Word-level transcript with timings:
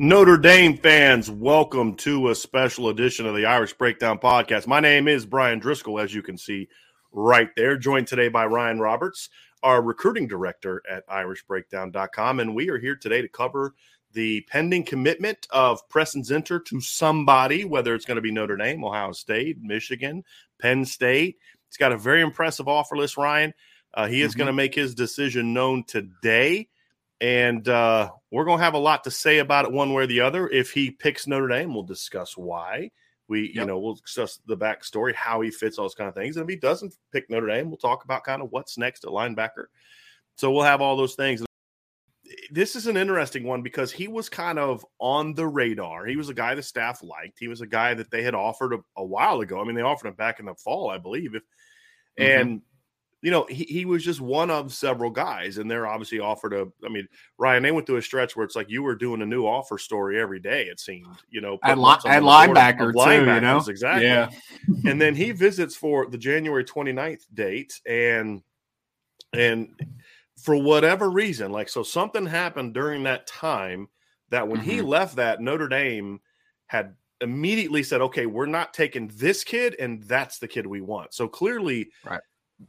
Notre 0.00 0.38
Dame 0.38 0.76
fans, 0.76 1.28
welcome 1.28 1.96
to 1.96 2.28
a 2.28 2.34
special 2.34 2.88
edition 2.88 3.26
of 3.26 3.34
the 3.34 3.46
Irish 3.46 3.72
Breakdown 3.72 4.16
Podcast. 4.20 4.68
My 4.68 4.78
name 4.78 5.08
is 5.08 5.26
Bryan 5.26 5.60
Driskell, 5.60 6.00
as 6.00 6.14
you 6.14 6.22
can 6.22 6.38
see 6.38 6.68
right 7.10 7.48
there, 7.56 7.76
joined 7.76 8.06
today 8.06 8.28
by 8.28 8.46
Ryan 8.46 8.78
Roberts, 8.78 9.28
our 9.64 9.82
recruiting 9.82 10.28
director 10.28 10.84
at 10.88 11.04
irishbreakdown.com. 11.08 12.38
And 12.38 12.54
we 12.54 12.70
are 12.70 12.78
here 12.78 12.94
today 12.94 13.22
to 13.22 13.28
cover 13.28 13.74
the 14.12 14.42
pending 14.42 14.84
commitment 14.84 15.48
of 15.50 15.80
Preston 15.88 16.22
Zinter 16.22 16.64
to 16.66 16.80
somebody, 16.80 17.64
whether 17.64 17.92
it's 17.96 18.04
going 18.04 18.14
to 18.14 18.22
be 18.22 18.30
Notre 18.30 18.56
Dame, 18.56 18.84
Ohio 18.84 19.10
State, 19.10 19.60
Michigan, 19.60 20.22
Penn 20.60 20.84
State. 20.84 21.38
He's 21.68 21.76
got 21.76 21.90
a 21.90 21.98
very 21.98 22.22
impressive 22.22 22.68
offer 22.68 22.96
list, 22.96 23.16
Ryan. 23.16 23.52
Uh, 23.92 24.06
he 24.06 24.22
is 24.22 24.30
mm-hmm. 24.30 24.38
going 24.38 24.46
to 24.46 24.52
make 24.52 24.76
his 24.76 24.94
decision 24.94 25.52
known 25.52 25.82
today 25.82 26.68
and 27.20 27.68
uh, 27.68 28.10
we're 28.30 28.44
going 28.44 28.58
to 28.58 28.64
have 28.64 28.74
a 28.74 28.78
lot 28.78 29.04
to 29.04 29.10
say 29.10 29.38
about 29.38 29.64
it 29.64 29.72
one 29.72 29.92
way 29.92 30.04
or 30.04 30.06
the 30.06 30.20
other. 30.20 30.48
If 30.48 30.70
he 30.70 30.90
picks 30.90 31.26
Notre 31.26 31.48
Dame, 31.48 31.74
we'll 31.74 31.82
discuss 31.82 32.36
why. 32.36 32.90
We, 33.26 33.48
yep. 33.48 33.54
you 33.54 33.64
know, 33.66 33.78
we'll 33.78 33.94
discuss 33.94 34.40
the 34.46 34.56
backstory, 34.56 35.14
how 35.14 35.40
he 35.40 35.50
fits 35.50 35.78
all 35.78 35.84
those 35.84 35.94
kind 35.94 36.08
of 36.08 36.14
things. 36.14 36.36
And 36.36 36.44
if 36.44 36.48
he 36.48 36.56
doesn't 36.56 36.94
pick 37.12 37.28
Notre 37.28 37.48
Dame, 37.48 37.68
we'll 37.68 37.76
talk 37.76 38.04
about 38.04 38.24
kind 38.24 38.40
of 38.40 38.50
what's 38.52 38.78
next 38.78 39.04
at 39.04 39.10
linebacker. 39.10 39.66
So 40.36 40.50
we'll 40.50 40.62
have 40.62 40.80
all 40.80 40.96
those 40.96 41.14
things. 41.14 41.44
This 42.50 42.76
is 42.76 42.86
an 42.86 42.96
interesting 42.96 43.44
one 43.44 43.62
because 43.62 43.90
he 43.90 44.06
was 44.06 44.28
kind 44.28 44.58
of 44.58 44.84
on 44.98 45.34
the 45.34 45.46
radar. 45.46 46.06
He 46.06 46.16
was 46.16 46.28
a 46.28 46.34
guy 46.34 46.54
the 46.54 46.62
staff 46.62 47.02
liked. 47.02 47.38
He 47.38 47.48
was 47.48 47.60
a 47.60 47.66
guy 47.66 47.94
that 47.94 48.10
they 48.10 48.22
had 48.22 48.34
offered 48.34 48.72
a, 48.72 48.78
a 48.96 49.04
while 49.04 49.40
ago. 49.40 49.60
I 49.60 49.64
mean, 49.64 49.74
they 49.74 49.82
offered 49.82 50.08
him 50.08 50.14
back 50.14 50.40
in 50.40 50.46
the 50.46 50.54
fall, 50.54 50.88
I 50.88 50.98
believe. 50.98 51.34
If, 51.34 51.42
mm-hmm. 51.42 52.40
And 52.40 52.62
you 53.20 53.32
know, 53.32 53.46
he, 53.48 53.64
he 53.64 53.84
was 53.84 54.04
just 54.04 54.20
one 54.20 54.50
of 54.50 54.72
several 54.72 55.10
guys, 55.10 55.58
and 55.58 55.68
they're 55.68 55.88
obviously 55.88 56.20
offered 56.20 56.52
a. 56.52 56.68
I 56.84 56.88
mean, 56.88 57.08
Ryan, 57.36 57.64
they 57.64 57.72
went 57.72 57.86
through 57.86 57.96
a 57.96 58.02
stretch 58.02 58.36
where 58.36 58.44
it's 58.44 58.54
like 58.54 58.70
you 58.70 58.82
were 58.82 58.94
doing 58.94 59.22
a 59.22 59.26
new 59.26 59.44
offer 59.44 59.76
story 59.76 60.20
every 60.20 60.38
day. 60.38 60.64
It 60.64 60.78
seemed, 60.78 61.08
you 61.28 61.40
know, 61.40 61.58
at, 61.64 61.78
li- 61.78 61.96
at 62.06 62.22
linebacker 62.22 62.92
too, 62.92 63.34
you 63.34 63.40
know, 63.40 63.62
exactly. 63.66 64.06
Yeah. 64.06 64.30
and 64.84 65.00
then 65.00 65.16
he 65.16 65.32
visits 65.32 65.74
for 65.74 66.06
the 66.06 66.18
January 66.18 66.64
29th 66.64 67.22
date, 67.34 67.80
and 67.86 68.42
and 69.32 69.68
for 70.36 70.54
whatever 70.54 71.10
reason, 71.10 71.50
like 71.50 71.68
so, 71.68 71.82
something 71.82 72.24
happened 72.24 72.72
during 72.72 73.02
that 73.02 73.26
time 73.26 73.88
that 74.30 74.46
when 74.46 74.60
mm-hmm. 74.60 74.70
he 74.70 74.80
left, 74.80 75.16
that 75.16 75.40
Notre 75.40 75.68
Dame 75.68 76.20
had 76.68 76.94
immediately 77.20 77.82
said, 77.82 78.00
"Okay, 78.00 78.26
we're 78.26 78.46
not 78.46 78.74
taking 78.74 79.10
this 79.16 79.42
kid, 79.42 79.74
and 79.80 80.04
that's 80.04 80.38
the 80.38 80.46
kid 80.46 80.68
we 80.68 80.82
want." 80.82 81.14
So 81.14 81.26
clearly, 81.26 81.90
right 82.04 82.20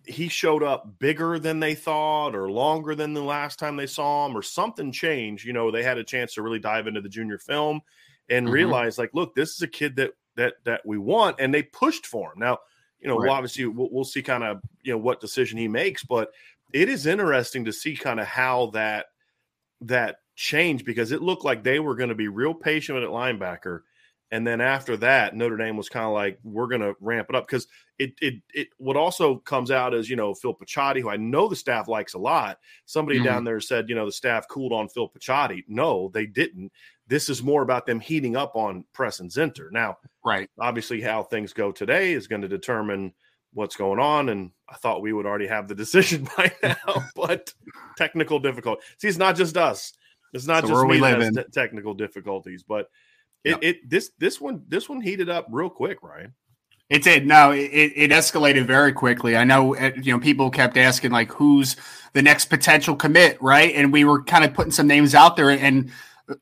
he 0.06 0.28
showed 0.28 0.62
up 0.62 1.00
bigger 1.00 1.40
than 1.40 1.60
they 1.60 1.74
thought 1.74 2.36
or 2.36 2.52
longer 2.52 2.94
than 2.94 3.14
the 3.14 3.24
last 3.24 3.58
time 3.58 3.76
they 3.76 3.88
saw 3.88 4.26
him 4.26 4.38
or 4.38 4.42
something 4.42 4.92
changed 4.92 5.46
you 5.46 5.54
know 5.54 5.72
they 5.72 5.84
had 5.84 5.98
a 5.98 6.04
chance 6.04 6.34
to 6.34 6.42
really 6.42 6.60
dive 6.60 6.88
into 6.88 7.02
the 7.02 7.10
junior 7.10 7.38
film 7.38 7.82
and 8.30 8.46
mm-hmm. 8.46 8.54
realize 8.54 8.98
like 8.98 9.10
look 9.14 9.34
this 9.36 9.56
is 9.56 9.62
a 9.62 9.68
kid 9.68 9.96
that 9.96 10.12
that 10.36 10.54
that 10.64 10.82
we 10.86 10.98
want 10.98 11.36
and 11.40 11.54
they 11.54 11.64
pushed 11.64 12.06
for 12.06 12.34
him 12.34 12.40
now 12.40 12.58
you 13.00 13.08
know 13.08 13.18
right. 13.18 13.28
well, 13.28 13.36
obviously 13.36 13.66
we'll, 13.66 13.90
we'll 13.92 14.04
see 14.04 14.22
kind 14.22 14.44
of 14.44 14.62
you 14.84 14.92
know 14.92 14.98
what 14.98 15.20
decision 15.20 15.58
he 15.58 15.68
makes 15.68 16.04
but 16.04 16.30
it 16.72 16.88
is 16.88 17.08
interesting 17.08 17.66
to 17.66 17.74
see 17.74 17.96
kind 17.96 18.20
of 18.20 18.28
how 18.28 18.68
that 18.68 19.08
that 19.82 20.18
changed 20.36 20.86
because 20.86 21.12
it 21.12 21.22
looked 21.22 21.44
like 21.44 21.64
they 21.64 21.80
were 21.80 21.96
going 21.96 22.10
to 22.10 22.16
be 22.16 22.28
real 22.28 22.54
patient 22.54 22.98
at 22.98 23.10
linebacker 23.10 23.82
and 24.32 24.46
then 24.46 24.62
after 24.62 24.96
that, 24.98 25.36
Notre 25.36 25.58
Dame 25.58 25.76
was 25.76 25.90
kind 25.90 26.06
of 26.06 26.14
like, 26.14 26.40
we're 26.44 26.68
going 26.68 26.82
to 26.82 26.96
ramp 27.00 27.28
it 27.30 27.36
up 27.36 27.48
because 27.48 27.68
it, 27.98 28.14
it, 28.22 28.36
it, 28.54 28.68
what 28.78 28.96
also 28.96 29.38
comes 29.38 29.72
out 29.72 29.94
is, 29.94 30.10
you 30.10 30.16
know, 30.16 30.34
Phil 30.36 30.56
Picciotti, 30.56 31.02
who 31.02 31.10
I 31.10 31.18
know 31.18 31.48
the 31.48 31.56
staff 31.56 31.88
likes 31.88 32.14
a 32.14 32.20
lot. 32.20 32.60
Somebody 32.86 33.18
mm-hmm. 33.18 33.26
down 33.26 33.44
there 33.44 33.60
said, 33.60 33.90
you 33.90 33.96
know, 33.96 34.06
the 34.06 34.12
staff 34.12 34.48
cooled 34.48 34.72
on 34.72 34.88
Phil 34.88 35.10
Picciotti. 35.10 35.64
No, 35.68 36.12
they 36.14 36.28
didn't. 36.28 36.72
This 37.08 37.28
is 37.28 37.42
more 37.42 37.64
about 37.64 37.88
them 37.88 38.00
heating 38.00 38.36
up 38.36 38.56
on 38.56 38.86
Preston 38.94 39.30
Zinter. 39.30 39.72
Now, 39.72 39.98
right. 40.24 40.48
Obviously, 40.60 41.02
how 41.02 41.24
things 41.24 41.52
go 41.52 41.72
today 41.72 42.14
is 42.14 42.28
going 42.28 42.44
to 42.44 42.48
determine 42.48 43.14
what's 43.54 43.76
going 43.76 44.00
on. 44.00 44.30
And 44.30 44.52
I 44.70 44.76
thought 44.76 45.02
we 45.02 45.14
would 45.14 45.26
already 45.26 45.48
have 45.48 45.68
the 45.68 45.76
decision 45.76 46.28
by 46.38 46.52
now, 46.62 47.04
but 47.16 47.52
technical 47.98 48.40
difficulty. 48.40 48.84
See, 49.00 49.08
it's 49.08 49.18
not 49.18 49.36
just 49.36 49.58
us. 49.58 49.94
It's 50.34 50.46
not 50.46 50.64
so 50.64 50.70
just 50.70 50.86
me 50.86 51.00
that 51.00 51.20
has 51.20 51.36
t- 51.36 51.44
technical 51.52 51.96
difficulties, 51.96 52.64
but 52.64 52.90
it, 53.44 53.50
yep. 53.52 53.60
it 53.62 53.90
this 53.90 54.12
this 54.20 54.42
one 54.42 54.64
this 54.68 54.90
one 54.90 55.02
heated 55.02 55.30
up 55.30 55.48
real 55.50 55.70
quick, 55.70 56.02
Ryan. 56.04 56.34
It 56.90 57.04
did. 57.04 57.28
No, 57.28 57.52
it, 57.52 57.70
it 57.96 58.10
escalated 58.12 58.66
very 58.66 58.92
quickly. 58.94 59.38
I 59.38 59.44
know, 59.44 59.76
uh, 59.76 59.92
you 60.02 60.12
know, 60.12 60.20
people 60.20 60.50
kept 60.50 60.76
asking 60.76 61.12
like, 61.12 61.32
who's 61.32 61.76
the 62.14 62.24
next 62.24 62.46
potential 62.46 62.96
commit, 62.96 63.40
right? 63.44 63.76
And 63.76 63.94
we 63.94 64.06
were 64.06 64.24
kind 64.24 64.44
of 64.44 64.56
putting 64.56 64.72
some 64.72 64.88
names 64.88 65.14
out 65.14 65.36
there, 65.36 65.52
and 65.52 65.92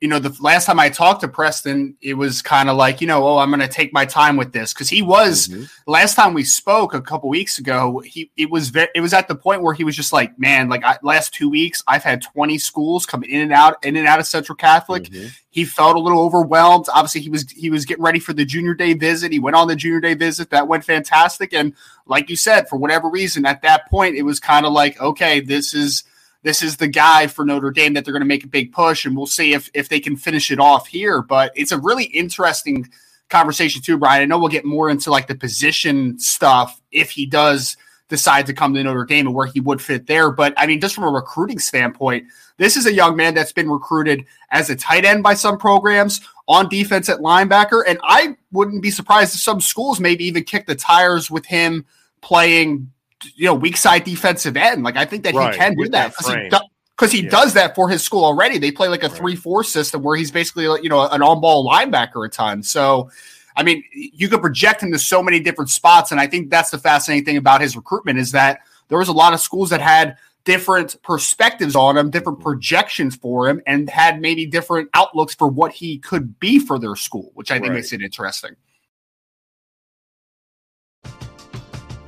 you 0.02 0.08
know, 0.08 0.20
the 0.20 0.36
last 0.42 0.66
time 0.66 0.80
I 0.80 0.90
talked 0.90 1.22
to 1.22 1.28
Preston, 1.28 1.96
it 2.02 2.16
was 2.16 2.42
kind 2.42 2.70
of 2.70 2.76
like, 2.76 3.00
you 3.02 3.08
know, 3.08 3.26
oh, 3.26 3.38
I'm 3.38 3.50
going 3.50 3.62
to 3.62 3.68
take 3.68 3.94
my 3.94 4.06
time 4.06 4.36
with 4.36 4.52
this 4.52 4.74
because 4.74 4.90
he 4.90 5.02
was 5.02 5.48
mm-hmm. 5.48 5.64
last 5.86 6.16
time 6.16 6.34
we 6.34 6.44
spoke 6.44 6.94
a 6.94 7.02
couple 7.02 7.30
weeks 7.30 7.58
ago. 7.58 8.00
He 8.00 8.32
it 8.36 8.50
was 8.50 8.70
ve- 8.70 8.90
it 8.94 9.02
was 9.02 9.14
at 9.14 9.28
the 9.28 9.36
point 9.36 9.62
where 9.62 9.74
he 9.74 9.84
was 9.84 9.96
just 9.96 10.12
like, 10.12 10.38
man, 10.38 10.70
like 10.70 10.84
I, 10.84 10.98
last 11.04 11.34
two 11.34 11.50
weeks 11.50 11.84
I've 11.88 12.04
had 12.04 12.22
20 12.22 12.58
schools 12.58 13.06
come 13.06 13.24
in 13.24 13.42
and 13.42 13.54
out 13.54 13.84
in 13.86 13.96
and 13.96 14.08
out 14.08 14.20
of 14.20 14.28
Central 14.28 14.56
Catholic. 14.56 15.04
Mm-hmm. 15.04 15.28
He 15.50 15.66
felt 15.66 15.96
a 15.96 16.00
little 16.00 16.22
overwhelmed. 16.22 16.86
Obviously, 16.94 17.22
he 17.22 17.30
was 17.30 17.50
he 17.50 17.70
was 17.70 17.86
getting 17.86 18.04
ready 18.04 18.20
for 18.20 18.34
the 18.34 18.46
junior 18.46 18.74
day 18.74 18.94
visit. 18.94 19.32
He 19.32 19.40
went 19.40 19.56
on 19.56 19.68
the 19.68 19.76
junior 19.76 20.00
day 20.00 20.14
visit. 20.14 20.50
That 20.50 20.68
went 20.68 20.84
fantastic. 20.84 21.54
And 21.54 21.74
like 22.06 22.30
you 22.30 22.36
said, 22.36 22.68
for 22.68 22.78
whatever 22.78 23.10
reason, 23.10 23.46
at 23.46 23.62
that 23.62 23.90
point, 23.90 24.16
it 24.16 24.24
was 24.24 24.40
kind 24.40 24.66
of 24.66 24.74
like, 24.74 25.00
okay, 25.02 25.40
this 25.40 25.74
is 25.74 26.04
this 26.48 26.62
is 26.62 26.78
the 26.78 26.88
guy 26.88 27.28
for 27.28 27.44
Notre 27.44 27.72
Dame 27.72 27.94
that 27.94 28.06
they're 28.06 28.14
going 28.14 28.22
to 28.22 28.28
make 28.28 28.46
a 28.46 28.48
big 28.48 28.72
push, 28.72 29.06
and 29.06 29.18
we'll 29.18 29.26
see 29.26 29.54
if 29.54 29.70
if 29.74 29.90
they 29.90 30.00
can 30.00 30.16
finish 30.16 30.50
it 30.50 30.62
off 30.62 30.88
here. 30.88 31.22
But 31.22 31.52
it's 31.56 31.74
a 31.74 31.78
really 31.78 32.06
interesting 32.06 32.88
conversation 33.30 33.82
too, 33.82 33.98
Brian. 33.98 34.22
I 34.22 34.26
know 34.26 34.40
we'll 34.40 34.48
get 34.48 34.64
more 34.64 34.90
into 34.90 35.12
like 35.12 35.28
the 35.28 35.36
position 35.36 36.18
stuff 36.20 36.80
if 36.90 37.12
he 37.12 37.26
does 37.26 37.76
decide 38.08 38.46
to 38.46 38.54
come 38.54 38.74
to 38.74 38.82
Notre 38.82 39.04
Dame 39.04 39.28
and 39.28 39.36
where 39.36 39.48
he 39.48 39.60
would 39.60 39.82
fit 39.82 40.08
there. 40.08 40.32
But 40.32 40.54
I 40.56 40.68
mean, 40.68 40.80
just 40.80 40.96
from 40.96 41.04
a 41.04 41.10
recruiting 41.10 41.60
standpoint, 41.60 42.28
this 42.56 42.78
is 42.78 42.86
a 42.86 42.94
young 42.94 43.18
man 43.18 43.34
that's 43.34 43.52
been 43.52 43.70
recruited 43.70 44.26
as 44.50 44.70
a 44.70 44.76
tight 44.78 45.04
end 45.04 45.24
by 45.24 45.34
some 45.34 45.58
programs 45.58 46.22
on 46.48 46.70
defense 46.70 47.10
at 47.10 47.20
linebacker. 47.20 47.84
And 47.86 48.00
I 48.04 48.38
wouldn't 48.54 48.82
be 48.82 48.92
surprised 48.92 49.36
if 49.36 49.42
some 49.42 49.60
schools 49.60 50.00
maybe 50.00 50.24
even 50.24 50.46
kick 50.46 50.66
the 50.66 50.76
tires 50.76 51.30
with 51.30 51.46
him 51.46 51.86
playing 52.22 52.90
you 53.36 53.46
know, 53.46 53.54
weak 53.54 53.78
side 53.78 54.04
defensive 54.04 54.58
end. 54.58 54.84
Like 54.84 54.98
I 54.98 55.06
think 55.06 55.24
that 55.24 55.34
right. 55.34 55.54
he 55.54 55.60
can 55.60 55.76
do 55.76 55.90
that. 55.90 56.14
He, 56.20 56.50
because 56.96 57.12
he 57.12 57.24
yeah. 57.24 57.30
does 57.30 57.54
that 57.54 57.76
for 57.76 57.90
his 57.90 58.04
school 58.04 58.26
already. 58.26 58.58
They 58.58 58.72
play 58.72 58.88
like 58.88 59.04
a 59.04 59.10
three 59.10 59.36
four 59.36 59.64
system 59.64 60.02
where 60.02 60.16
he's 60.16 60.32
basically 60.32 60.64
you 60.82 60.90
know 60.90 61.08
an 61.08 61.22
on 61.22 61.42
ball 61.42 61.68
linebacker 61.68 62.26
at 62.26 62.34
times. 62.34 62.70
So. 62.70 63.10
I 63.60 63.64
mean, 63.64 63.84
you 63.92 64.30
could 64.30 64.42
project 64.42 64.84
him 64.84 64.92
to 64.92 65.00
so 65.00 65.24
many 65.24 65.40
different 65.40 65.72
spots, 65.72 66.12
and 66.12 66.22
I 66.22 66.28
think 66.28 66.52
that's 66.52 66.70
the 66.70 66.78
fascinating 66.78 67.26
thing 67.26 67.38
about 67.38 67.60
his 67.60 67.76
recruitment 67.76 68.20
is 68.20 68.34
that 68.34 68.60
there 68.88 69.00
was 69.00 69.08
a 69.08 69.14
lot 69.14 69.34
of 69.34 69.40
schools 69.40 69.72
that 69.72 69.82
had 69.82 70.16
different 70.48 70.96
perspectives 71.04 71.76
on 71.76 71.98
him, 71.98 72.10
different 72.10 72.40
projections 72.40 73.18
for 73.18 73.50
him, 73.50 73.62
and 73.68 73.90
had 73.90 74.22
maybe 74.22 74.46
different 74.46 74.90
outlooks 74.94 75.36
for 75.36 75.48
what 75.48 75.74
he 75.74 75.98
could 75.98 76.40
be 76.40 76.58
for 76.58 76.80
their 76.80 76.96
school, 76.96 77.32
which 77.34 77.52
I 77.52 77.56
think 77.56 77.70
right. 77.70 77.76
makes 77.76 77.92
it 77.92 78.02
interesting. 78.02 78.56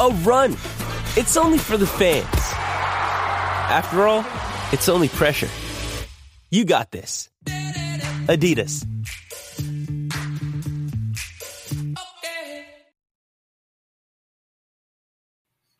a 0.00 0.08
run. 0.24 0.52
It's 1.16 1.36
only 1.36 1.58
for 1.58 1.76
the 1.76 1.86
fans. 1.86 2.26
After 3.70 4.08
all, 4.08 4.24
it's 4.72 4.88
only 4.88 5.08
pressure. 5.08 5.48
You 6.50 6.64
got 6.64 6.90
this. 6.90 7.28
Adidas. 8.26 8.86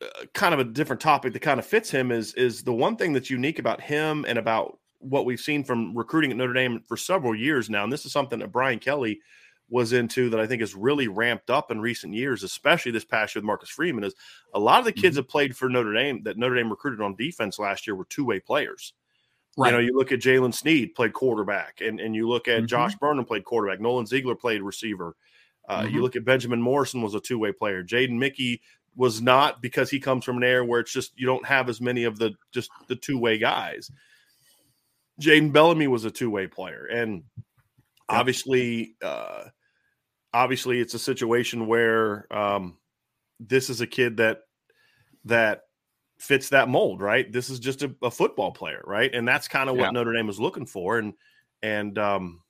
Uh, 0.01 0.05
kind 0.33 0.53
of 0.53 0.59
a 0.59 0.65
different 0.65 1.01
topic 1.01 1.33
that 1.33 1.41
kind 1.41 1.59
of 1.59 1.65
fits 1.65 1.89
him 1.89 2.11
is 2.11 2.33
is 2.35 2.63
the 2.63 2.73
one 2.73 2.97
thing 2.97 3.13
that's 3.13 3.29
unique 3.29 3.57
about 3.57 3.81
him 3.81 4.23
and 4.27 4.37
about 4.37 4.77
what 4.99 5.25
we've 5.25 5.39
seen 5.39 5.63
from 5.63 5.97
recruiting 5.97 6.29
at 6.29 6.37
Notre 6.37 6.53
Dame 6.53 6.83
for 6.87 6.95
several 6.95 7.33
years 7.33 7.69
now, 7.69 7.83
and 7.83 7.91
this 7.91 8.05
is 8.05 8.11
something 8.11 8.39
that 8.39 8.51
Brian 8.51 8.77
Kelly 8.77 9.19
was 9.71 9.93
into 9.93 10.29
that 10.29 10.39
I 10.39 10.45
think 10.45 10.59
has 10.59 10.75
really 10.75 11.07
ramped 11.07 11.49
up 11.49 11.71
in 11.71 11.79
recent 11.79 12.13
years, 12.13 12.43
especially 12.43 12.91
this 12.91 13.05
past 13.05 13.33
year 13.33 13.39
with 13.39 13.47
Marcus 13.47 13.69
Freeman, 13.69 14.03
is 14.03 14.13
a 14.53 14.59
lot 14.59 14.79
of 14.79 14.85
the 14.85 14.91
kids 14.91 15.15
mm-hmm. 15.15 15.21
that 15.21 15.29
played 15.29 15.55
for 15.55 15.69
Notre 15.69 15.93
Dame 15.93 16.21
that 16.23 16.37
Notre 16.37 16.55
Dame 16.55 16.69
recruited 16.69 17.01
on 17.01 17.15
defense 17.15 17.57
last 17.57 17.87
year 17.87 17.95
were 17.95 18.05
two 18.05 18.25
way 18.25 18.39
players. 18.39 18.93
Right. 19.57 19.69
You 19.69 19.73
know, 19.73 19.79
you 19.79 19.97
look 19.97 20.11
at 20.11 20.19
Jaylen 20.19 20.53
Sneed 20.53 20.93
played 20.93 21.13
quarterback, 21.13 21.81
and, 21.81 21.99
and 21.99 22.15
you 22.15 22.27
look 22.27 22.47
at 22.47 22.57
mm-hmm. 22.59 22.65
Josh 22.67 22.95
Burnham 22.95 23.25
played 23.25 23.45
quarterback. 23.45 23.79
Nolan 23.79 24.05
Ziegler 24.05 24.35
played 24.35 24.61
receiver. 24.61 25.15
Uh, 25.67 25.81
mm-hmm. 25.81 25.95
You 25.95 26.01
look 26.01 26.15
at 26.15 26.25
Benjamin 26.25 26.61
Morrison 26.61 27.01
was 27.01 27.15
a 27.15 27.19
two 27.19 27.39
way 27.39 27.51
player. 27.51 27.83
Jaden 27.83 28.17
Mickey 28.17 28.61
was 28.95 29.21
not 29.21 29.61
because 29.61 29.89
he 29.89 29.99
comes 29.99 30.25
from 30.25 30.37
an 30.37 30.43
area 30.43 30.65
where 30.65 30.81
it's 30.81 30.91
just 30.91 31.17
you 31.17 31.25
don't 31.25 31.45
have 31.45 31.69
as 31.69 31.79
many 31.79 32.03
of 32.03 32.19
the 32.19 32.33
just 32.51 32.69
the 32.87 32.95
two 32.95 33.17
way 33.17 33.37
guys. 33.37 33.89
Jaden 35.21 35.53
Bellamy 35.53 35.87
was 35.87 36.03
a 36.03 36.11
two 36.11 36.29
way 36.29 36.47
player, 36.47 36.85
and 36.85 37.23
obviously, 38.11 38.95
uh, 39.01 39.45
obviously, 40.33 40.79
it's 40.79 40.93
a 40.93 40.99
situation 40.99 41.67
where 41.67 42.31
um, 42.35 42.77
this 43.39 43.69
is 43.69 43.81
a 43.81 43.87
kid 43.87 44.17
that 44.17 44.41
that 45.25 45.63
fits 46.19 46.49
that 46.49 46.69
mold, 46.69 47.01
right? 47.01 47.31
This 47.31 47.49
is 47.49 47.59
just 47.59 47.83
a, 47.83 47.93
a 48.01 48.11
football 48.11 48.51
player, 48.51 48.81
right? 48.85 49.13
And 49.13 49.27
that's 49.27 49.47
kind 49.47 49.69
of 49.69 49.75
what 49.75 49.85
yeah. 49.85 49.91
Notre 49.91 50.13
Dame 50.13 50.27
was 50.27 50.39
looking 50.39 50.65
for, 50.65 50.99
and 50.99 51.13
and 51.61 51.97
um, 51.97 52.41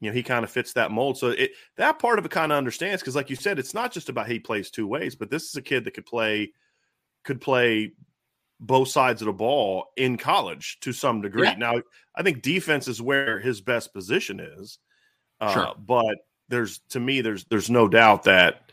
you 0.00 0.10
know 0.10 0.14
he 0.14 0.22
kind 0.22 0.44
of 0.44 0.50
fits 0.50 0.72
that 0.74 0.90
mold. 0.90 1.18
So 1.18 1.28
it 1.28 1.52
that 1.76 1.98
part 1.98 2.18
of 2.18 2.24
it 2.24 2.30
kind 2.30 2.52
of 2.52 2.58
understands 2.58 3.02
because, 3.02 3.16
like 3.16 3.30
you 3.30 3.36
said, 3.36 3.58
it's 3.58 3.74
not 3.74 3.92
just 3.92 4.08
about 4.08 4.28
he 4.28 4.38
plays 4.38 4.70
two 4.70 4.86
ways, 4.86 5.14
but 5.14 5.30
this 5.30 5.44
is 5.44 5.56
a 5.56 5.62
kid 5.62 5.84
that 5.84 5.94
could 5.94 6.06
play 6.06 6.52
could 7.24 7.40
play 7.40 7.92
both 8.60 8.88
sides 8.88 9.20
of 9.20 9.26
the 9.26 9.32
ball 9.32 9.86
in 9.96 10.16
college 10.16 10.78
to 10.80 10.92
some 10.92 11.20
degree. 11.20 11.48
Yeah. 11.48 11.56
Now, 11.56 11.74
I 12.14 12.22
think 12.22 12.42
defense 12.42 12.86
is 12.88 13.02
where 13.02 13.40
his 13.40 13.60
best 13.60 13.92
position 13.92 14.40
is. 14.40 14.78
Uh, 15.40 15.52
sure. 15.52 15.74
but 15.76 16.16
there's 16.48 16.78
to 16.90 17.00
me 17.00 17.20
there's 17.20 17.44
there's 17.44 17.70
no 17.70 17.88
doubt 17.88 18.24
that 18.24 18.70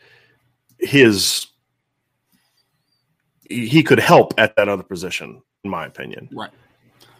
his 0.78 1.46
he 3.48 3.82
could 3.82 4.00
help 4.00 4.34
at 4.38 4.56
that 4.56 4.68
other 4.68 4.82
position 4.82 5.42
in 5.64 5.70
my 5.70 5.86
opinion. 5.86 6.28
Right. 6.32 6.50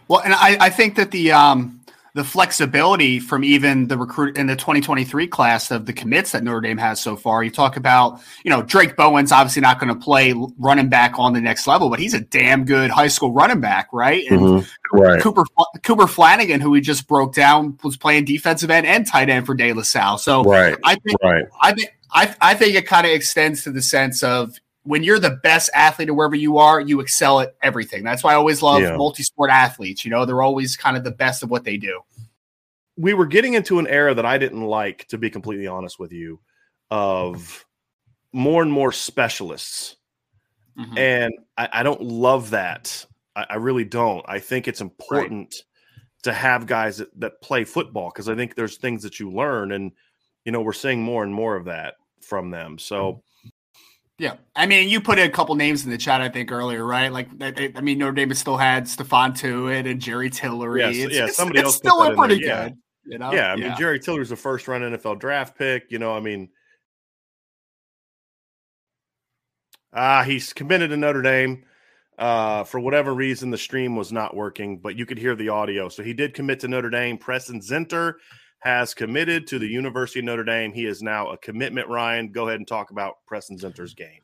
Well, 0.08 0.20
and 0.20 0.34
I, 0.34 0.56
I 0.60 0.70
think 0.70 0.96
that 0.96 1.10
the 1.10 1.32
um 1.32 1.80
the 2.14 2.24
flexibility 2.24 3.18
from 3.18 3.42
even 3.42 3.88
the 3.88 3.96
recruit 3.96 4.36
in 4.36 4.46
the 4.46 4.54
2023 4.54 5.26
class 5.28 5.70
of 5.70 5.86
the 5.86 5.94
commits 5.94 6.32
that 6.32 6.44
Notre 6.44 6.60
Dame 6.60 6.76
has 6.76 7.00
so 7.00 7.16
far. 7.16 7.42
You 7.42 7.50
talk 7.50 7.78
about, 7.78 8.20
you 8.44 8.50
know, 8.50 8.60
Drayk 8.60 8.96
Bowen's 8.96 9.32
obviously 9.32 9.62
not 9.62 9.80
going 9.80 9.88
to 9.88 9.98
play 9.98 10.34
running 10.58 10.90
back 10.90 11.18
on 11.18 11.32
the 11.32 11.40
next 11.40 11.66
level, 11.66 11.88
but 11.88 11.98
he's 11.98 12.12
a 12.12 12.20
damn 12.20 12.66
good 12.66 12.90
high 12.90 13.08
school 13.08 13.32
running 13.32 13.60
back, 13.60 13.88
right? 13.94 14.24
And 14.30 14.40
mm-hmm. 14.40 14.98
right. 14.98 15.22
Cooper 15.22 15.44
Cooper 15.82 16.06
Flanagan, 16.06 16.60
who 16.60 16.70
we 16.70 16.82
just 16.82 17.08
broke 17.08 17.34
down, 17.34 17.78
was 17.82 17.96
playing 17.96 18.26
defensive 18.26 18.70
end 18.70 18.86
and 18.86 19.06
tight 19.06 19.30
end 19.30 19.46
for 19.46 19.54
De 19.54 19.72
La 19.72 19.82
Salle. 19.82 20.18
So 20.18 20.42
right. 20.42 20.76
I 20.84 20.96
think 20.96 21.22
right. 21.22 21.44
I 21.62 21.72
think 21.72 21.96
I, 22.12 22.34
I 22.42 22.54
think 22.54 22.74
it 22.74 22.86
kind 22.86 23.06
of 23.06 23.12
extends 23.12 23.64
to 23.64 23.72
the 23.72 23.80
sense 23.80 24.22
of 24.22 24.58
when 24.84 25.04
you're 25.04 25.18
the 25.18 25.30
best 25.30 25.70
athlete 25.74 26.08
or 26.08 26.14
wherever 26.14 26.34
you 26.34 26.58
are, 26.58 26.80
you 26.80 27.00
excel 27.00 27.40
at 27.40 27.54
everything. 27.62 28.02
That's 28.02 28.24
why 28.24 28.32
I 28.32 28.34
always 28.34 28.62
love 28.62 28.82
yeah. 28.82 28.96
multi-sport 28.96 29.50
athletes. 29.50 30.04
You 30.04 30.10
know, 30.10 30.24
they're 30.24 30.42
always 30.42 30.76
kind 30.76 30.96
of 30.96 31.04
the 31.04 31.12
best 31.12 31.42
of 31.42 31.50
what 31.50 31.64
they 31.64 31.76
do. 31.76 32.00
We 32.96 33.14
were 33.14 33.26
getting 33.26 33.54
into 33.54 33.78
an 33.78 33.86
era 33.86 34.14
that 34.14 34.26
I 34.26 34.38
didn't 34.38 34.64
like, 34.64 35.06
to 35.08 35.18
be 35.18 35.30
completely 35.30 35.66
honest 35.66 35.98
with 35.98 36.12
you, 36.12 36.40
of 36.90 37.64
more 38.32 38.62
and 38.62 38.72
more 38.72 38.92
specialists. 38.92 39.96
Mm-hmm. 40.78 40.98
And 40.98 41.32
I, 41.56 41.68
I, 41.72 41.82
don't 41.82 42.02
love 42.02 42.50
that. 42.50 43.06
I, 43.36 43.46
I, 43.50 43.56
really 43.56 43.84
don't. 43.84 44.24
I 44.26 44.38
think 44.38 44.68
it's 44.68 44.80
important 44.80 45.54
right. 45.54 46.22
to 46.22 46.32
have 46.32 46.66
guys 46.66 46.98
that, 46.98 47.08
that 47.20 47.42
play 47.42 47.64
football 47.64 48.10
because 48.10 48.28
I 48.28 48.34
think 48.34 48.54
there's 48.54 48.78
things 48.78 49.02
that 49.02 49.20
you 49.20 49.30
learn. 49.30 49.72
And, 49.72 49.92
you 50.44 50.52
know, 50.52 50.62
we're 50.62 50.72
seeing 50.72 51.02
more 51.02 51.24
and 51.24 51.34
more 51.34 51.56
of 51.56 51.66
that 51.66 51.94
from 52.22 52.50
them. 52.50 52.78
So, 52.78 52.96
mm-hmm 52.96 53.18
yeah, 54.22 54.36
I 54.54 54.66
mean, 54.66 54.88
you 54.88 55.00
put 55.00 55.18
a 55.18 55.28
couple 55.28 55.56
names 55.56 55.84
in 55.84 55.90
the 55.90 55.98
chat, 55.98 56.20
I 56.20 56.28
think 56.28 56.52
earlier, 56.52 56.84
right? 56.84 57.12
Like, 57.12 57.26
I 57.40 57.80
mean, 57.80 57.98
Notre 57.98 58.12
Dame 58.12 58.32
still 58.34 58.56
had 58.56 58.84
Stephon 58.84 59.36
Tuitt 59.36 59.90
and 59.90 60.00
Jerry 60.00 60.30
Tillery. 60.30 60.80
Yes, 60.80 60.96
it's, 60.96 61.16
yeah, 61.16 61.24
it's, 61.24 61.36
somebody 61.36 61.58
it's 61.58 61.66
else 61.66 61.76
still 61.78 62.14
pretty 62.14 62.38
good. 62.38 62.46
Yeah. 62.46 62.68
You 63.04 63.18
know? 63.18 63.32
Yeah, 63.32 63.52
I 63.52 63.56
mean, 63.56 63.74
Jerry 63.76 63.98
Tillery's 63.98 64.30
a 64.30 64.36
first 64.36 64.68
round 64.68 64.84
NFL 64.84 65.18
draft 65.18 65.58
pick. 65.58 65.90
You 65.90 65.98
know, 65.98 66.16
I 66.16 66.20
mean, 66.20 66.50
ah, 69.92 70.20
uh, 70.20 70.22
he's 70.22 70.52
committed 70.52 70.90
to 70.90 70.96
Notre 70.96 71.22
Dame. 71.22 71.64
Uh, 72.16 72.62
for 72.62 72.78
whatever 72.78 73.12
reason, 73.12 73.50
the 73.50 73.58
stream 73.58 73.96
was 73.96 74.12
not 74.12 74.36
working, 74.36 74.78
but 74.78 74.96
you 74.96 75.04
could 75.04 75.18
hear 75.18 75.34
the 75.34 75.48
audio. 75.48 75.88
So 75.88 76.04
he 76.04 76.12
did 76.12 76.32
commit 76.32 76.60
to 76.60 76.68
Notre 76.68 76.90
Dame. 76.90 77.18
Preston 77.18 77.60
Zinter 77.60 78.14
has 78.62 78.94
committed 78.94 79.46
to 79.48 79.58
the 79.58 79.66
University 79.66 80.20
of 80.20 80.26
Notre 80.26 80.44
Dame. 80.44 80.72
He 80.72 80.86
is 80.86 81.02
now 81.02 81.30
a 81.30 81.38
commitment. 81.38 81.88
Ryan, 81.88 82.30
go 82.30 82.46
ahead 82.46 82.60
and 82.60 82.68
talk 82.68 82.90
about 82.90 83.16
Preston 83.26 83.58
Zinter's 83.58 83.92
game. 83.92 84.20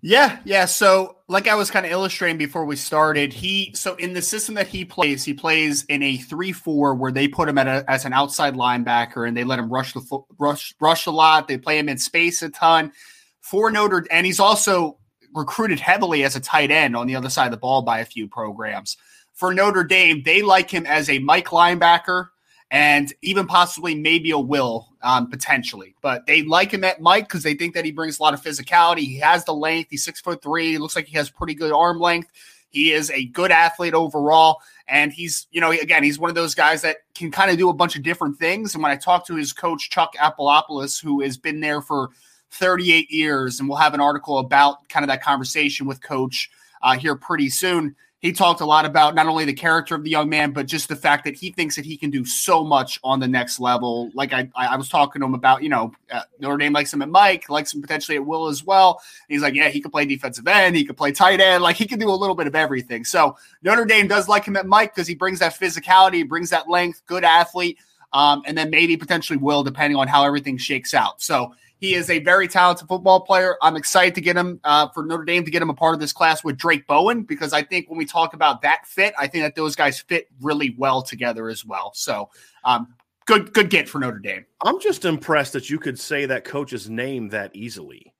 Yeah, 0.00 0.38
yeah. 0.44 0.64
So, 0.66 1.18
like 1.28 1.48
I 1.48 1.54
was 1.54 1.70
kind 1.70 1.84
of 1.86 1.92
illustrating 1.92 2.38
before 2.38 2.64
we 2.64 2.76
started, 2.76 3.32
he 3.32 3.72
so 3.74 3.94
in 3.96 4.12
the 4.12 4.22
system 4.22 4.54
that 4.56 4.68
he 4.68 4.84
plays, 4.84 5.24
he 5.24 5.34
plays 5.34 5.84
in 5.84 6.02
a 6.02 6.16
three-four 6.16 6.94
where 6.94 7.12
they 7.12 7.26
put 7.28 7.48
him 7.48 7.58
at 7.58 7.66
a, 7.66 7.84
as 7.88 8.04
an 8.04 8.12
outside 8.12 8.54
linebacker 8.54 9.26
and 9.26 9.36
they 9.36 9.44
let 9.44 9.58
him 9.58 9.72
rush 9.72 9.92
the 9.92 10.20
rush 10.38 10.74
rush 10.80 11.06
a 11.06 11.10
lot. 11.10 11.48
They 11.48 11.58
play 11.58 11.78
him 11.78 11.88
in 11.88 11.98
space 11.98 12.42
a 12.42 12.50
ton. 12.50 12.92
for 13.40 13.70
Notre, 13.70 14.06
and 14.10 14.24
he's 14.24 14.40
also 14.40 14.98
recruited 15.34 15.80
heavily 15.80 16.24
as 16.24 16.36
a 16.36 16.40
tight 16.40 16.70
end 16.70 16.96
on 16.96 17.06
the 17.06 17.16
other 17.16 17.30
side 17.30 17.46
of 17.46 17.50
the 17.52 17.56
ball 17.56 17.82
by 17.82 18.00
a 18.00 18.04
few 18.04 18.28
programs. 18.28 18.96
For 19.34 19.52
Notre 19.52 19.84
Dame, 19.84 20.22
they 20.24 20.42
like 20.42 20.70
him 20.70 20.86
as 20.86 21.08
a 21.08 21.18
Mike 21.18 21.48
linebacker 21.48 22.28
and 22.72 23.12
even 23.20 23.46
possibly 23.46 23.94
maybe 23.94 24.30
a 24.30 24.38
will 24.38 24.88
um, 25.02 25.28
potentially. 25.28 25.94
But 26.00 26.26
they 26.26 26.42
like 26.42 26.72
him 26.72 26.84
at 26.84 27.02
Mike 27.02 27.28
because 27.28 27.42
they 27.42 27.52
think 27.52 27.74
that 27.74 27.84
he 27.84 27.92
brings 27.92 28.18
a 28.18 28.22
lot 28.22 28.32
of 28.32 28.42
physicality. 28.42 29.00
He 29.00 29.18
has 29.18 29.44
the 29.44 29.52
length. 29.52 29.90
He's 29.90 30.02
six 30.02 30.22
foot 30.22 30.42
three. 30.42 30.78
Looks 30.78 30.96
like 30.96 31.06
he 31.06 31.16
has 31.18 31.28
pretty 31.28 31.54
good 31.54 31.70
arm 31.70 32.00
length. 32.00 32.30
He 32.70 32.92
is 32.92 33.10
a 33.10 33.26
good 33.26 33.52
athlete 33.52 33.92
overall. 33.92 34.62
And 34.88 35.12
he's, 35.12 35.46
you 35.50 35.60
know, 35.60 35.70
again, 35.70 36.02
he's 36.02 36.18
one 36.18 36.30
of 36.30 36.34
those 36.34 36.54
guys 36.54 36.80
that 36.80 36.98
can 37.14 37.30
kind 37.30 37.50
of 37.50 37.58
do 37.58 37.68
a 37.68 37.74
bunch 37.74 37.94
of 37.94 38.02
different 38.02 38.38
things. 38.38 38.72
And 38.74 38.82
when 38.82 38.90
I 38.90 38.96
talk 38.96 39.26
to 39.26 39.36
his 39.36 39.52
coach, 39.52 39.90
Chuck 39.90 40.14
Adamopoulos, 40.16 41.00
who 41.00 41.20
has 41.20 41.36
been 41.36 41.60
there 41.60 41.82
for 41.82 42.08
38 42.52 43.10
years, 43.10 43.60
and 43.60 43.68
we'll 43.68 43.76
have 43.76 43.92
an 43.92 44.00
article 44.00 44.38
about 44.38 44.88
kind 44.88 45.04
of 45.04 45.08
that 45.08 45.22
conversation 45.22 45.86
with 45.86 46.02
coach 46.02 46.50
uh, 46.80 46.96
here 46.96 47.16
pretty 47.16 47.50
soon 47.50 47.94
he 48.22 48.32
talked 48.32 48.60
a 48.60 48.64
lot 48.64 48.84
about 48.84 49.16
not 49.16 49.26
only 49.26 49.44
the 49.44 49.52
character 49.52 49.96
of 49.96 50.04
the 50.04 50.10
young 50.10 50.28
man, 50.28 50.52
but 50.52 50.66
just 50.66 50.88
the 50.88 50.94
fact 50.94 51.24
that 51.24 51.34
he 51.34 51.50
thinks 51.50 51.74
that 51.74 51.84
he 51.84 51.96
can 51.96 52.08
do 52.08 52.24
so 52.24 52.62
much 52.62 53.00
on 53.02 53.18
the 53.18 53.26
next 53.26 53.58
level. 53.58 54.12
Like 54.14 54.32
I, 54.32 54.48
I 54.54 54.76
was 54.76 54.88
talking 54.88 55.20
to 55.20 55.26
him 55.26 55.34
about, 55.34 55.64
you 55.64 55.68
know, 55.68 55.92
uh, 56.08 56.22
Notre 56.38 56.56
Dame 56.56 56.72
likes 56.72 56.92
him 56.92 57.02
at 57.02 57.08
Mike, 57.08 57.50
likes 57.50 57.74
him 57.74 57.82
potentially 57.82 58.16
at 58.16 58.24
Will 58.24 58.46
as 58.46 58.62
well. 58.64 59.02
And 59.28 59.34
he's 59.34 59.42
like, 59.42 59.54
yeah, 59.54 59.70
he 59.70 59.80
could 59.80 59.90
play 59.90 60.04
defensive 60.04 60.46
end, 60.46 60.76
he 60.76 60.84
could 60.84 60.96
play 60.96 61.10
tight 61.10 61.40
end, 61.40 61.64
like 61.64 61.74
he 61.74 61.84
can 61.84 61.98
do 61.98 62.08
a 62.08 62.14
little 62.14 62.36
bit 62.36 62.46
of 62.46 62.54
everything. 62.54 63.04
So 63.04 63.36
Notre 63.62 63.84
Dame 63.84 64.06
does 64.06 64.28
like 64.28 64.44
him 64.44 64.56
at 64.56 64.66
Mike 64.66 64.94
because 64.94 65.08
he 65.08 65.16
brings 65.16 65.40
that 65.40 65.58
physicality, 65.58 66.14
he 66.14 66.22
brings 66.22 66.50
that 66.50 66.70
length, 66.70 67.02
good 67.06 67.24
athlete, 67.24 67.76
um, 68.12 68.42
and 68.46 68.56
then 68.56 68.70
maybe 68.70 68.96
potentially 68.96 69.36
Will, 69.36 69.64
depending 69.64 69.96
on 69.96 70.06
how 70.06 70.24
everything 70.24 70.58
shakes 70.58 70.94
out. 70.94 71.20
So 71.20 71.54
he 71.82 71.94
is 71.94 72.10
a 72.10 72.20
very 72.20 72.46
talented 72.46 72.86
football 72.86 73.20
player. 73.20 73.56
I'm 73.60 73.74
excited 73.74 74.14
to 74.14 74.20
get 74.20 74.36
him 74.36 74.60
uh, 74.62 74.88
for 74.90 75.04
Notre 75.04 75.24
Dame 75.24 75.44
to 75.44 75.50
get 75.50 75.60
him 75.60 75.68
a 75.68 75.74
part 75.74 75.94
of 75.94 76.00
this 76.00 76.12
class 76.12 76.44
with 76.44 76.56
Drayk 76.56 76.86
Bowen 76.86 77.24
because 77.24 77.52
I 77.52 77.62
think 77.62 77.90
when 77.90 77.98
we 77.98 78.06
talk 78.06 78.34
about 78.34 78.62
that 78.62 78.86
fit, 78.86 79.12
I 79.18 79.26
think 79.26 79.42
that 79.42 79.56
those 79.56 79.74
guys 79.74 79.98
fit 79.98 80.28
really 80.40 80.76
well 80.78 81.02
together 81.02 81.48
as 81.48 81.66
well. 81.66 81.90
So, 81.92 82.30
um, 82.64 82.94
good 83.26 83.52
good 83.52 83.68
get 83.68 83.88
for 83.88 83.98
Notre 83.98 84.20
Dame. 84.20 84.46
I'm 84.64 84.80
just 84.80 85.04
impressed 85.04 85.54
that 85.54 85.70
you 85.70 85.80
could 85.80 85.98
say 85.98 86.24
that 86.24 86.44
coach's 86.44 86.88
name 86.88 87.30
that 87.30 87.50
easily. 87.52 88.14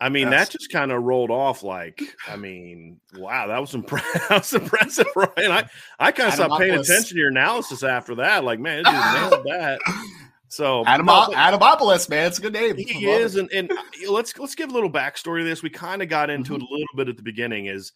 I 0.00 0.08
mean, 0.08 0.30
that 0.30 0.48
just 0.48 0.72
kind 0.72 0.90
of 0.90 1.02
rolled 1.02 1.30
off 1.30 1.62
like, 1.62 2.02
I 2.26 2.36
mean, 2.36 2.98
wow, 3.16 3.46
that 3.46 3.58
was, 3.58 3.72
impre- 3.72 4.02
that 4.28 4.38
was 4.38 4.52
impressive, 4.52 5.06
Ryan. 5.14 5.52
I, 5.52 5.68
I 5.98 6.12
kind 6.12 6.28
of 6.28 6.34
stopped 6.34 6.60
paying 6.60 6.74
attention 6.78 7.14
to 7.14 7.18
your 7.18 7.28
analysis 7.28 7.82
after 7.82 8.14
that. 8.16 8.44
Like, 8.44 8.58
man, 8.60 8.80
it 8.80 8.84
just 8.84 9.30
nailed 9.30 9.44
that. 9.46 9.80
So 10.48 10.84
Adam 10.86 11.06
no, 11.06 11.28
Adamopoulos, 11.32 12.08
man, 12.08 12.26
it's 12.26 12.38
a 12.38 12.42
good 12.42 12.52
name. 12.52 12.76
He 12.76 13.06
is, 13.06 13.36
and, 13.36 13.50
and 13.52 13.70
let's 14.08 14.36
let's 14.38 14.54
give 14.54 14.70
a 14.70 14.72
little 14.72 14.90
backstory 14.90 15.40
to 15.40 15.44
this. 15.44 15.62
We 15.62 15.70
kind 15.70 16.02
of 16.02 16.08
got 16.08 16.30
into 16.30 16.52
mm-hmm. 16.52 16.62
it 16.62 16.68
a 16.68 16.72
little 16.72 16.96
bit 16.96 17.08
at 17.08 17.16
the 17.16 17.22
beginning. 17.22 17.66
Is 17.66 17.92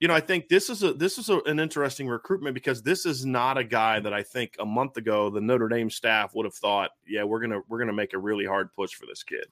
you 0.00 0.08
know, 0.08 0.14
I 0.14 0.20
think 0.20 0.48
this 0.48 0.70
is 0.70 0.82
a 0.82 0.94
this 0.94 1.18
is 1.18 1.28
a, 1.28 1.40
an 1.40 1.60
interesting 1.60 2.08
recruitment 2.08 2.54
because 2.54 2.82
this 2.82 3.04
is 3.04 3.26
not 3.26 3.58
a 3.58 3.64
guy 3.64 4.00
that 4.00 4.14
I 4.14 4.22
think 4.22 4.56
a 4.58 4.64
month 4.64 4.96
ago 4.96 5.28
the 5.28 5.42
Notre 5.42 5.68
Dame 5.68 5.90
staff 5.90 6.34
would 6.34 6.46
have 6.46 6.54
thought, 6.54 6.90
yeah, 7.06 7.24
we're 7.24 7.40
gonna 7.40 7.60
we're 7.68 7.78
gonna 7.78 7.92
make 7.92 8.14
a 8.14 8.18
really 8.18 8.46
hard 8.46 8.72
push 8.74 8.92
for 8.94 9.06
this 9.06 9.22
kid. 9.22 9.44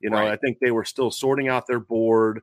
You 0.00 0.10
know, 0.10 0.18
right. 0.18 0.32
I 0.32 0.36
think 0.36 0.58
they 0.58 0.70
were 0.70 0.84
still 0.84 1.10
sorting 1.10 1.48
out 1.48 1.66
their 1.66 1.80
board, 1.80 2.42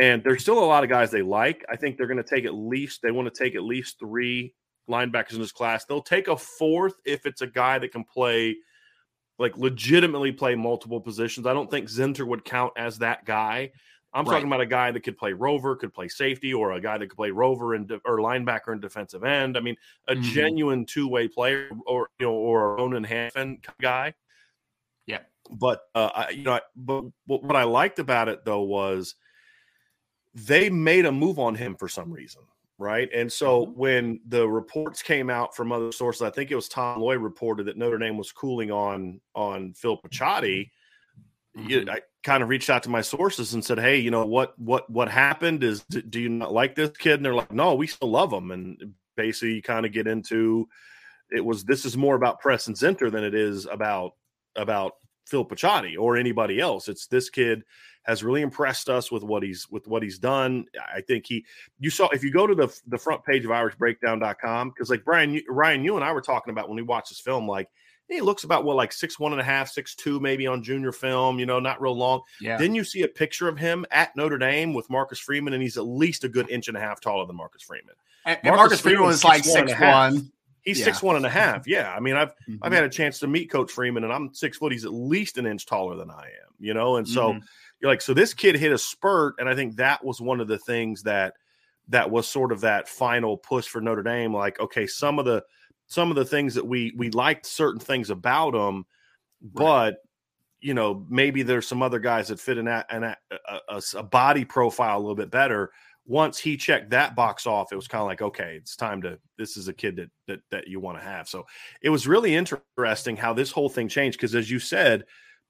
and 0.00 0.22
there's 0.22 0.42
still 0.42 0.62
a 0.62 0.64
lot 0.64 0.84
of 0.84 0.90
guys 0.90 1.10
they 1.10 1.22
like. 1.22 1.64
I 1.68 1.74
think 1.74 1.96
they're 1.96 2.06
going 2.06 2.22
to 2.22 2.28
take 2.28 2.44
at 2.44 2.54
least 2.54 3.02
they 3.02 3.10
want 3.10 3.32
to 3.32 3.44
take 3.44 3.56
at 3.56 3.64
least 3.64 3.98
three 3.98 4.54
linebackers 4.88 5.32
in 5.32 5.40
this 5.40 5.50
class. 5.50 5.84
They'll 5.84 6.02
take 6.02 6.28
a 6.28 6.36
fourth 6.36 6.94
if 7.04 7.26
it's 7.26 7.42
a 7.42 7.48
guy 7.48 7.80
that 7.80 7.90
can 7.90 8.04
play 8.04 8.56
like 9.38 9.56
legitimately 9.56 10.32
play 10.32 10.54
multiple 10.54 11.00
positions. 11.00 11.46
I 11.46 11.52
don't 11.52 11.70
think 11.70 11.88
Zinter 11.88 12.26
would 12.26 12.44
count 12.44 12.72
as 12.76 12.98
that 12.98 13.24
guy. 13.24 13.72
I'm 14.14 14.26
right. 14.26 14.34
talking 14.34 14.46
about 14.46 14.60
a 14.60 14.66
guy 14.66 14.90
that 14.90 15.00
could 15.00 15.16
play 15.16 15.32
rover, 15.32 15.74
could 15.74 15.94
play 15.94 16.08
safety, 16.08 16.52
or 16.52 16.72
a 16.72 16.80
guy 16.80 16.98
that 16.98 17.06
could 17.08 17.16
play 17.16 17.30
rover 17.30 17.74
and 17.74 17.88
de- 17.88 18.00
or 18.04 18.18
linebacker 18.18 18.68
and 18.68 18.80
defensive 18.80 19.24
end. 19.24 19.56
I 19.56 19.60
mean, 19.60 19.76
a 20.06 20.14
mm-hmm. 20.14 20.22
genuine 20.22 20.84
two 20.84 21.08
way 21.08 21.28
player, 21.28 21.70
or 21.86 22.10
you 22.18 22.26
know, 22.26 22.32
or 22.32 22.72
a 22.72 22.74
Ronan 22.76 23.06
Hanafin 23.06 23.64
guy. 23.80 24.12
Yeah, 25.06 25.20
but 25.50 25.82
uh, 25.94 26.10
I, 26.14 26.30
you 26.30 26.42
know, 26.42 26.60
but 26.76 27.04
what 27.26 27.56
I 27.56 27.64
liked 27.64 27.98
about 27.98 28.28
it 28.28 28.44
though 28.44 28.62
was 28.62 29.14
they 30.34 30.68
made 30.68 31.06
a 31.06 31.12
move 31.12 31.38
on 31.38 31.54
him 31.54 31.76
for 31.76 31.88
some 31.88 32.12
reason 32.12 32.42
right? 32.82 33.08
And 33.14 33.32
so 33.32 33.66
mm-hmm. 33.66 33.78
when 33.78 34.20
the 34.26 34.48
reports 34.48 35.02
came 35.02 35.30
out 35.30 35.54
from 35.56 35.72
other 35.72 35.92
sources, 35.92 36.22
I 36.22 36.30
think 36.30 36.50
it 36.50 36.56
was 36.56 36.68
Tom 36.68 37.00
Loy 37.00 37.16
reported 37.16 37.66
that 37.66 37.78
Notre 37.78 37.98
Dame 37.98 38.18
was 38.18 38.32
cooling 38.32 38.70
on 38.70 39.20
on 39.34 39.72
Phil 39.74 39.96
Picciotti. 39.96 40.70
Mm-hmm. 41.56 41.88
I 41.88 42.00
kind 42.24 42.42
of 42.42 42.48
reached 42.48 42.70
out 42.70 42.82
to 42.84 42.90
my 42.90 43.00
sources 43.00 43.54
and 43.54 43.64
said, 43.64 43.78
"Hey, 43.78 43.98
you 43.98 44.10
know 44.10 44.26
what 44.26 44.58
what 44.58 44.90
what 44.90 45.08
happened? 45.08 45.62
Is 45.62 45.82
do 45.84 46.20
you 46.20 46.28
not 46.28 46.52
like 46.52 46.74
this 46.74 46.90
kid?" 46.98 47.14
And 47.14 47.24
they're 47.24 47.34
like, 47.34 47.52
"No, 47.52 47.74
we 47.74 47.86
still 47.86 48.10
love 48.10 48.32
him." 48.32 48.50
And 48.50 48.94
basically, 49.16 49.54
you 49.54 49.62
kind 49.62 49.86
of 49.86 49.92
get 49.92 50.06
into 50.06 50.68
it 51.30 51.44
was 51.44 51.64
this 51.64 51.84
is 51.84 51.96
more 51.96 52.14
about 52.14 52.40
Preston 52.40 52.74
Zinter 52.74 53.10
than 53.10 53.24
it 53.24 53.34
is 53.34 53.66
about 53.66 54.12
about 54.56 54.94
Phil 55.26 55.44
Picciotti 55.44 55.96
or 55.98 56.16
anybody 56.16 56.60
else. 56.60 56.88
It's 56.88 57.06
this 57.06 57.30
kid 57.30 57.64
has 58.04 58.24
really 58.24 58.42
impressed 58.42 58.88
us 58.88 59.12
with 59.12 59.22
what 59.22 59.42
he's 59.42 59.68
with 59.70 59.86
what 59.86 60.02
he's 60.02 60.18
done. 60.18 60.66
I 60.92 61.00
think 61.00 61.26
he 61.26 61.44
you 61.78 61.90
saw 61.90 62.08
if 62.08 62.24
you 62.24 62.32
go 62.32 62.46
to 62.46 62.54
the 62.54 62.74
the 62.86 62.98
front 62.98 63.24
page 63.24 63.44
of 63.44 63.50
irishbreakdown.com 63.50 64.70
because 64.70 64.90
like 64.90 65.04
Brian 65.04 65.40
Ryan 65.48 65.84
you 65.84 65.96
and 65.96 66.04
I 66.04 66.12
were 66.12 66.20
talking 66.20 66.52
about 66.52 66.68
when 66.68 66.76
we 66.76 66.82
watched 66.82 67.10
this 67.10 67.20
film 67.20 67.46
like 67.46 67.68
he 68.08 68.20
looks 68.20 68.44
about 68.44 68.64
what 68.64 68.76
like 68.76 68.92
six 68.92 69.18
one 69.18 69.32
and 69.32 69.40
a 69.40 69.44
half, 69.44 69.68
six 69.68 69.94
two, 69.94 70.20
maybe 70.20 70.46
on 70.46 70.62
junior 70.62 70.92
film, 70.92 71.38
you 71.38 71.46
know, 71.46 71.60
not 71.60 71.80
real 71.80 71.96
long. 71.96 72.20
Yeah. 72.40 72.58
Then 72.58 72.74
you 72.74 72.84
see 72.84 73.02
a 73.02 73.08
picture 73.08 73.48
of 73.48 73.58
him 73.58 73.86
at 73.90 74.14
Notre 74.16 74.38
Dame 74.38 74.74
with 74.74 74.88
Marcus 74.90 75.18
Freeman, 75.18 75.54
and 75.54 75.62
he's 75.62 75.76
at 75.76 75.86
least 75.86 76.24
a 76.24 76.28
good 76.28 76.50
inch 76.50 76.68
and 76.68 76.76
a 76.76 76.80
half 76.80 77.00
taller 77.00 77.26
than 77.26 77.36
Marcus 77.36 77.62
Freeman. 77.62 77.94
And 78.24 78.38
Marcus, 78.44 78.58
Marcus 78.58 78.80
Freeman 78.80 79.06
was 79.06 79.24
like 79.24 79.44
six 79.44 79.72
one. 79.80 80.30
He's 80.62 80.78
yeah. 80.78 80.84
six 80.84 81.02
one 81.02 81.16
and 81.16 81.26
a 81.26 81.30
half. 81.30 81.66
Yeah, 81.66 81.92
I 81.92 82.00
mean, 82.00 82.14
I've 82.14 82.30
mm-hmm. 82.30 82.56
I've 82.62 82.72
had 82.72 82.84
a 82.84 82.88
chance 82.88 83.18
to 83.20 83.26
meet 83.26 83.50
Coach 83.50 83.72
Freeman, 83.72 84.04
and 84.04 84.12
I'm 84.12 84.32
six 84.32 84.58
foot. 84.58 84.72
He's 84.72 84.84
at 84.84 84.92
least 84.92 85.38
an 85.38 85.46
inch 85.46 85.66
taller 85.66 85.96
than 85.96 86.10
I 86.10 86.24
am. 86.24 86.54
You 86.60 86.72
know, 86.74 86.96
and 86.96 87.08
so 87.08 87.32
mm-hmm. 87.32 87.44
you're 87.80 87.90
like, 87.90 88.00
so 88.00 88.14
this 88.14 88.32
kid 88.32 88.54
hit 88.56 88.72
a 88.72 88.78
spurt, 88.78 89.34
and 89.38 89.48
I 89.48 89.56
think 89.56 89.76
that 89.76 90.04
was 90.04 90.20
one 90.20 90.40
of 90.40 90.46
the 90.46 90.58
things 90.58 91.02
that 91.02 91.34
that 91.88 92.10
was 92.10 92.28
sort 92.28 92.52
of 92.52 92.60
that 92.60 92.88
final 92.88 93.36
push 93.36 93.66
for 93.66 93.80
Notre 93.80 94.04
Dame. 94.04 94.32
Like, 94.32 94.60
okay, 94.60 94.86
some 94.86 95.18
of 95.18 95.24
the 95.24 95.42
some 95.86 96.10
of 96.10 96.16
the 96.16 96.24
things 96.24 96.54
that 96.54 96.66
we 96.66 96.92
we 96.96 97.10
liked 97.10 97.44
certain 97.44 97.80
things 97.80 98.10
about 98.10 98.54
him, 98.54 98.76
right. 98.76 99.52
but 99.54 99.96
you 100.60 100.74
know 100.74 101.04
maybe 101.08 101.42
there's 101.42 101.66
some 101.66 101.82
other 101.82 101.98
guys 101.98 102.28
that 102.28 102.38
fit 102.38 102.56
in 102.56 102.66
that 102.66 102.86
a, 102.90 103.16
a, 103.68 103.82
a 103.96 104.02
body 104.02 104.44
profile 104.44 104.96
a 104.96 105.00
little 105.00 105.16
bit 105.16 105.30
better 105.30 105.72
once 106.06 106.38
he 106.38 106.56
checked 106.56 106.90
that 106.90 107.14
box 107.14 107.46
off, 107.46 107.72
it 107.72 107.76
was 107.76 107.88
kind 107.88 108.02
of 108.02 108.08
like, 108.08 108.22
okay, 108.22 108.56
it's 108.56 108.76
time 108.76 109.02
to. 109.02 109.18
This 109.38 109.56
is 109.56 109.68
a 109.68 109.72
kid 109.72 109.96
that 109.96 110.10
that 110.26 110.40
that 110.50 110.68
you 110.68 110.80
want 110.80 110.98
to 110.98 111.04
have. 111.04 111.28
So 111.28 111.46
it 111.80 111.90
was 111.90 112.06
really 112.06 112.34
interesting 112.34 113.16
how 113.16 113.32
this 113.32 113.50
whole 113.50 113.68
thing 113.68 113.88
changed 113.88 114.18
because, 114.18 114.34
as 114.34 114.50
you 114.50 114.58
said, 114.58 115.04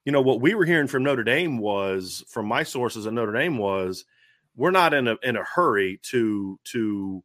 you 0.04 0.12
know 0.12 0.20
what 0.20 0.40
we 0.40 0.54
were 0.54 0.64
hearing 0.64 0.88
from 0.88 1.04
Notre 1.04 1.24
Dame 1.24 1.58
was 1.58 2.24
from 2.28 2.46
my 2.46 2.62
sources 2.62 3.06
at 3.06 3.12
Notre 3.12 3.32
Dame 3.32 3.58
was 3.58 4.04
we're 4.56 4.70
not 4.70 4.94
in 4.94 5.08
a 5.08 5.16
in 5.22 5.36
a 5.36 5.44
hurry 5.44 6.00
to 6.04 6.58
to 6.64 7.24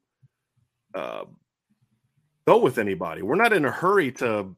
uh, 0.94 1.26
go 2.48 2.58
with 2.58 2.78
anybody. 2.78 3.22
We're 3.22 3.36
not 3.36 3.54
in 3.54 3.66
a 3.66 3.72
hurry 3.72 4.12
to 4.14 4.56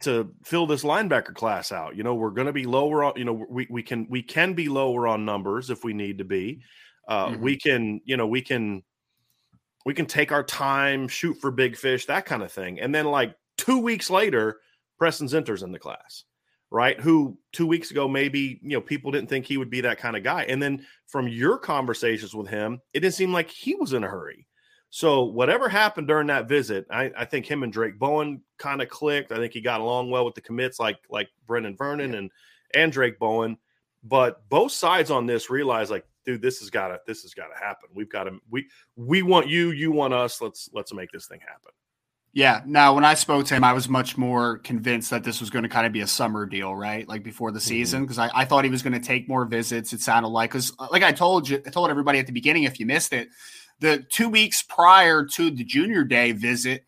to 0.00 0.34
fill 0.44 0.66
this 0.66 0.82
linebacker 0.82 1.34
class 1.34 1.72
out. 1.72 1.96
You 1.96 2.02
know, 2.02 2.14
we're 2.14 2.30
going 2.30 2.46
to 2.46 2.52
be 2.52 2.64
lower 2.64 3.04
on. 3.04 3.14
You 3.16 3.24
know, 3.24 3.46
we 3.48 3.66
we 3.70 3.82
can 3.82 4.06
we 4.08 4.22
can 4.22 4.54
be 4.54 4.68
lower 4.68 5.06
on 5.06 5.24
numbers 5.24 5.70
if 5.70 5.84
we 5.84 5.92
need 5.92 6.18
to 6.18 6.24
be. 6.24 6.62
Uh, 7.08 7.28
mm-hmm. 7.28 7.42
We 7.42 7.58
can, 7.58 8.00
you 8.04 8.16
know, 8.16 8.26
we 8.26 8.42
can 8.42 8.82
we 9.84 9.94
can 9.94 10.06
take 10.06 10.32
our 10.32 10.44
time, 10.44 11.08
shoot 11.08 11.34
for 11.34 11.50
big 11.50 11.76
fish, 11.76 12.06
that 12.06 12.26
kind 12.26 12.42
of 12.42 12.52
thing. 12.52 12.80
And 12.80 12.94
then 12.94 13.06
like 13.06 13.34
two 13.56 13.78
weeks 13.78 14.10
later, 14.10 14.60
Preston 14.98 15.26
Zinter's 15.26 15.62
in 15.62 15.72
the 15.72 15.78
class, 15.78 16.24
right? 16.70 17.00
Who 17.00 17.38
two 17.52 17.66
weeks 17.66 17.90
ago 17.90 18.08
maybe 18.08 18.60
you 18.62 18.70
know 18.70 18.80
people 18.80 19.10
didn't 19.10 19.28
think 19.28 19.46
he 19.46 19.56
would 19.56 19.70
be 19.70 19.80
that 19.82 19.98
kind 19.98 20.16
of 20.16 20.22
guy. 20.22 20.44
And 20.44 20.62
then 20.62 20.86
from 21.06 21.28
your 21.28 21.58
conversations 21.58 22.34
with 22.34 22.48
him, 22.48 22.80
it 22.92 23.00
didn't 23.00 23.14
seem 23.14 23.32
like 23.32 23.50
he 23.50 23.74
was 23.74 23.92
in 23.92 24.04
a 24.04 24.08
hurry. 24.08 24.46
So 24.94 25.22
whatever 25.22 25.70
happened 25.70 26.06
during 26.06 26.26
that 26.26 26.48
visit, 26.48 26.84
I, 26.90 27.10
I 27.16 27.24
think 27.24 27.46
him 27.46 27.62
and 27.62 27.72
Drayk 27.72 27.98
Bowen 27.98 28.42
kind 28.58 28.82
of 28.82 28.90
clicked. 28.90 29.32
I 29.32 29.36
think 29.36 29.54
he 29.54 29.62
got 29.62 29.80
along 29.80 30.10
well 30.10 30.26
with 30.26 30.34
the 30.34 30.42
commits 30.42 30.78
like 30.78 30.98
like 31.08 31.30
Brendan 31.46 31.76
Vernon 31.76 32.12
yeah. 32.12 32.18
and 32.18 32.30
and 32.74 32.92
Drayk 32.92 33.18
Bowen. 33.18 33.56
But 34.04 34.46
both 34.48 34.72
sides 34.72 35.10
on 35.10 35.26
this 35.26 35.48
realize 35.48 35.90
like 35.90 36.04
dude, 36.24 36.42
this 36.42 36.60
has 36.60 36.70
got 36.70 36.88
to 36.88 37.00
this 37.06 37.22
has 37.22 37.34
got 37.34 37.48
to 37.48 37.64
happen. 37.64 37.88
We've 37.94 38.10
got 38.10 38.24
to 38.24 38.38
we 38.50 38.66
we 38.96 39.22
want 39.22 39.48
you, 39.48 39.70
you 39.70 39.92
want 39.92 40.14
us. 40.14 40.40
Let's 40.40 40.68
let's 40.72 40.92
make 40.92 41.10
this 41.12 41.26
thing 41.26 41.40
happen. 41.40 41.72
Yeah. 42.34 42.62
Now, 42.64 42.94
when 42.94 43.04
I 43.04 43.12
spoke 43.12 43.44
to 43.46 43.54
him, 43.54 43.62
I 43.62 43.74
was 43.74 43.90
much 43.90 44.16
more 44.16 44.58
convinced 44.58 45.10
that 45.10 45.22
this 45.22 45.40
was 45.40 45.50
going 45.50 45.64
to 45.64 45.68
kind 45.68 45.86
of 45.86 45.92
be 45.92 46.00
a 46.00 46.06
summer 46.06 46.46
deal, 46.46 46.74
right? 46.74 47.06
Like 47.06 47.22
before 47.22 47.50
the 47.50 47.60
season, 47.60 48.02
because 48.02 48.16
mm-hmm. 48.16 48.34
I, 48.34 48.42
I 48.42 48.44
thought 48.46 48.64
he 48.64 48.70
was 48.70 48.82
going 48.82 48.94
to 48.94 49.06
take 49.06 49.28
more 49.28 49.44
visits. 49.44 49.92
It 49.92 50.00
sounded 50.00 50.28
like 50.28 50.50
because, 50.50 50.72
uh, 50.78 50.88
like 50.90 51.02
I 51.02 51.12
told 51.12 51.48
you, 51.48 51.62
I 51.66 51.70
told 51.70 51.90
everybody 51.90 52.18
at 52.18 52.26
the 52.26 52.32
beginning, 52.32 52.62
if 52.62 52.80
you 52.80 52.86
missed 52.86 53.12
it, 53.12 53.28
the 53.80 54.06
two 54.10 54.30
weeks 54.30 54.62
prior 54.62 55.26
to 55.26 55.50
the 55.50 55.64
junior 55.64 56.04
day 56.04 56.32
visit, 56.32 56.84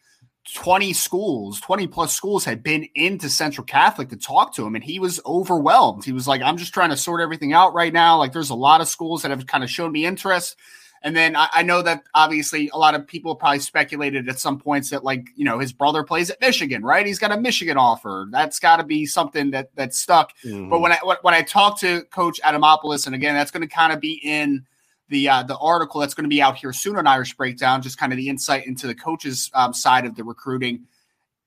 20 0.52 0.92
schools, 0.92 1.60
20 1.60 1.86
plus 1.86 2.14
schools 2.14 2.44
had 2.44 2.62
been 2.62 2.86
into 2.94 3.30
Central 3.30 3.64
Catholic 3.64 4.10
to 4.10 4.16
talk 4.16 4.54
to 4.54 4.66
him, 4.66 4.74
and 4.74 4.84
he 4.84 4.98
was 4.98 5.20
overwhelmed. 5.24 6.04
He 6.04 6.12
was 6.12 6.28
like, 6.28 6.42
I'm 6.42 6.58
just 6.58 6.74
trying 6.74 6.90
to 6.90 6.96
sort 6.96 7.22
everything 7.22 7.54
out 7.54 7.72
right 7.72 7.92
now. 7.92 8.18
Like, 8.18 8.32
there's 8.32 8.50
a 8.50 8.54
lot 8.54 8.82
of 8.82 8.88
schools 8.88 9.22
that 9.22 9.30
have 9.30 9.46
kind 9.46 9.64
of 9.64 9.70
shown 9.70 9.90
me 9.90 10.04
interest. 10.04 10.56
And 11.02 11.14
then 11.14 11.36
I, 11.36 11.48
I, 11.52 11.62
know 11.62 11.82
that 11.82 12.02
obviously 12.14 12.70
a 12.72 12.78
lot 12.78 12.94
of 12.94 13.06
people 13.06 13.36
probably 13.36 13.58
speculated 13.58 14.26
at 14.26 14.38
some 14.38 14.58
points 14.58 14.88
that 14.88 15.04
like 15.04 15.28
you 15.36 15.44
know 15.44 15.58
his 15.58 15.70
brother 15.70 16.02
plays 16.02 16.30
at 16.30 16.40
Michigan, 16.40 16.82
right? 16.82 17.04
He's 17.04 17.18
got 17.18 17.30
a 17.30 17.38
Michigan 17.38 17.76
offer. 17.76 18.26
That's 18.30 18.58
got 18.58 18.78
to 18.78 18.84
be 18.84 19.04
something 19.04 19.50
that 19.50 19.68
that 19.76 19.94
stuck. 19.94 20.32
Mm-hmm. 20.42 20.70
But 20.70 20.80
when 20.80 20.92
I 20.92 20.98
when 21.20 21.34
I 21.34 21.42
talked 21.42 21.80
to 21.80 22.04
Coach 22.04 22.40
Adamopoulos, 22.42 23.04
and 23.04 23.14
again, 23.14 23.34
that's 23.34 23.50
going 23.50 23.68
to 23.68 23.72
kind 23.72 23.92
of 23.92 24.00
be 24.00 24.14
in 24.14 24.64
the 25.08 25.28
uh, 25.28 25.42
the 25.42 25.56
article 25.58 26.00
that's 26.00 26.14
going 26.14 26.24
to 26.24 26.34
be 26.34 26.42
out 26.42 26.56
here 26.56 26.72
soon 26.72 26.96
on 26.96 27.06
Irish 27.06 27.34
Breakdown, 27.36 27.82
just 27.82 27.98
kind 27.98 28.12
of 28.12 28.16
the 28.16 28.28
insight 28.28 28.66
into 28.66 28.86
the 28.86 28.94
coaches 28.94 29.50
um, 29.54 29.72
side 29.72 30.06
of 30.06 30.16
the 30.16 30.24
recruiting. 30.24 30.86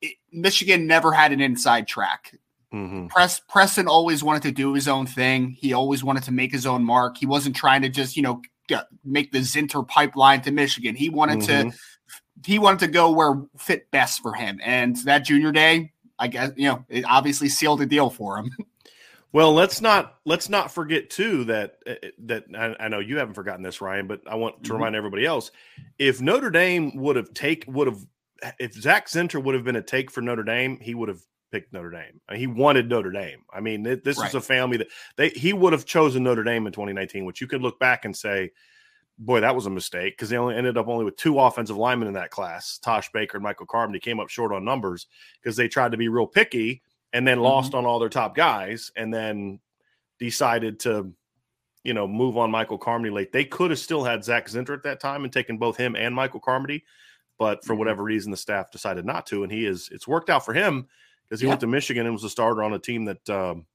It, 0.02 0.16
Michigan 0.32 0.88
never 0.88 1.12
had 1.12 1.32
an 1.32 1.42
inside 1.42 1.88
track. 1.88 2.38
Mm-hmm. 2.74 3.08
Press, 3.08 3.40
Preston 3.48 3.88
always 3.88 4.24
wanted 4.24 4.44
to 4.44 4.52
do 4.52 4.74
his 4.74 4.88
own 4.88 5.08
thing. 5.08 5.52
He 5.52 5.74
always 5.74 6.04
wanted 6.04 6.24
to 6.24 6.32
make 6.32 6.52
his 6.52 6.66
own 6.66 6.84
mark. 6.84 7.18
He 7.18 7.26
wasn't 7.26 7.56
trying 7.56 7.82
to 7.82 7.90
just 7.90 8.16
you 8.16 8.24
know 8.24 8.42
make 9.04 9.32
the 9.32 9.40
Zinter 9.40 9.88
pipeline 9.88 10.42
to 10.42 10.52
Michigan. 10.52 10.96
He 10.96 11.10
wanted 11.10 11.40
mm-hmm. 11.40 11.70
to 11.70 11.78
he 12.46 12.60
wanted 12.60 12.80
to 12.80 12.88
go 12.88 13.12
where 13.12 13.42
fit 13.58 13.90
best 13.92 14.22
for 14.22 14.34
him. 14.34 14.60
And 14.64 14.96
that 14.98 15.20
junior 15.20 15.52
day, 15.52 15.94
I 16.20 16.28
guess 16.28 16.52
you 16.56 16.68
know, 16.68 16.86
it 16.90 17.06
obviously 17.06 17.50
sealed 17.50 17.80
the 17.80 17.86
deal 17.86 18.10
for 18.10 18.38
him. 18.38 18.52
Well, 19.34 19.54
let's 19.54 19.82
not 19.82 20.16
let's 20.26 20.50
not 20.50 20.72
forget 20.72 21.10
too 21.10 21.44
that 21.46 21.78
uh, 21.86 21.92
uh, 21.92 22.08
that 22.20 22.46
I, 22.58 22.86
I 22.86 22.88
know 22.88 23.00
you 23.00 23.18
haven't 23.18 23.34
forgotten 23.34 23.62
this, 23.62 23.82
Ryan, 23.82 24.08
but 24.08 24.22
I 24.26 24.36
want 24.36 24.56
to 24.56 24.62
mm-hmm. 24.64 24.74
remind 24.74 24.96
everybody 24.96 25.26
else: 25.26 25.52
if 26.00 26.22
Notre 26.22 26.50
Dame 26.50 26.96
would 26.96 27.18
have 27.18 27.34
take 27.34 27.66
would 27.68 27.88
have 27.88 28.06
if 28.60 28.74
Zach 28.74 29.08
Zinter 29.08 29.44
would 29.44 29.56
have 29.56 29.64
been 29.64 29.76
a 29.76 29.82
take 29.82 30.12
for 30.12 30.22
Notre 30.22 30.44
Dame, 30.44 30.80
he 30.80 30.96
would 30.96 31.10
have 31.10 31.22
picked 31.52 31.74
Notre 31.74 31.92
Dame. 31.92 32.22
He 32.34 32.48
wanted 32.48 32.90
Notre 32.90 33.12
Dame. 33.12 33.44
I 33.52 33.60
mean, 33.60 33.84
this 33.84 34.18
right. 34.18 34.30
is 34.30 34.36
a 34.36 34.42
family 34.42 34.78
that 34.78 34.88
they 35.18 35.30
he 35.30 35.54
would 35.54 35.74
have 35.74 35.86
chosen 35.86 36.24
Notre 36.24 36.44
Dame 36.44 36.66
in 36.66 36.74
2019, 36.74 37.26
which 37.26 37.42
you 37.42 37.48
could 37.48 37.62
look 37.62 37.80
back 37.80 38.06
and 38.06 38.16
say, 38.16 38.52
boy, 39.20 39.42
that 39.42 39.56
was 39.56 39.66
a 39.66 39.70
mistake 39.70 40.14
because 40.14 40.30
they 40.30 40.38
only 40.38 40.56
ended 40.56 40.78
up 40.78 40.88
only 40.88 41.04
with 41.06 41.18
two 41.18 41.40
offensive 41.40 41.78
linemen 41.78 42.08
in 42.08 42.14
that 42.14 42.32
class. 42.32 42.78
Tosh 42.78 43.12
Baker 43.12 43.38
and 43.38 43.44
Michael 43.44 43.66
Carmody 43.66 44.00
came 44.00 44.20
up 44.20 44.30
short 44.30 44.54
on 44.54 44.64
numbers 44.64 45.08
because 45.42 45.58
they 45.58 45.68
tried 45.68 45.92
to 45.92 45.98
be 45.98 46.08
real 46.08 46.28
picky 46.28 46.82
and 47.14 47.28
then 47.28 47.38
mm-hmm. 47.38 47.46
lost 47.46 47.74
on 47.74 47.86
all 47.86 48.00
their 48.00 48.10
top 48.10 48.36
guys 48.36 48.92
and 48.96 49.14
then 49.14 49.60
decided 50.20 50.80
to 50.82 51.14
you 51.84 51.94
know 51.94 52.08
move 52.08 52.38
on 52.38 52.52
Michael 52.52 52.78
Carmody 52.78 53.12
late. 53.12 53.32
They 53.32 53.46
could 53.46 53.72
have 53.72 53.80
still 53.80 54.04
had 54.04 54.24
Zach 54.24 54.48
Zinter 54.48 54.76
at 54.76 54.84
that 54.84 55.00
time 55.00 55.24
and 55.24 55.32
taken 55.32 55.58
both 55.58 55.78
him 55.78 55.96
and 55.96 56.14
Michael 56.14 56.40
Carmody, 56.40 56.84
but 57.38 57.64
for 57.64 57.74
mm-hmm. 57.74 57.80
whatever 57.80 58.04
reason 58.04 58.32
the 58.32 58.38
staff 58.38 58.72
decided 58.72 59.06
not 59.06 59.26
to 59.28 59.44
and 59.44 59.52
he 59.52 59.66
is 59.66 59.90
it's 59.92 60.08
worked 60.08 60.30
out 60.30 60.46
for 60.46 60.54
him 60.54 60.88
because 61.24 61.42
he 61.42 61.46
yeah. 61.46 61.52
went 61.52 61.62
to 61.62 61.68
Michigan 61.68 62.06
and 62.06 62.14
was 62.14 62.24
a 62.24 62.30
starter 62.30 62.64
on 62.64 62.74
a 62.74 62.80
team 62.80 63.06
that 63.06 63.30
um, 63.30 63.66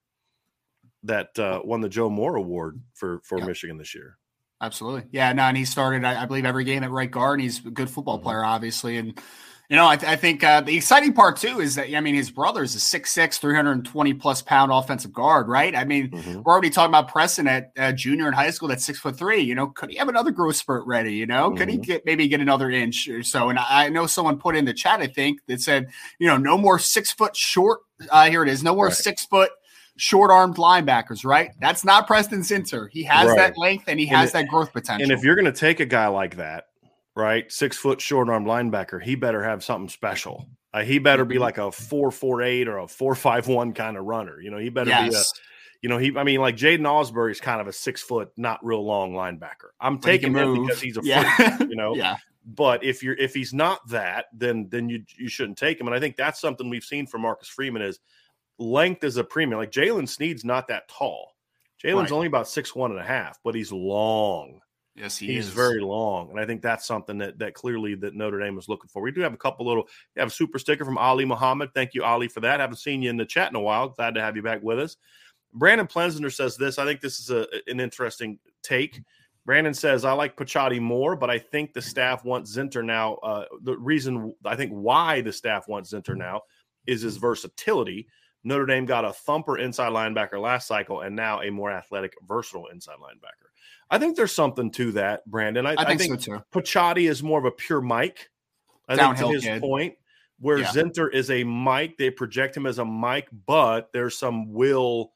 that 1.05 1.39
uh, 1.39 1.61
won 1.65 1.81
the 1.81 1.89
Joe 1.89 2.09
Moore 2.09 2.37
Award 2.37 2.81
for 2.95 3.21
for 3.25 3.39
yeah. 3.39 3.47
Michigan 3.47 3.79
this 3.79 3.95
year. 3.95 4.19
Absolutely, 4.61 5.05
yeah. 5.11 5.33
No, 5.33 5.43
and 5.43 5.57
he 5.57 5.65
started, 5.65 6.05
I, 6.05 6.23
I, 6.23 6.27
believe, 6.27 6.45
every 6.45 6.63
game 6.63 6.85
at 6.85 6.91
right 6.93 7.11
guard. 7.11 7.41
And 7.41 7.43
he's 7.43 7.67
a 7.67 7.71
good 7.71 7.91
football 7.91 8.19
mm-hmm. 8.19 8.25
player, 8.25 8.45
obviously, 8.45 8.97
and 8.97 9.21
you 9.73 9.79
know, 9.79 9.89
I, 9.89 9.97
th- 9.97 10.13
I 10.13 10.17
think 10.17 10.45
uh, 10.45 10.61
the 10.61 10.77
exciting 10.77 11.15
part 11.15 11.39
too 11.39 11.61
is 11.61 11.77
that 11.77 11.97
I 11.97 12.01
mean, 12.03 12.15
his 12.15 12.31
brother 12.31 12.63
is 12.63 12.75
a 12.75 12.79
6'6", 12.79 13.39
320 13.39 14.13
plus 14.13 14.43
pound 14.43 14.71
offensive 14.71 15.15
guard, 15.15 15.49
right? 15.49 15.75
I 15.75 15.85
mean, 15.85 16.11
mm-hmm. 16.11 16.43
we're 16.43 16.53
already 16.53 16.69
talking 16.69 16.91
about 16.91 17.09
Preston 17.09 17.49
at 17.49 17.73
uh, 17.79 17.91
junior 17.93 18.29
in 18.29 18.35
high 18.35 18.51
school 18.51 18.69
that's 18.69 18.85
six 18.85 18.99
foot 18.99 19.17
three. 19.17 19.41
You 19.41 19.55
know, 19.55 19.69
could 19.69 19.89
he 19.89 19.97
have 19.97 20.11
another 20.11 20.31
growth 20.31 20.57
spurt 20.57 20.87
ready? 20.87 21.15
You 21.15 21.25
know, 21.25 21.49
mm-hmm. 21.49 21.57
could 21.57 21.71
he 21.71 21.77
mm-hmm. 21.77 21.85
get 21.85 22.05
maybe 22.05 22.29
get 22.29 22.43
another 22.43 22.71
inch 22.71 23.09
or 23.09 23.23
so? 23.23 23.49
And 23.49 23.59
I, 23.59 23.87
I, 23.87 23.89
know 23.89 24.07
someone 24.07 24.37
put 24.37 24.57
in 24.57 24.67
the 24.67 24.75
chat, 24.75 25.01
I 25.01 25.07
think, 25.07 25.41
that 25.47 25.63
said, 25.63 25.87
you 26.19 26.27
know, 26.27 26.37
no 26.37 26.59
more 26.59 26.79
six 26.79 27.11
foot 27.11 27.35
short. 27.35 27.81
Uh, 28.11 28.29
here 28.29 28.43
it 28.43 28.51
is, 28.51 28.63
no 28.63 28.75
more 28.75 28.89
right. 28.89 28.95
six 28.95 29.25
foot 29.25 29.53
short 29.97 30.31
armed 30.31 30.57
linebackers, 30.57 31.25
right? 31.25 31.53
That's 31.61 31.83
not 31.83 32.07
Preston 32.07 32.41
Zinter. 32.41 32.89
He 32.91 33.05
has 33.05 33.29
right. 33.29 33.39
that 33.39 33.57
length 33.57 33.85
and 33.89 33.99
he 33.99 34.05
has 34.05 34.35
and 34.35 34.45
that 34.45 34.51
growth 34.51 34.71
potential. 34.71 35.03
And 35.03 35.13
if 35.13 35.25
you're 35.25 35.35
going 35.35 35.47
to 35.47 35.59
take 35.59 35.81
a 35.81 35.87
guy 35.87 36.09
like 36.09 36.37
that 36.37 36.65
right? 37.15 37.51
Six 37.51 37.77
foot 37.77 38.01
short 38.01 38.29
arm 38.29 38.45
linebacker. 38.45 39.03
He 39.03 39.15
better 39.15 39.43
have 39.43 39.65
something 39.65 39.89
special. 39.89 40.47
Uh, 40.75 40.83
he 40.83 40.99
better 40.99 41.25
be 41.25 41.35
mm-hmm. 41.35 41.43
like 41.43 41.59
a 41.59 41.71
four 41.71 42.11
four 42.11 42.43
eight 42.43 42.69
or 42.69 42.79
a 42.79 42.89
four 42.89 43.15
five 43.15 43.47
one 43.47 43.73
kind 43.73 43.97
of 43.97 44.05
runner. 44.05 44.41
You 44.41 44.51
know, 44.51 44.59
he 44.59 44.71
better 44.71 44.91
yes. 44.91 45.11
be 45.11 45.17
a 45.17 45.23
you 45.83 45.89
know, 45.89 45.99
he 45.99 46.17
I 46.17 46.23
mean, 46.23 46.41
like 46.41 46.57
Jaiden 46.57 46.81
Ausberry 46.81 47.33
is 47.33 47.41
kind 47.41 47.61
of 47.61 47.67
a 47.67 47.73
six 47.73 48.01
foot, 48.01 48.31
not 48.37 48.65
real 48.65 48.85
long 48.85 49.13
linebacker. 49.13 49.71
I'm 49.81 49.99
taking 49.99 50.33
him 50.33 50.63
because 50.63 50.81
he's 50.81 50.97
a 50.97 51.01
yeah. 51.03 51.57
Foot, 51.57 51.69
you 51.69 51.77
know. 51.77 51.97
yeah. 51.97 52.17
But 52.47 52.85
if 52.85 53.03
you're 53.03 53.17
if 53.17 53.35
he's 53.35 53.53
not 53.53 53.87
that, 53.89 54.27
then 54.33 54.69
then 54.71 54.89
you 54.89 55.05
you 55.17 55.29
shouldn't 55.29 55.59
take 55.59 55.81
him. 55.81 55.89
And 55.89 55.95
I 55.95 56.01
think 56.01 56.17
that's 56.17 56.41
something 56.41 56.71
we've 56.71 56.85
seen 56.85 57.07
from 57.07 57.23
Marcus 57.23 57.49
Freeman 57.49 57.83
is 57.83 57.99
length 58.59 59.03
is 59.03 59.17
a 59.17 59.25
premium. 59.25 59.59
Like 59.59 59.73
Jaylen 59.73 60.09
Sneed's 60.09 60.45
not 60.45 60.69
that 60.69 60.89
tall. 60.89 61.35
Jaylen's 61.83 62.11
right. 62.11 62.13
only 62.13 62.27
about 62.29 62.49
six 62.49 62.75
one 62.77 62.93
and 62.93 63.01
a 63.01 63.05
half, 63.05 63.41
but 63.43 63.57
he's 63.57 63.73
long. 63.73 64.61
Yes, 64.95 65.17
he 65.17 65.27
he's 65.29 65.49
is. 65.49 65.53
very 65.55 65.81
long, 65.81 66.31
and 66.31 66.39
I 66.39 66.45
think 66.45 66.61
that's 66.61 66.87
something 66.87 67.17
that 67.19 67.39
that 67.39 67.55
clearly 67.55 67.95
that 67.97 68.15
Notre 68.15 68.39
Dame 68.39 68.59
is 68.59 68.69
looking 68.69 68.89
for. 68.89 69.01
We 69.01 69.11
do 69.11 69.23
have 69.23 69.33
a 69.33 69.39
couple 69.39 69.67
little. 69.67 69.89
We 70.15 70.21
have 70.21 70.29
a 70.29 70.33
super 70.33 70.59
sticker 70.59 70.85
from 70.85 70.99
Ali 70.99 71.25
Muhammad. 71.25 71.71
Thank 71.73 71.95
you, 71.95 72.05
Ali, 72.05 72.29
for 72.29 72.41
that. 72.41 72.61
Haven't 72.61 72.77
seen 72.77 73.01
you 73.01 73.09
in 73.09 73.17
the 73.17 73.25
chat 73.25 73.49
in 73.51 73.57
a 73.57 73.61
while. 73.61 73.89
Glad 73.89 74.15
to 74.17 74.21
have 74.21 74.37
you 74.37 74.43
back 74.43 74.63
with 74.63 74.79
us. 74.79 74.97
Brandon 75.55 75.87
Plensner 75.87 76.31
says 76.31 76.57
this. 76.57 76.79
I 76.79 76.85
think 76.85 77.01
this 77.01 77.21
is 77.21 77.31
a, 77.31 77.47
an 77.67 77.81
interesting 77.81 78.39
take. 78.63 79.01
Brandon 79.45 79.75
says, 79.75 80.05
I 80.05 80.13
like 80.13 80.37
Picciotti 80.37 80.81
more, 80.81 81.17
but 81.17 81.31
I 81.31 81.39
think 81.39 81.73
the 81.73 81.83
staff 81.83 82.25
wants 82.25 82.57
Zinter 82.57 82.85
now. 82.85 83.15
Uh, 83.15 83.47
the 83.63 83.77
reason 83.77 84.35
I 84.45 84.57
think 84.57 84.71
why 84.71 85.21
the 85.21 85.33
staff 85.33 85.67
wants 85.69 85.93
Zinter 85.93 86.17
now 86.17 86.43
is 86.87 87.03
his 87.03 87.17
versatility. 87.17 88.07
Notre 88.45 88.67
Dame 88.67 88.87
got 88.87 89.05
a 89.05 89.13
thumper 89.13 89.59
inside 89.59 89.93
linebacker 89.93 90.41
last 90.41 90.67
cycle 90.67 91.01
and 91.01 91.15
now 91.15 91.43
a 91.43 91.51
more 91.51 91.71
athletic, 91.71 92.15
versatile 92.27 92.69
inside 92.69 92.97
linebacker. 92.97 93.52
I 93.93 93.99
think 93.99 94.17
there's 94.17 94.35
something 94.35 94.71
to 94.73 94.93
that, 94.93 95.25
Brandon. 95.27 95.67
I, 95.67 95.73
I, 95.73 95.77
think, 95.77 95.89
I 95.89 95.97
think, 95.97 96.21
so 96.23 96.39
too. 96.39 96.45
Picciotti 96.53 97.09
is 97.11 97.23
more 97.23 97.39
of 97.39 97.45
a 97.45 97.51
pure 97.51 97.83
Mike. 97.83 98.31
I 98.89 98.97
Downhill 98.97 99.29
think 99.29 99.43
to 99.43 99.49
his 99.49 99.55
kid. 99.57 99.61
point, 99.61 99.95
where 100.41 100.59
yeah. 100.59 100.69
Zinter 100.69 101.13
is 101.13 101.31
a 101.31 101.45
Mike, 101.45 101.97
they 101.99 102.11
project 102.11 102.57
him 102.57 102.67
as 102.67 102.79
a 102.79 102.85
Mike, 102.85 103.29
but 103.47 103.91
there's 103.93 104.17
some 104.17 104.51
will 104.51 105.13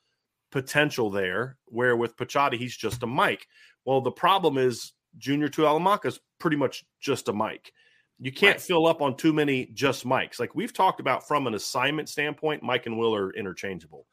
potential 0.53 1.11
there. 1.11 1.57
Where 1.67 1.97
with 1.97 2.17
Picciotti, 2.17 2.59
he's 2.59 2.77
just 2.77 3.03
a 3.03 3.07
Mike. 3.07 3.47
Well, 3.87 4.03
the 4.03 4.13
problem 4.13 4.59
is 4.59 4.93
Junior 5.17 5.49
Tuihalamaka 5.49 6.07
is 6.07 6.21
pretty 6.39 6.59
much 6.59 6.85
just 7.01 7.29
a 7.29 7.33
Mike. 7.33 7.73
You 8.19 8.33
can't 8.33 8.57
right. 8.57 8.61
fill 8.61 8.87
up 8.87 9.03
on 9.03 9.17
too 9.17 9.33
many 9.33 9.67
just 9.75 10.05
Mikes. 10.05 10.39
Like 10.39 10.55
we've 10.55 10.73
talked 10.73 11.01
about 11.01 11.27
from 11.27 11.47
an 11.47 11.55
assignment 11.55 12.09
standpoint, 12.09 12.63
Mike 12.63 12.87
and 12.87 12.99
Will 12.99 13.15
are 13.15 13.33
interchangeable. 13.33 14.07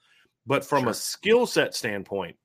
But 0.46 0.66
from 0.66 0.84
sure. 0.84 0.92
a 0.92 0.94
skill 0.94 1.46
set 1.46 1.74
standpoint, 1.74 2.36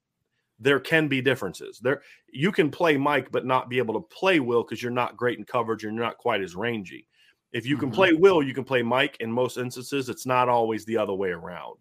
there 0.58 0.80
can 0.80 1.08
be 1.08 1.20
differences. 1.20 1.78
There 1.78 2.02
you 2.32 2.52
can 2.52 2.70
play 2.70 2.96
Mike 2.96 3.30
but 3.30 3.46
not 3.46 3.68
be 3.68 3.78
able 3.78 3.94
to 3.94 4.06
play 4.14 4.40
Will 4.40 4.62
because 4.62 4.82
you're 4.82 4.90
not 4.90 5.16
great 5.16 5.38
in 5.38 5.44
coverage 5.44 5.84
and 5.84 5.94
you're 5.94 6.04
not 6.04 6.18
quite 6.18 6.42
as 6.42 6.56
rangy. 6.56 7.06
If 7.52 7.64
you 7.66 7.76
can 7.78 7.88
mm-hmm. 7.88 7.96
play 7.96 8.12
Will, 8.12 8.42
you 8.42 8.54
can 8.54 8.64
play 8.64 8.82
Mike. 8.82 9.16
In 9.20 9.32
most 9.32 9.56
instances, 9.56 10.08
it's 10.08 10.26
not 10.26 10.48
always 10.48 10.84
the 10.84 10.98
other 10.98 11.14
way 11.14 11.30
around. 11.30 11.78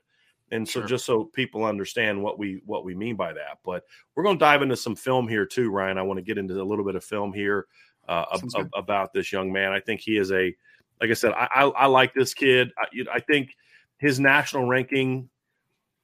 And 0.52 0.68
so 0.68 0.80
sure. 0.80 0.88
just 0.88 1.06
so 1.06 1.26
people 1.26 1.66
understand 1.66 2.22
what 2.22 2.40
we 2.40 2.62
what 2.66 2.86
we 2.86 2.96
mean 2.96 3.16
by 3.18 3.34
that. 3.34 3.60
But 3.66 3.84
we're 4.16 4.24
going 4.24 4.38
to 4.38 4.46
dive 4.46 4.62
into 4.62 4.78
some 4.78 4.96
film 4.96 5.28
here 5.28 5.46
too, 5.46 5.70
Ryan. 5.70 5.98
I 5.98 6.04
want 6.04 6.20
to 6.20 6.24
get 6.24 6.38
into 6.38 6.62
a 6.62 6.63
little 6.63 6.86
bit 6.86 6.96
of 6.96 7.04
film 7.04 7.34
here 7.34 7.68
uh, 8.08 8.26
ab- 8.56 8.70
about 8.74 9.12
this 9.12 9.34
young 9.34 9.52
man. 9.52 9.74
I 9.74 9.82
think 9.82 10.00
he 10.00 10.18
is 10.18 10.32
a 10.32 10.56
like 11.02 11.12
I 11.12 11.13
said, 11.13 11.34
I, 11.34 11.48
I, 11.54 11.63
I 11.66 11.86
like 11.88 12.13
this 12.13 12.34
kid. 12.34 12.72
I, 12.78 12.86
I 13.13 13.20
think 13.20 13.56
his 13.98 14.20
national 14.20 14.68
ranking, 14.68 15.30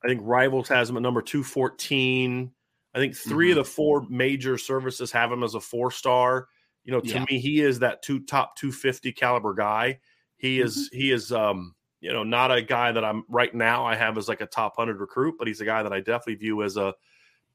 I 0.04 0.08
think 0.08 0.22
Rivals 0.24 0.68
has 0.70 0.90
him 0.90 0.98
at 0.98 1.04
number 1.04 1.22
214. 1.22 2.52
I 2.94 3.00
think 3.00 3.16
3 3.16 3.50
mm-hmm. 3.50 3.52
of 3.52 3.66
the 3.66 3.72
four 3.72 4.06
major 4.10 4.58
services 4.58 5.12
have 5.12 5.32
him 5.32 5.44
as 5.44 5.56
a 5.56 5.60
four 5.60 5.92
star. 5.92 6.48
You 6.84 6.92
know, 6.92 7.00
to 7.00 7.08
yeah. 7.08 7.26
me, 7.30 7.40
he 7.40 7.62
is 7.62 7.80
that 7.80 8.02
two 8.02 8.20
top 8.20 8.56
250 8.58 9.12
caliber 9.14 9.54
guy. 9.54 10.00
He 10.38 10.60
is 10.60 10.90
mm-hmm. 10.90 10.98
he 10.98 11.12
is 11.12 11.32
um 11.32 11.76
you 12.02 12.12
know 12.12 12.24
not 12.24 12.52
a 12.52 12.62
guy 12.62 12.92
that 12.92 13.04
I'm 13.04 13.24
right 13.30 13.54
now 13.54 13.86
I 13.86 13.96
have 13.96 14.18
as 14.18 14.28
like 14.28 14.42
a 14.42 14.46
top 14.46 14.76
hundred 14.76 15.00
recruit, 15.00 15.36
but 15.38 15.48
he's 15.48 15.62
a 15.62 15.66
guy 15.66 15.82
that 15.82 15.94
I 15.94 16.00
definitely 16.00 16.36
view 16.36 16.62
as 16.64 16.76
a 16.78 16.94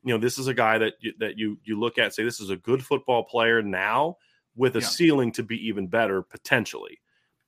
you 0.02 0.14
know 0.14 0.18
this 0.18 0.38
is 0.38 0.46
a 0.46 0.54
guy 0.54 0.78
that 0.78 0.94
you, 1.00 1.12
that 1.18 1.36
you 1.36 1.58
you 1.64 1.78
look 1.78 1.98
at 1.98 2.14
say 2.14 2.24
this 2.24 2.40
is 2.40 2.50
a 2.50 2.56
good 2.56 2.84
football 2.84 3.24
player 3.24 3.62
now 3.62 4.16
with 4.56 4.76
a 4.76 4.80
yeah. 4.80 4.86
ceiling 4.86 5.32
to 5.32 5.42
be 5.42 5.68
even 5.68 5.86
better 5.86 6.22
potentially. 6.22 6.98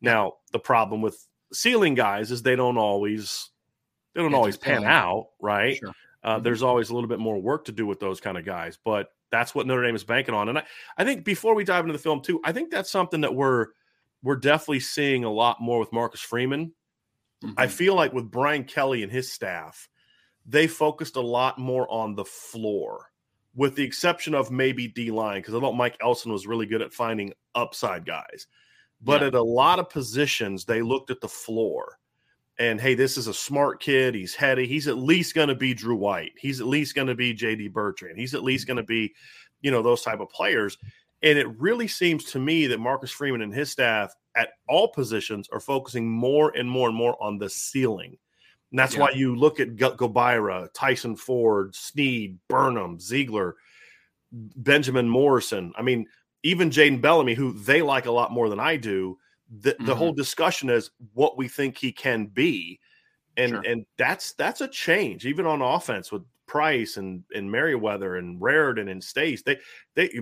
Now 0.03 0.35
the 0.53 0.59
problem 0.59 1.01
with 1.01 1.27
ceiling 1.53 1.95
guys 1.95 2.31
is 2.31 2.43
they 2.43 2.57
don't 2.57 2.77
always 2.77 3.51
they 4.15 4.21
don't 4.21 4.35
always 4.35 4.57
pan 4.57 4.85
out, 4.85 5.29
right? 5.41 5.77
Sure. 5.77 5.93
Uh, 6.23 6.35
mm-hmm. 6.35 6.45
There's 6.45 6.63
always 6.63 6.91
a 6.91 6.95
little 6.95 7.09
bit 7.09 7.19
more 7.19 7.39
work 7.39 7.65
to 7.67 7.73
do 7.73 7.87
with 7.87 8.01
those 8.01 8.21
kind 8.21 8.39
of 8.39 8.45
guys, 8.45 8.79
but 8.85 9.09
that's 9.31 9.55
what 9.55 9.67
Notre 9.67 9.85
Dame 9.85 9.95
is 9.95 10.05
banking 10.05 10.35
on. 10.35 10.49
And 10.49 10.59
I, 10.59 10.65
I 10.97 11.05
think 11.05 11.25
before 11.25 11.55
we 11.55 11.65
dive 11.65 11.85
into 11.85 11.93
the 11.93 11.99
film 11.99 12.21
too, 12.21 12.41
I 12.45 12.53
think 12.53 12.71
that's 12.71 12.91
something 12.91 13.21
that 13.23 13.35
we're 13.35 13.69
we're 14.23 14.37
definitely 14.37 14.81
seeing 14.81 15.25
a 15.25 15.33
lot 15.33 15.61
more 15.61 15.79
with 15.79 15.93
Marcus 15.93 16.21
Freeman. 16.21 16.75
Mm-hmm. 17.45 17.55
I 17.57 17.69
feel 17.69 17.95
like 17.95 18.13
with 18.13 18.31
Brian 18.31 18.65
Kelly 18.65 19.03
and 19.03 19.11
his 19.11 19.33
staff, 19.33 19.89
they 20.45 20.67
focused 20.67 21.17
a 21.17 21.23
lot 21.23 21.59
more 21.59 21.91
on 21.91 22.15
the 22.15 22.25
floor, 22.25 23.07
with 23.55 23.77
the 23.77 23.85
exception 23.85 24.35
of 24.35 24.51
maybe 24.51 24.89
D 24.89 25.11
line, 25.11 25.41
because 25.41 25.55
I 25.55 25.61
thought 25.61 25.73
Mike 25.73 25.97
Elston 26.03 26.33
was 26.33 26.47
really 26.47 26.67
good 26.67 26.83
at 26.83 26.93
finding 26.93 27.33
upside 27.55 28.05
guys. 28.05 28.47
But 29.01 29.23
yeah. 29.23 29.29
at 29.29 29.35
a 29.35 29.43
lot 29.43 29.79
of 29.79 29.89
positions, 29.89 30.67
they 30.67 30.83
looked 30.83 31.11
at 31.11 31.23
the 31.23 31.29
floor 31.29 32.00
and 32.61 32.79
hey, 32.79 32.95
this 32.95 33.17
is 33.17 33.27
a 33.27 33.33
smart 33.33 33.81
kid. 33.81 34.15
He's 34.15 34.35
heady. 34.35 34.67
He's 34.67 34.87
at 34.87 34.99
least 34.99 35.35
going 35.35 35.49
to 35.49 35.55
be 35.55 35.73
Drew 35.73 35.97
White. 35.97 36.33
He's 36.37 36.61
at 36.61 36.67
least 36.67 36.95
going 36.95 37.07
to 37.07 37.15
be 37.15 37.35
JD 37.35 37.73
Bertrand. 37.73 38.19
He's 38.19 38.35
at 38.35 38.45
least 38.45 38.67
going 38.67 38.77
to 38.77 38.83
mm-hmm. 38.83 38.89
be, 38.89 39.15
you 39.63 39.71
know, 39.71 39.83
those 39.83 40.03
type 40.03 40.21
of 40.21 40.29
players. 40.29 40.77
And 41.23 41.39
it 41.39 41.49
really 41.59 41.89
seems 41.89 42.25
to 42.27 42.39
me 42.39 42.67
that 42.67 42.79
Marcus 42.79 43.11
Freeman 43.11 43.41
and 43.41 43.53
his 43.53 43.71
staff 43.71 44.15
at 44.37 44.51
all 44.69 44.89
positions 44.89 45.49
are 45.51 45.59
focusing 45.59 46.09
more 46.09 46.51
and 46.55 46.71
more 46.71 46.89
and 46.89 46.97
more 46.97 47.17
on 47.23 47.39
the 47.39 47.49
ceiling. 47.49 48.19
And 48.71 48.79
that's 48.79 48.95
yeah. 48.95 49.01
why 49.01 49.11
you 49.13 49.35
look 49.37 49.59
at 49.59 49.77
Gobira, 49.77 50.69
Tyson 50.75 51.17
Ford, 51.17 51.75
Sneed, 51.75 52.39
Burnham, 52.47 53.01
Ziegler, 53.01 53.57
Benjamin 54.33 55.09
Morrison. 55.09 55.73
I 55.79 55.83
mean, 55.83 56.07
even 56.43 56.69
Jaden 56.69 57.01
Bellamy, 57.01 57.33
who 57.33 57.55
they 57.55 57.81
like 57.81 58.05
a 58.05 58.13
lot 58.13 58.33
more 58.33 58.51
than 58.51 58.61
I 58.61 58.77
do– 58.77 59.17
the, 59.51 59.73
mm-hmm. 59.73 59.87
the 59.87 59.95
whole 59.95 60.13
discussion 60.13 60.71
is 60.71 60.91
what 61.15 61.37
we 61.37 61.49
think 61.49 61.77
he 61.77 61.93
can 61.93 62.27
be. 62.27 62.79
And 63.37 63.51
sure. 63.51 63.63
and 63.67 63.87
that's 63.97 64.33
that's 64.35 64.61
a 64.61 64.69
change 64.69 65.25
even 65.25 65.47
on 65.47 65.63
offense 65.63 66.11
with 66.11 66.23
price 66.47 66.97
and 66.97 67.23
and 67.35 67.51
Merriweather 67.51 68.17
and 68.17 68.41
Raridon 68.41 68.91
and 68.91 69.03
Staes. 69.03 69.43
They 69.43 69.59
they 69.95 70.21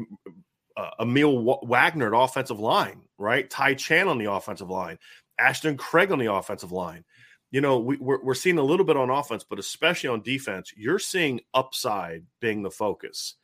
uh, 0.77 0.91
Aamil 1.01 1.67
Wagner 1.67 2.15
at 2.15 2.23
offensive 2.23 2.61
line 2.61 3.03
right? 3.19 3.51
Ty 3.51 3.75
Chan 3.75 4.09
on 4.09 4.19
the 4.19 4.31
offensive 4.31 4.71
line. 4.71 4.99
Ashton 5.39 5.77
Craig 5.77 6.11
on 6.11 6.19
the 6.19 6.33
offensive 6.33 6.73
line. 6.73 7.05
You 7.51 7.61
know 7.61 7.79
we, 7.79 7.97
we're, 7.97 8.23
we're 8.23 8.35
seeing 8.35 8.59
a 8.59 8.63
little 8.63 8.85
bit 8.85 8.97
on 8.97 9.09
offense 9.09 9.43
but 9.49 9.59
especially 9.59 10.11
on 10.11 10.21
defense 10.21 10.73
you're 10.77 10.99
seeing 10.99 11.41
upside 11.55 12.25
being 12.41 12.63
the 12.63 12.71
focus. 12.71 13.35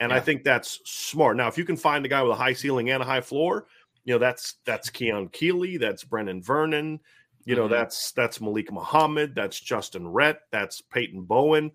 And 0.00 0.10
yeah. 0.10 0.16
I 0.16 0.20
think 0.20 0.44
that's 0.44 0.80
smart. 0.84 1.36
Now 1.36 1.48
if 1.48 1.56
you 1.56 1.64
can 1.64 1.76
find 1.76 2.04
a 2.04 2.08
guy 2.08 2.22
with 2.22 2.32
a 2.32 2.36
high 2.36 2.52
ceiling 2.52 2.90
and 2.90 3.02
a 3.02 3.06
high 3.06 3.20
floor 3.20 3.66
you 4.04 4.14
know 4.14 4.18
that's 4.18 4.56
that's 4.64 4.90
Keon 4.90 5.28
Keeley, 5.28 5.76
that's 5.76 6.04
Brennan 6.04 6.42
Vernon, 6.42 7.00
you 7.44 7.56
know 7.56 7.64
mm-hmm. 7.64 7.72
that's 7.72 8.12
that's 8.12 8.40
Malik 8.40 8.72
Muhammad, 8.72 9.34
that's 9.34 9.58
Justin 9.58 10.08
Rhett, 10.08 10.40
that's 10.50 10.80
Peyton 10.80 11.22
Bowen. 11.22 11.72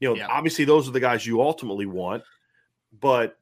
You 0.00 0.10
know, 0.10 0.16
yeah. 0.16 0.28
obviously 0.28 0.64
those 0.64 0.88
are 0.88 0.92
the 0.92 1.00
guys 1.00 1.26
you 1.26 1.42
ultimately 1.42 1.86
want, 1.86 2.22
but 3.00 3.36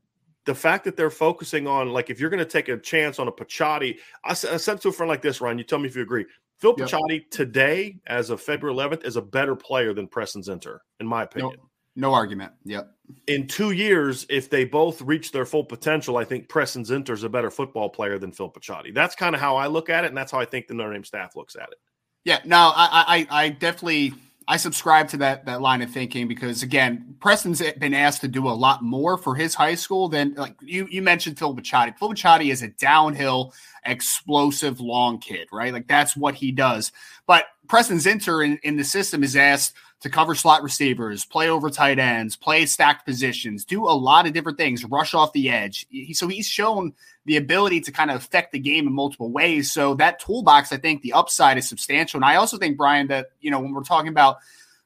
the 0.46 0.55
fact 0.55 0.85
that 0.85 0.96
they're 0.96 1.11
focusing 1.11 1.66
on 1.66 1.90
like 1.90 2.09
if 2.09 2.18
you're 2.18 2.31
going 2.31 2.38
to 2.38 2.44
take 2.44 2.68
a 2.68 2.79
chance 2.79 3.18
on 3.18 3.29
a 3.29 3.33
Picciotti, 3.33 3.99
I, 4.25 4.31
I 4.31 4.35
said 4.35 4.81
to 4.81 4.88
a 4.88 4.92
friend 4.92 5.09
like 5.09 5.22
this, 5.22 5.40
Ryan. 5.40 5.59
You 5.59 5.64
tell 5.64 5.79
me 5.79 5.88
if 5.88 5.96
you 5.96 6.03
agree. 6.03 6.25
Phil 6.59 6.75
yep. 6.79 6.88
Picciotti 6.88 7.29
today, 7.31 7.99
as 8.07 8.31
of 8.31 8.40
February 8.40 8.77
11th, 8.77 9.05
is 9.05 9.16
a 9.16 9.22
better 9.22 9.55
player 9.55 9.92
than 9.92 10.07
Preston 10.07 10.40
Zinter, 10.40 10.79
in 11.01 11.07
my 11.07 11.25
opinion. 11.25 11.57
No, 11.59 11.65
no 11.96 12.14
argument. 12.14 12.52
Yep 12.64 12.96
in 13.26 13.46
two 13.46 13.70
years, 13.72 14.26
if 14.28 14.50
they 14.50 14.64
both 14.64 15.00
reach 15.02 15.32
their 15.32 15.46
full 15.46 15.64
potential, 15.64 16.16
I 16.16 16.24
think 16.24 16.48
Preston 16.48 16.85
Zinter 16.85 17.11
is 17.11 17.22
a 17.22 17.28
better 17.28 17.50
football 17.50 17.88
player 17.88 18.18
than 18.18 18.32
Phil 18.32 18.50
Picciotti. 18.50 18.94
That's 18.94 19.14
kind 19.14 19.35
of 19.35 19.40
how 19.40 19.56
I 19.56 19.66
look 19.66 19.88
at 19.90 20.04
it, 20.04 20.09
and 20.09 20.16
that's 20.16 20.32
how 20.32 20.40
I 20.40 20.44
think 20.44 20.66
the 20.66 20.74
Notre 20.74 20.92
Dame 20.92 21.04
staff 21.04 21.37
looks 21.37 21.56
at 21.56 21.68
it. 21.70 21.78
Yeah, 22.24 22.40
no, 22.44 22.72
I, 22.74 23.26
I, 23.30 23.44
I 23.44 23.48
definitely 23.50 24.12
I 24.48 24.56
subscribe 24.56 25.09
to 25.09 25.16
that 25.18 25.46
that 25.46 25.61
line 25.61 25.82
of 25.82 25.90
thinking 25.90 26.26
because 26.26 26.62
again, 26.62 27.16
Preston's 27.20 27.62
been 27.78 27.94
asked 27.94 28.20
to 28.22 28.28
do 28.28 28.48
a 28.48 28.50
lot 28.50 28.82
more 28.82 29.16
for 29.16 29.35
his 29.35 29.54
high 29.54 29.76
school 29.76 30.09
than 30.09 30.35
like 30.35 30.56
you 30.61 30.88
you 30.90 31.02
mentioned 31.02 31.38
Phil 31.38 31.54
Picciotti. 31.54 31.96
Phil 31.96 32.11
Picciotti 32.11 32.50
is 32.50 32.62
a 32.62 32.68
downhill, 32.68 33.54
explosive, 33.85 34.80
long 34.80 35.18
kid, 35.18 35.48
right? 35.52 35.72
Like 35.72 35.87
that's 35.87 36.16
what 36.16 36.35
he 36.35 36.50
does. 36.50 36.90
But 37.26 37.46
Preston 37.68 37.98
Zinter 37.98 38.44
in, 38.44 38.59
in 38.62 38.76
the 38.76 38.85
system 38.85 39.22
is 39.22 39.37
asked 39.37 39.74
to 40.00 40.11
cover 40.11 40.35
slot 40.35 40.62
receivers, 40.62 41.24
play 41.24 41.48
over 41.48 41.70
tight 41.70 41.98
ends, 41.98 42.37
play 42.37 42.66
stacked 42.66 43.06
positions, 43.06 43.64
do 43.64 43.85
a 43.85 43.96
lot 43.96 44.26
of 44.26 44.35
different 44.35 44.59
things, 44.59 44.85
rush 44.85 45.14
off 45.14 45.32
the 45.32 45.48
edge. 45.48 45.87
He, 45.88 46.12
so 46.12 46.28
he's 46.28 46.46
shown 46.46 46.92
the 47.24 47.38
ability 47.38 47.80
to 47.80 47.92
kind 47.92 48.11
of 48.11 48.18
affect 48.18 48.52
the 48.52 48.59
game 48.59 48.87
in 48.87 48.92
multiple 48.92 49.30
ways. 49.30 49.72
So 49.72 49.94
that 49.94 50.20
toolbox, 50.20 50.70
I 50.70 50.76
think 50.76 51.02
the 51.02 51.14
upside 51.14 51.56
is 51.59 51.68
substantial. 51.68 52.18
And 52.18 52.24
I 52.24 52.37
also 52.37 52.59
think, 52.59 52.76
Brian, 52.76 53.06
that, 53.09 53.30
you 53.40 53.50
know, 53.50 53.59
when 53.59 53.72
we're 53.72 53.82
talking 53.82 54.09
about, 54.09 54.37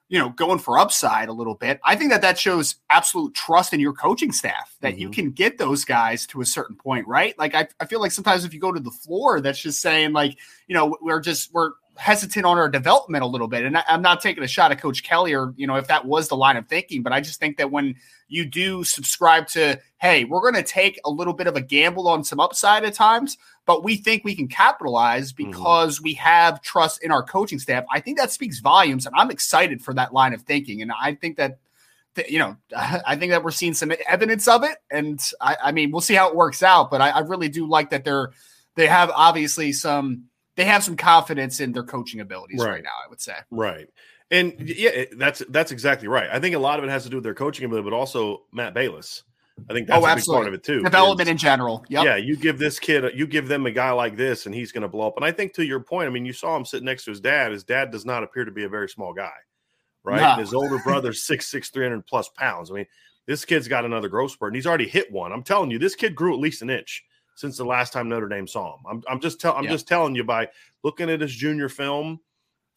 you 0.09 0.18
know, 0.18 0.31
going 0.31 0.59
for 0.59 0.79
upside 0.79 1.29
a 1.29 1.33
little 1.33 1.55
bit, 1.55 1.81
I 1.85 1.96
think 1.96 2.11
that 2.12 2.23
that 2.23 2.38
shows 2.38 2.77
absolute 2.88 3.35
trust 3.35 3.73
in 3.73 3.81
your 3.81 3.92
coaching 3.92 4.33
staff 4.33 4.75
that 4.81 4.92
mm-hmm. 4.92 5.01
you 5.03 5.11
can 5.11 5.31
get 5.33 5.59
those 5.59 5.85
guys 5.85 6.27
to 6.29 6.40
a 6.40 6.46
certain 6.46 6.77
point, 6.77 7.07
right? 7.07 7.37
Like, 7.38 7.55
I, 7.55 7.68
I 7.79 7.87
feel 7.87 8.01
like 8.01 8.12
sometimes 8.12 8.44
if 8.44 8.55
you 8.55 8.59
go 8.59 8.73
to 8.73 8.81
the 8.81 8.90
floor, 8.90 9.40
that's 9.40 9.61
just 9.61 9.81
saying, 9.81 10.12
like, 10.12 10.38
you 10.66 10.75
know, 10.75 10.96
we're 11.01 11.20
just, 11.20 11.53
we're, 11.53 11.73
hesitant 11.96 12.46
on 12.46 12.59
our 12.59 12.68
development 12.68 13.22
a 13.22 13.26
little 13.26 13.48
bit. 13.48 13.64
And 13.64 13.76
I, 13.76 13.85
am 13.88 14.03
not 14.03 14.20
taking 14.20 14.42
a 14.42 14.48
shot 14.48 14.72
at 14.72 14.81
Coach 14.81 15.03
Kelly 15.03 15.35
or, 15.35 15.53
you 15.57 15.66
know, 15.66 15.76
if 15.76 15.88
that 15.88 16.07
was 16.07 16.29
the 16.29 16.37
line 16.37 16.57
of 16.57 16.66
thinking, 16.66 17.03
but 17.03 17.12
I 17.12 17.20
just 17.20 17.40
think 17.40 17.59
that 17.59 17.70
when 17.70 17.96
you 18.29 18.46
do 18.46 18.85
subscribe 18.85 19.46
to, 19.48 19.79
hey, 19.98 20.24
we're 20.24 20.40
going 20.40 20.55
to 20.55 20.62
take 20.62 20.98
a 21.05 21.11
little 21.11 21.35
bit 21.35 21.46
of 21.46 21.57
a 21.57 21.61
gamble 21.61 22.09
on 22.09 22.24
some 22.24 22.40
upside 22.40 22.85
at 22.85 22.94
times, 22.94 23.37
but 23.66 23.85
we 23.85 23.96
think 23.96 24.24
we 24.24 24.35
can 24.35 24.48
capitalize 24.48 25.33
mm-hmm. 25.33 25.50
because 25.50 25.96
mm-hmm. 25.96 26.05
we 26.05 26.14
have 26.14 26.62
trust 26.62 27.03
in 27.03 27.11
our 27.11 27.22
coaching 27.22 27.59
staff. 27.59 27.85
I 27.90 28.00
think 28.00 28.18
that 28.18 28.31
speaks 28.31 28.61
volumes. 28.61 29.05
And 29.05 29.14
I'm 29.16 29.31
excited 29.31 29.83
for 29.83 29.92
that 29.94 30.14
line 30.14 30.33
of 30.33 30.42
thinking. 30.42 30.83
And 30.83 30.92
I 30.92 31.14
think 31.14 31.37
that 31.37 31.59
you 32.29 32.38
know, 32.38 32.57
I 32.76 33.16
think 33.16 33.31
that 33.31 33.44
we're 33.44 33.50
seeing 33.50 33.74
some 33.74 33.92
evidence 34.09 34.48
of 34.48 34.64
it, 34.64 34.76
and 34.90 35.20
I, 35.40 35.57
I 35.64 35.72
mean, 35.72 35.90
we'll 35.90 36.00
see 36.00 36.14
how 36.14 36.29
it 36.29 36.37
works 36.37 36.62
out. 36.62 36.90
But 36.90 37.00
I, 37.00 37.11
I, 37.11 37.20
really 37.20 37.48
do 37.48 37.68
like 37.68 37.90
that 37.90 38.05
they're 38.05 38.33
they 38.74 38.87
have 38.87 39.11
obviously 39.14 39.72
some 39.72 40.24
they 40.61 40.66
have 40.66 40.85
some 40.85 40.94
confidence 40.94 41.59
in 41.61 41.73
their 41.73 41.83
coaching 41.83 42.20
abilities 42.20 42.61
right, 42.61 42.68
right 42.68 42.83
now. 42.85 42.90
I 43.03 43.09
would 43.09 43.20
say 43.20 43.35
right. 43.51 43.88
And 44.31 44.55
yeah, 44.61 45.07
that's 45.16 45.42
that's 45.49 45.73
exactly 45.73 46.07
right. 46.07 46.29
I 46.31 46.38
think 46.38 46.55
a 46.55 46.59
lot 46.59 46.79
of 46.79 46.85
it 46.85 46.90
has 46.90 47.05
to 47.05 47.09
do 47.09 47.16
with 47.16 47.25
their 47.25 47.35
coaching 47.35 47.64
ability, 47.64 47.88
but 47.88 47.96
also 47.96 48.42
Matt 48.53 48.75
Balis. 48.75 49.23
I 49.70 49.73
think 49.73 49.88
that's 49.88 50.05
oh, 50.05 50.07
a 50.07 50.14
big 50.14 50.25
part 50.25 50.49
of 50.49 50.55
it 50.55 50.62
too. 50.62 50.83
Development 50.83 51.29
is, 51.29 51.33
in 51.33 51.37
general. 51.38 51.83
Yep. 51.88 52.05
Yeah, 52.05 52.16
you 52.16 52.37
give 52.37 52.59
this 52.59 52.79
kid, 52.79 53.12
you 53.14 53.27
give 53.27 53.49
them 53.49 53.64
a 53.64 53.70
guy 53.70 53.90
like 53.90 54.16
this, 54.16 54.44
and 54.46 54.55
he's 54.55 54.70
going 54.70 54.83
to 54.83 54.88
blow 54.88 55.07
up. 55.07 55.16
And 55.16 55.25
I 55.25 55.33
think 55.33 55.55
to 55.55 55.64
your 55.64 55.81
point, 55.81 56.07
I 56.07 56.11
mean, 56.11 56.27
you 56.27 56.33
saw 56.33 56.57
him 56.57 56.64
sitting 56.64 56.85
next 56.85 57.05
to 57.05 57.11
his 57.11 57.20
dad. 57.20 57.53
His 57.53 57.64
dad 57.64 57.90
does 57.90 58.05
not 58.05 58.23
appear 58.23 58.44
to 58.44 58.51
be 58.51 58.64
a 58.64 58.68
very 58.68 58.88
small 58.88 59.12
guy, 59.14 59.33
right? 60.05 60.37
No. 60.37 60.42
his 60.42 60.53
older 60.53 60.79
brother's 60.79 61.25
six 61.27 61.46
six, 61.46 61.70
three 61.70 61.85
hundred 61.85 62.07
plus 62.07 62.29
pounds. 62.29 62.70
I 62.70 62.75
mean, 62.75 62.87
this 63.27 63.46
kid's 63.46 63.68
got 63.68 63.87
another 63.87 64.09
growth 64.09 64.33
spurt, 64.33 64.51
and 64.51 64.57
he's 64.57 64.66
already 64.66 64.88
hit 64.88 65.11
one. 65.11 65.33
I'm 65.33 65.42
telling 65.42 65.70
you, 65.70 65.79
this 65.79 65.94
kid 65.94 66.14
grew 66.14 66.35
at 66.35 66.40
least 66.40 66.62
an 66.62 66.70
inch 66.70 67.05
since 67.40 67.57
the 67.57 67.64
last 67.64 67.92
time 67.92 68.09
Notre 68.09 68.29
Dame 68.29 68.46
saw 68.46 68.76
him. 68.76 68.85
I'm, 68.88 69.03
I'm 69.09 69.20
just 69.20 69.40
tell, 69.40 69.55
I'm 69.55 69.64
yeah. 69.64 69.70
just 69.70 69.88
telling 69.88 70.14
you 70.14 70.24
by 70.24 70.48
looking 70.85 71.09
at 71.09 71.20
his 71.20 71.35
junior 71.35 71.68
film 71.68 72.20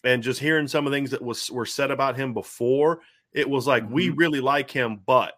and 0.03 0.23
just 0.23 0.39
hearing 0.39 0.67
some 0.67 0.85
of 0.85 0.91
the 0.91 0.97
things 0.97 1.11
that 1.11 1.21
was 1.21 1.51
were 1.51 1.65
said 1.65 1.91
about 1.91 2.15
him 2.15 2.33
before. 2.33 3.01
It 3.33 3.49
was 3.49 3.67
like 3.67 3.83
mm-hmm. 3.83 3.93
we 3.93 4.09
really 4.09 4.39
like 4.39 4.71
him, 4.71 5.01
but 5.05 5.33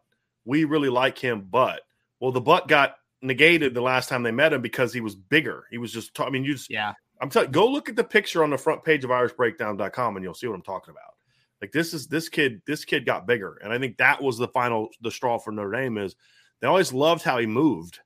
we 0.45 0.65
really 0.65 0.89
like 0.89 1.17
him, 1.17 1.47
but 1.49 1.81
well, 2.19 2.31
the 2.31 2.41
butt 2.41 2.67
got 2.67 2.95
negated 3.21 3.73
the 3.73 3.81
last 3.81 4.09
time 4.09 4.23
they 4.23 4.31
met 4.31 4.53
him 4.53 4.61
because 4.61 4.93
he 4.93 5.01
was 5.01 5.15
bigger. 5.15 5.65
He 5.71 5.77
was 5.77 5.91
just. 5.91 6.19
I 6.19 6.29
mean, 6.29 6.43
you 6.43 6.53
just 6.53 6.69
yeah. 6.69 6.93
I'm 7.19 7.29
telling. 7.29 7.51
Go 7.51 7.67
look 7.67 7.89
at 7.89 7.95
the 7.95 8.03
picture 8.03 8.43
on 8.43 8.51
the 8.51 8.57
front 8.57 8.83
page 8.83 9.03
of 9.03 9.09
IrishBreakdown.com 9.09 10.15
and 10.15 10.23
you'll 10.23 10.33
see 10.33 10.47
what 10.47 10.55
I'm 10.55 10.61
talking 10.61 10.91
about. 10.91 11.15
Like 11.61 11.71
this 11.71 11.93
is 11.93 12.07
this 12.07 12.29
kid. 12.29 12.61
This 12.67 12.85
kid 12.85 13.05
got 13.05 13.25
bigger, 13.25 13.59
and 13.63 13.73
I 13.73 13.79
think 13.79 13.97
that 13.97 14.21
was 14.21 14.37
the 14.37 14.49
final 14.49 14.89
the 15.01 15.11
straw 15.11 15.39
for 15.39 15.51
Notre 15.51 15.71
Dame. 15.71 15.97
Is 15.97 16.15
they 16.61 16.67
always 16.67 16.93
loved 16.93 17.23
how 17.23 17.37
he 17.37 17.45
moved 17.47 17.99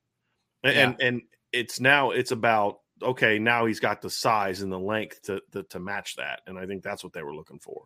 and, 0.64 0.74
yeah. 0.74 0.82
and 0.82 0.96
and 1.00 1.22
it's 1.52 1.80
now 1.80 2.10
it's 2.10 2.30
about 2.30 2.80
okay 3.02 3.38
now 3.38 3.66
he's 3.66 3.80
got 3.80 4.02
the 4.02 4.10
size 4.10 4.62
and 4.62 4.70
the 4.70 4.78
length 4.78 5.22
to, 5.22 5.40
to, 5.52 5.62
to 5.64 5.80
match 5.80 6.16
that 6.16 6.40
and 6.46 6.58
i 6.58 6.66
think 6.66 6.82
that's 6.82 7.02
what 7.02 7.12
they 7.12 7.22
were 7.22 7.34
looking 7.34 7.58
for 7.58 7.84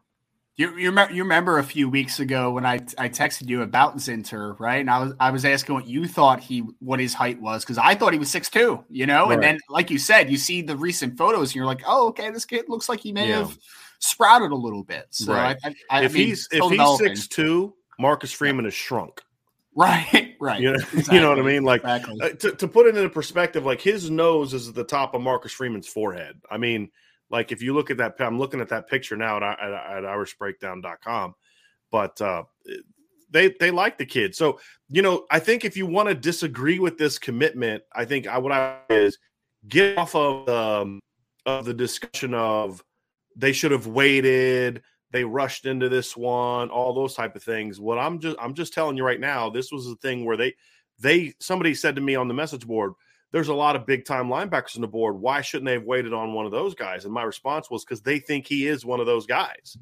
you, 0.56 0.70
you, 0.76 0.90
remember, 0.90 1.12
you 1.12 1.22
remember 1.24 1.58
a 1.58 1.64
few 1.64 1.88
weeks 1.88 2.20
ago 2.20 2.52
when 2.52 2.64
I, 2.64 2.74
I 2.96 3.08
texted 3.08 3.48
you 3.48 3.62
about 3.62 3.96
Zinter, 3.96 4.58
right? 4.60 4.76
And 4.76 4.88
I 4.88 5.00
was 5.02 5.12
I 5.18 5.30
was 5.32 5.44
asking 5.44 5.74
what 5.74 5.88
you 5.88 6.06
thought 6.06 6.38
he 6.38 6.60
what 6.78 7.00
his 7.00 7.12
height 7.12 7.40
was 7.40 7.64
because 7.64 7.76
I 7.76 7.96
thought 7.96 8.12
he 8.12 8.20
was 8.20 8.30
six 8.30 8.48
two, 8.48 8.84
you 8.88 9.04
know. 9.04 9.24
Right. 9.24 9.34
And 9.34 9.42
then, 9.42 9.58
like 9.68 9.90
you 9.90 9.98
said, 9.98 10.30
you 10.30 10.36
see 10.36 10.62
the 10.62 10.76
recent 10.76 11.18
photos 11.18 11.50
and 11.50 11.56
you're 11.56 11.66
like, 11.66 11.82
oh, 11.84 12.06
okay, 12.08 12.30
this 12.30 12.44
kid 12.44 12.66
looks 12.68 12.88
like 12.88 13.00
he 13.00 13.10
may 13.10 13.30
yeah. 13.30 13.38
have 13.38 13.58
sprouted 13.98 14.52
a 14.52 14.56
little 14.56 14.84
bit. 14.84 15.06
So 15.10 15.32
right. 15.32 15.58
I, 15.64 15.74
I, 15.90 16.04
if 16.04 16.14
mean, 16.14 16.28
he's 16.28 16.48
if 16.52 16.70
he's 16.70 16.98
six 16.98 17.26
two, 17.26 17.74
Marcus 17.98 18.30
Freeman 18.30 18.64
yeah. 18.64 18.68
is 18.68 18.74
shrunk. 18.74 19.22
Right, 19.74 20.34
right. 20.40 20.60
You 20.60 20.72
know, 20.72 20.74
exactly. 20.74 21.14
you 21.16 21.20
know 21.20 21.30
what 21.30 21.38
I 21.38 21.42
mean? 21.42 21.64
Like 21.64 21.80
exactly. 21.80 22.20
uh, 22.22 22.28
to, 22.30 22.52
to 22.52 22.68
put 22.68 22.86
it 22.86 22.96
into 22.96 23.08
perspective, 23.08 23.64
like 23.64 23.80
his 23.80 24.10
nose 24.10 24.54
is 24.54 24.68
at 24.68 24.74
the 24.74 24.84
top 24.84 25.14
of 25.14 25.20
Marcus 25.20 25.52
Freeman's 25.52 25.88
forehead. 25.88 26.40
I 26.50 26.58
mean, 26.58 26.90
like 27.30 27.52
if 27.52 27.62
you 27.62 27.74
look 27.74 27.90
at 27.90 27.96
that, 27.98 28.14
I'm 28.20 28.38
looking 28.38 28.60
at 28.60 28.68
that 28.68 28.88
picture 28.88 29.16
now 29.16 29.36
at, 29.38 29.42
at, 29.42 29.72
at 29.72 30.04
irishbreakdown.com, 30.04 31.34
but 31.90 32.20
uh, 32.20 32.44
they 33.30 33.54
they 33.58 33.70
like 33.70 33.98
the 33.98 34.06
kid. 34.06 34.34
So 34.34 34.60
you 34.88 35.02
know, 35.02 35.26
I 35.30 35.40
think 35.40 35.64
if 35.64 35.76
you 35.76 35.86
want 35.86 36.08
to 36.08 36.14
disagree 36.14 36.78
with 36.78 36.98
this 36.98 37.18
commitment, 37.18 37.82
I 37.92 38.04
think 38.04 38.26
I 38.26 38.38
what 38.38 38.52
I 38.52 38.78
is 38.90 39.18
get 39.66 39.98
off 39.98 40.14
of 40.14 40.48
um, 40.48 41.00
of 41.46 41.64
the 41.64 41.74
discussion 41.74 42.34
of 42.34 42.82
they 43.36 43.52
should 43.52 43.72
have 43.72 43.86
waited 43.86 44.82
they 45.14 45.24
rushed 45.24 45.64
into 45.64 45.88
this 45.88 46.16
one, 46.16 46.68
all 46.70 46.92
those 46.92 47.14
type 47.14 47.36
of 47.36 47.42
things. 47.42 47.80
What 47.80 47.98
I'm 47.98 48.18
just 48.18 48.36
I'm 48.38 48.52
just 48.52 48.74
telling 48.74 48.96
you 48.96 49.04
right 49.04 49.20
now, 49.20 49.48
this 49.48 49.72
was 49.72 49.86
the 49.86 49.96
thing 49.96 50.24
where 50.26 50.36
they 50.36 50.54
they 50.98 51.34
somebody 51.40 51.72
said 51.74 51.94
to 51.94 52.02
me 52.02 52.16
on 52.16 52.28
the 52.28 52.34
message 52.34 52.66
board, 52.66 52.92
there's 53.32 53.48
a 53.48 53.54
lot 53.54 53.76
of 53.76 53.86
big 53.86 54.04
time 54.04 54.28
linebackers 54.28 54.76
on 54.76 54.82
the 54.82 54.88
board. 54.88 55.20
Why 55.20 55.40
shouldn't 55.40 55.66
they 55.66 55.74
have 55.74 55.84
waited 55.84 56.12
on 56.12 56.34
one 56.34 56.46
of 56.46 56.52
those 56.52 56.74
guys? 56.74 57.04
And 57.04 57.14
my 57.14 57.22
response 57.22 57.70
was 57.70 57.84
because 57.84 58.02
they 58.02 58.18
think 58.18 58.46
he 58.46 58.66
is 58.66 58.84
one 58.84 59.00
of 59.00 59.06
those 59.06 59.26
guys. 59.26 59.78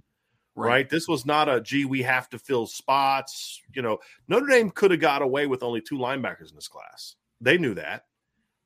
Right. 0.54 0.68
right. 0.68 0.90
This 0.90 1.08
was 1.08 1.24
not 1.24 1.48
a 1.48 1.62
gee, 1.62 1.86
we 1.86 2.02
have 2.02 2.28
to 2.30 2.38
fill 2.38 2.66
spots. 2.66 3.60
You 3.74 3.82
know, 3.82 3.98
Notre 4.28 4.46
Dame 4.46 4.70
could 4.70 4.90
have 4.90 5.00
got 5.00 5.22
away 5.22 5.46
with 5.46 5.62
only 5.62 5.80
two 5.80 5.96
linebackers 5.96 6.50
in 6.50 6.56
this 6.56 6.68
class. 6.68 7.16
They 7.40 7.56
knew 7.56 7.74
that. 7.74 8.04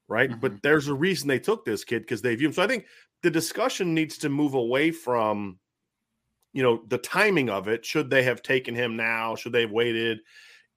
right? 0.09 0.31
Mm-hmm. 0.31 0.41
But 0.41 0.63
there's 0.63 0.89
a 0.89 0.95
reason 0.95 1.29
they 1.29 1.39
took 1.39 1.65
this 1.65 1.85
kid 1.85 2.01
because 2.03 2.23
they 2.23 2.35
view 2.35 2.49
him. 2.49 2.55
So 2.55 2.63
I 2.63 2.67
think 2.67 2.87
the 3.23 3.31
discussion 3.31 3.95
needs 3.95 4.19
to 4.19 4.29
move 4.29 4.55
away 4.55 4.91
from, 4.91 5.59
you 6.57 6.63
know, 6.63 6.83
the 6.89 6.97
timing 6.97 7.51
of 7.51 7.69
it. 7.69 7.85
Should 7.85 8.09
they 8.09 8.23
have 8.23 8.41
taken 8.41 8.75
him 8.75 8.97
now? 8.97 9.37
Should 9.37 9.53
they 9.53 9.61
have 9.61 9.73
waited? 9.73 10.21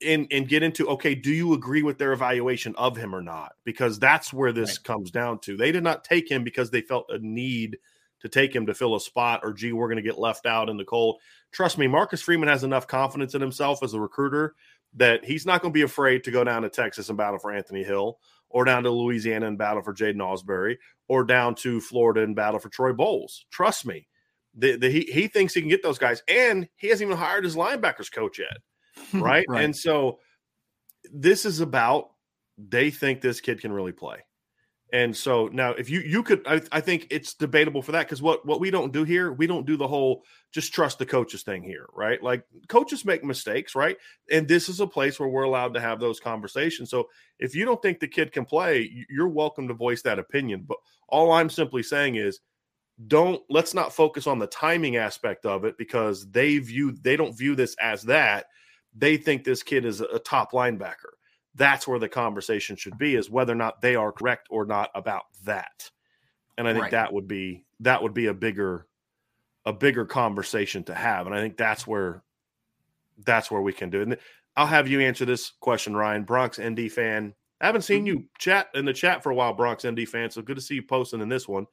And, 0.06 0.28
and 0.30 0.46
get 0.46 0.62
into 0.62 0.90
okay, 0.90 1.16
do 1.16 1.32
you 1.32 1.54
agree 1.54 1.84
with 1.84 1.98
their 1.98 2.12
evaluation 2.12 2.76
of 2.76 2.98
him 2.98 3.16
or 3.16 3.22
not? 3.22 3.54
Because 3.64 3.98
that's 3.98 4.34
where 4.34 4.52
this 4.52 4.72
right. 4.72 4.84
comes 4.84 5.10
down 5.10 5.40
to. 5.40 5.56
They 5.56 5.72
did 5.72 5.84
not 5.84 6.04
take 6.04 6.30
him 6.30 6.44
because 6.44 6.70
they 6.70 6.82
felt 6.82 7.06
a 7.10 7.20
need 7.20 7.78
to 8.20 8.28
take 8.28 8.54
him 8.54 8.66
to 8.66 8.74
fill 8.74 8.96
a 8.96 9.00
spot 9.00 9.40
or 9.42 9.54
gee, 9.54 9.72
we're 9.72 9.88
going 9.88 9.96
to 9.96 10.04
get 10.04 10.20
left 10.20 10.46
out 10.46 10.68
in 10.68 10.76
the 10.76 10.84
cold. 10.84 11.22
Trust 11.54 11.78
me, 11.78 11.88
Marcus 11.88 12.22
Freeman 12.22 12.50
has 12.50 12.66
enough 12.66 12.86
confidence 12.86 13.34
in 13.34 13.40
himself 13.40 13.82
as 13.82 13.94
a 13.94 14.02
recruiter 14.02 14.56
that 14.96 15.24
he's 15.24 15.46
not 15.46 15.62
going 15.62 15.72
to 15.72 15.78
be 15.78 15.84
afraid 15.84 16.26
to 16.26 16.32
go 16.32 16.44
down 16.44 16.64
to 16.64 16.70
Texas 16.70 17.08
and 17.08 17.18
battle 17.18 17.40
for 17.40 17.54
Anthony 17.54 17.86
Hill 17.86 18.20
or 18.50 18.66
down 18.66 18.84
to 18.84 18.92
Louisiana 18.92 19.48
and 19.48 19.58
battle 19.58 19.82
for 19.82 19.94
Jaiden 19.94 20.18
Ausberry 20.18 20.76
or 21.08 21.24
down 21.24 21.56
to 21.56 21.80
Florida 21.80 22.22
and 22.22 22.36
battle 22.36 22.60
for 22.60 22.68
Troy 22.68 22.92
Bowles. 22.92 23.46
Trust 23.50 23.86
me. 23.86 24.08
The, 24.56 24.76
the, 24.76 24.90
he, 24.90 25.02
he 25.02 25.28
thinks 25.28 25.54
he 25.54 25.62
can 25.62 25.70
get 25.70 25.84
those 25.84 25.98
guys, 25.98 26.24
and 26.28 26.68
he 26.76 26.90
hasn't 26.90 27.08
even 27.08 27.18
hired 27.18 27.44
his 27.44 27.56
linebackers 27.56 28.12
coach 28.12 28.40
yet. 28.40 28.58
Right? 29.14 29.46
right. 29.48 29.64
And 29.64 29.76
so 29.76 30.20
this 31.14 31.46
is 31.46 31.62
about 31.62 32.10
they 32.58 32.92
think 32.92 33.22
this 33.22 33.40
kid 33.40 33.62
can 33.62 33.72
really 33.72 33.94
play. 33.94 34.18
And 34.92 35.16
so 35.16 35.48
now, 35.54 35.72
if 35.72 35.90
you 35.90 36.00
you 36.00 36.24
could, 36.24 36.42
I, 36.48 36.62
I 36.72 36.82
think 36.82 37.08
it's 37.12 37.36
debatable 37.36 37.84
for 37.84 37.92
that 37.92 38.08
because 38.08 38.24
what 38.24 38.44
what 38.46 38.60
we 38.60 38.72
don't 38.72 38.92
do 38.92 39.04
here, 39.04 39.32
we 39.32 39.46
don't 39.46 39.68
do 39.68 39.78
the 39.78 39.88
whole 39.88 40.24
just 40.52 40.74
trust 40.74 40.98
the 40.98 41.06
coaches 41.06 41.44
thing 41.44 41.62
here, 41.62 41.86
right? 41.94 42.22
Like 42.24 42.44
coaches 42.70 43.06
make 43.06 43.24
mistakes, 43.24 43.76
right? 43.76 43.98
And 44.32 44.48
this 44.48 44.68
is 44.68 44.80
a 44.80 44.88
place 44.88 45.20
where 45.20 45.30
we're 45.30 45.44
allowed 45.44 45.76
to 45.76 45.80
have 45.80 46.00
those 46.00 46.20
conversations. 46.20 46.90
So 46.90 47.08
if 47.38 47.54
you 47.54 47.66
don't 47.66 47.82
think 47.84 48.00
the 48.00 48.08
kid 48.08 48.32
can 48.32 48.46
play, 48.46 49.06
you're 49.10 49.28
welcome 49.28 49.68
to 49.68 49.76
voice 49.76 50.02
that 50.04 50.18
opinion. 50.18 50.66
But 50.68 50.78
all 51.08 51.32
I'm 51.32 51.52
simply 51.52 51.84
saying 51.84 52.16
is, 52.16 52.40
don't 53.08 53.42
let's 53.50 53.74
not 53.74 53.94
focus 53.94 54.28
on 54.28 54.40
the 54.40 54.48
timing 54.48 54.98
aspect 54.98 55.46
of 55.46 55.64
it 55.64 55.78
because 55.78 56.30
they 56.32 56.58
view 56.58 56.92
they 57.02 57.16
don't 57.16 57.38
view 57.38 57.56
this 57.56 57.76
as 57.82 58.04
that. 58.04 58.48
They 58.96 59.18
think 59.18 59.44
this 59.44 59.64
kid 59.64 59.86
is 59.86 60.02
a 60.02 60.20
top 60.20 60.52
linebacker 60.52 61.14
that's 61.56 61.88
where 61.88 62.00
the 62.00 62.10
conversation 62.10 62.76
should 62.76 62.98
be 62.98 63.16
is 63.16 63.30
whether 63.30 63.52
or 63.52 63.56
not 63.56 63.82
they 63.82 63.96
are 63.96 64.12
correct 64.12 64.48
or 64.50 64.66
not 64.66 64.90
about 64.96 65.24
that 65.44 65.90
and 66.58 66.68
i 66.68 66.72
think 66.72 66.84
right. 66.84 66.92
that 66.92 67.12
would 67.12 67.28
be 67.28 67.66
that 67.80 68.02
would 68.02 68.14
be 68.14 68.28
a 68.28 68.34
bigger 68.34 68.88
a 69.66 69.74
bigger 69.74 70.06
conversation 70.06 70.84
to 70.84 70.94
have 70.94 71.26
and 71.26 71.36
i 71.36 71.40
think 71.40 71.58
that's 71.58 71.86
where 71.88 72.24
that's 73.26 73.52
where 73.52 73.62
we 73.62 73.74
can 73.74 73.90
do 73.90 74.00
it 74.00 74.04
and 74.04 74.18
i'll 74.56 74.66
have 74.66 74.88
you 74.88 75.00
answer 75.02 75.26
this 75.26 75.52
question 75.60 75.96
ryan 75.96 76.24
bronx 76.24 76.60
nd 76.60 76.92
fan 76.92 77.34
i 77.62 77.66
haven't 77.66 77.82
seen 77.82 78.06
mm-hmm. 78.06 78.20
you 78.20 78.26
chat 78.38 78.70
in 78.74 78.86
the 78.86 78.94
chat 78.94 79.22
for 79.22 79.32
a 79.32 79.36
while 79.36 79.54
bronx 79.54 79.86
nd 79.86 80.08
fan 80.08 80.30
so 80.30 80.42
good 80.42 80.56
to 80.56 80.62
see 80.62 80.76
you 80.76 80.84
posting 80.84 81.22
in 81.22 81.30
this 81.30 81.48
one 81.48 81.66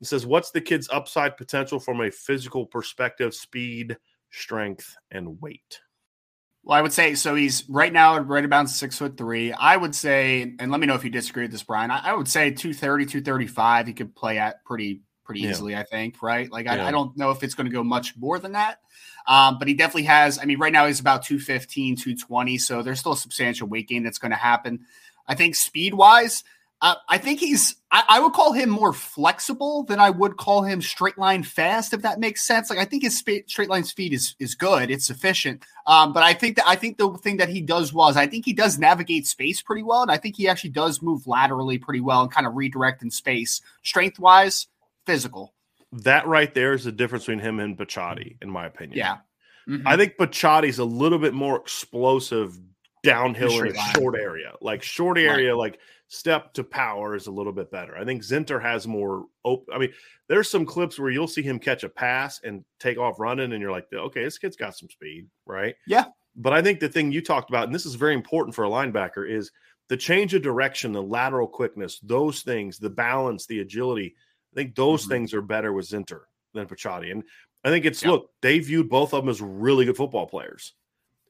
it 0.00 0.06
says 0.06 0.26
what's 0.26 0.50
the 0.50 0.60
kid's 0.60 0.88
upside 0.90 1.36
potential 1.36 1.80
from 1.80 2.00
a 2.00 2.10
physical 2.10 2.66
perspective 2.66 3.34
speed 3.34 3.96
strength 4.30 4.96
and 5.10 5.40
weight 5.40 5.80
well, 6.66 6.76
I 6.76 6.82
would 6.82 6.92
say 6.92 7.14
so. 7.14 7.36
He's 7.36 7.62
right 7.68 7.92
now 7.92 8.18
right 8.18 8.44
about 8.44 8.68
six 8.68 8.98
foot 8.98 9.16
three. 9.16 9.52
I 9.52 9.76
would 9.76 9.94
say, 9.94 10.56
and 10.58 10.72
let 10.72 10.80
me 10.80 10.88
know 10.88 10.96
if 10.96 11.04
you 11.04 11.10
disagree 11.10 11.44
with 11.44 11.52
this, 11.52 11.62
Brian. 11.62 11.92
I, 11.92 12.10
I 12.10 12.12
would 12.12 12.26
say 12.26 12.50
230, 12.50 13.06
235, 13.06 13.86
he 13.86 13.92
could 13.92 14.16
play 14.16 14.38
at 14.38 14.64
pretty 14.64 15.02
pretty 15.24 15.42
yeah. 15.42 15.50
easily, 15.50 15.76
I 15.76 15.84
think, 15.84 16.22
right? 16.22 16.50
Like, 16.50 16.66
I, 16.66 16.76
yeah. 16.76 16.86
I 16.86 16.90
don't 16.90 17.16
know 17.16 17.30
if 17.30 17.44
it's 17.44 17.54
going 17.54 17.66
to 17.68 17.72
go 17.72 17.84
much 17.84 18.16
more 18.16 18.38
than 18.40 18.52
that. 18.52 18.80
Um, 19.28 19.58
but 19.58 19.68
he 19.68 19.74
definitely 19.74 20.04
has. 20.04 20.38
I 20.40 20.44
mean, 20.44 20.58
right 20.58 20.72
now 20.72 20.86
he's 20.86 21.00
about 21.00 21.24
215, 21.24 21.96
220. 21.96 22.58
So 22.58 22.82
there's 22.82 23.00
still 23.00 23.12
a 23.12 23.16
substantial 23.16 23.68
weight 23.68 23.88
gain 23.88 24.02
that's 24.02 24.18
going 24.18 24.30
to 24.30 24.36
happen. 24.36 24.86
I 25.26 25.34
think 25.36 25.54
speed 25.54 25.94
wise, 25.94 26.42
uh, 26.86 26.94
I 27.08 27.18
think 27.18 27.40
he's. 27.40 27.74
I, 27.90 28.04
I, 28.08 28.20
would 28.20 28.32
call 28.32 28.52
him 28.52 28.70
more 28.70 28.92
flexible 28.92 29.82
than 29.82 29.98
I 29.98 30.10
would 30.10 30.36
call 30.36 30.62
him 30.62 30.80
straight 30.80 31.18
line 31.18 31.42
fast, 31.42 31.92
if 31.92 32.02
that 32.02 32.20
makes 32.20 32.44
sense. 32.46 32.70
Like 32.70 32.78
I 32.78 32.84
think 32.84 33.02
his 33.02 33.18
sp- 33.18 33.48
straight 33.48 33.68
line 33.68 33.82
speed 33.82 34.12
is 34.12 34.36
is 34.38 34.54
good. 34.54 34.88
It's 34.88 35.04
sufficient. 35.04 35.64
Um, 35.88 36.12
but 36.12 36.22
I 36.22 36.32
think 36.32 36.56
that 36.56 36.68
I 36.68 36.76
think 36.76 36.96
the 36.96 37.10
thing 37.14 37.38
that 37.38 37.48
he 37.48 37.60
does 37.60 37.92
was, 37.92 38.16
I 38.16 38.28
think 38.28 38.44
he 38.44 38.52
does 38.52 38.78
navigate 38.78 39.26
space 39.26 39.60
pretty 39.60 39.82
well, 39.82 40.02
and 40.02 40.12
I 40.12 40.16
think 40.16 40.36
he 40.36 40.46
actually 40.46 40.70
does 40.70 41.02
move 41.02 41.26
laterally 41.26 41.76
pretty 41.76 42.00
well 42.00 42.22
and 42.22 42.30
kind 42.30 42.46
of 42.46 42.54
redirect 42.54 43.02
in 43.02 43.10
space. 43.10 43.60
Strength 43.82 44.20
wise, 44.20 44.68
physical. 45.06 45.54
That 45.90 46.28
right 46.28 46.54
there 46.54 46.72
is 46.72 46.84
the 46.84 46.92
difference 46.92 47.24
between 47.24 47.40
him 47.40 47.58
and 47.58 47.76
Picciotti, 47.76 48.36
in 48.40 48.48
my 48.48 48.64
opinion. 48.66 48.98
Yeah. 48.98 49.16
Mm-hmm. 49.68 49.88
I 49.88 49.96
think 49.96 50.16
Picciotti's 50.18 50.78
a 50.78 50.84
little 50.84 51.18
bit 51.18 51.34
more 51.34 51.56
explosive 51.56 52.56
downhill 53.02 53.60
in 53.60 53.76
a 53.76 53.92
short 53.94 54.16
area, 54.16 54.52
like 54.60 54.82
short 54.82 55.18
area, 55.18 55.50
right. 55.50 55.58
like 55.58 55.80
step 56.08 56.52
to 56.54 56.64
power 56.64 57.14
is 57.14 57.26
a 57.26 57.32
little 57.32 57.52
bit 57.52 57.70
better. 57.70 57.96
I 57.96 58.04
think 58.04 58.22
Zinter 58.22 58.62
has 58.62 58.86
more 58.86 59.26
open. 59.44 59.74
I 59.74 59.78
mean, 59.78 59.92
there's 60.28 60.50
some 60.50 60.64
clips 60.64 60.98
where 60.98 61.10
you'll 61.10 61.26
see 61.26 61.42
him 61.42 61.58
catch 61.58 61.84
a 61.84 61.88
pass 61.88 62.40
and 62.44 62.64
take 62.78 62.98
off 62.98 63.18
running, 63.18 63.52
and 63.52 63.60
you're 63.60 63.72
like, 63.72 63.86
okay, 63.92 64.24
this 64.24 64.38
kid's 64.38 64.56
got 64.56 64.76
some 64.76 64.88
speed, 64.88 65.26
right? 65.46 65.74
Yeah. 65.86 66.06
But 66.36 66.52
I 66.52 66.62
think 66.62 66.80
the 66.80 66.88
thing 66.88 67.10
you 67.10 67.22
talked 67.22 67.50
about, 67.50 67.64
and 67.64 67.74
this 67.74 67.86
is 67.86 67.94
very 67.94 68.14
important 68.14 68.54
for 68.54 68.64
a 68.64 68.68
linebacker, 68.68 69.28
is 69.28 69.50
the 69.88 69.96
change 69.96 70.34
of 70.34 70.42
direction, 70.42 70.92
the 70.92 71.02
lateral 71.02 71.46
quickness, 71.46 71.98
those 72.00 72.42
things, 72.42 72.78
the 72.78 72.90
balance, 72.90 73.46
the 73.46 73.60
agility. 73.60 74.14
I 74.52 74.56
think 74.56 74.74
those 74.74 75.02
mm-hmm. 75.02 75.10
things 75.10 75.34
are 75.34 75.42
better 75.42 75.72
with 75.72 75.88
Zinter 75.88 76.22
than 76.54 76.66
Picciotti. 76.66 77.10
And 77.10 77.24
I 77.64 77.70
think 77.70 77.84
it's 77.84 78.02
yeah. 78.02 78.10
look, 78.10 78.30
they 78.42 78.58
viewed 78.58 78.88
both 78.88 79.14
of 79.14 79.22
them 79.22 79.30
as 79.30 79.40
really 79.40 79.84
good 79.84 79.96
football 79.96 80.26
players. 80.26 80.74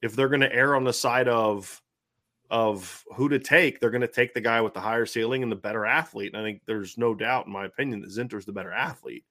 If 0.01 0.15
they're 0.15 0.29
going 0.29 0.41
to 0.41 0.53
err 0.53 0.75
on 0.75 0.83
the 0.83 0.93
side 0.93 1.27
of 1.27 1.81
of 2.49 3.03
who 3.15 3.29
to 3.29 3.39
take, 3.39 3.79
they're 3.79 3.89
going 3.89 4.01
to 4.01 4.07
take 4.07 4.33
the 4.33 4.41
guy 4.41 4.61
with 4.61 4.73
the 4.73 4.79
higher 4.79 5.05
ceiling 5.05 5.43
and 5.43 5.51
the 5.51 5.55
better 5.55 5.85
athlete. 5.85 6.33
And 6.33 6.41
I 6.41 6.45
think 6.45 6.61
there's 6.65 6.97
no 6.97 7.13
doubt, 7.13 7.47
in 7.47 7.51
my 7.51 7.65
opinion, 7.65 8.01
that 8.01 8.11
Zinter's 8.11 8.45
the 8.45 8.53
better 8.53 8.71
athlete. 8.71 9.25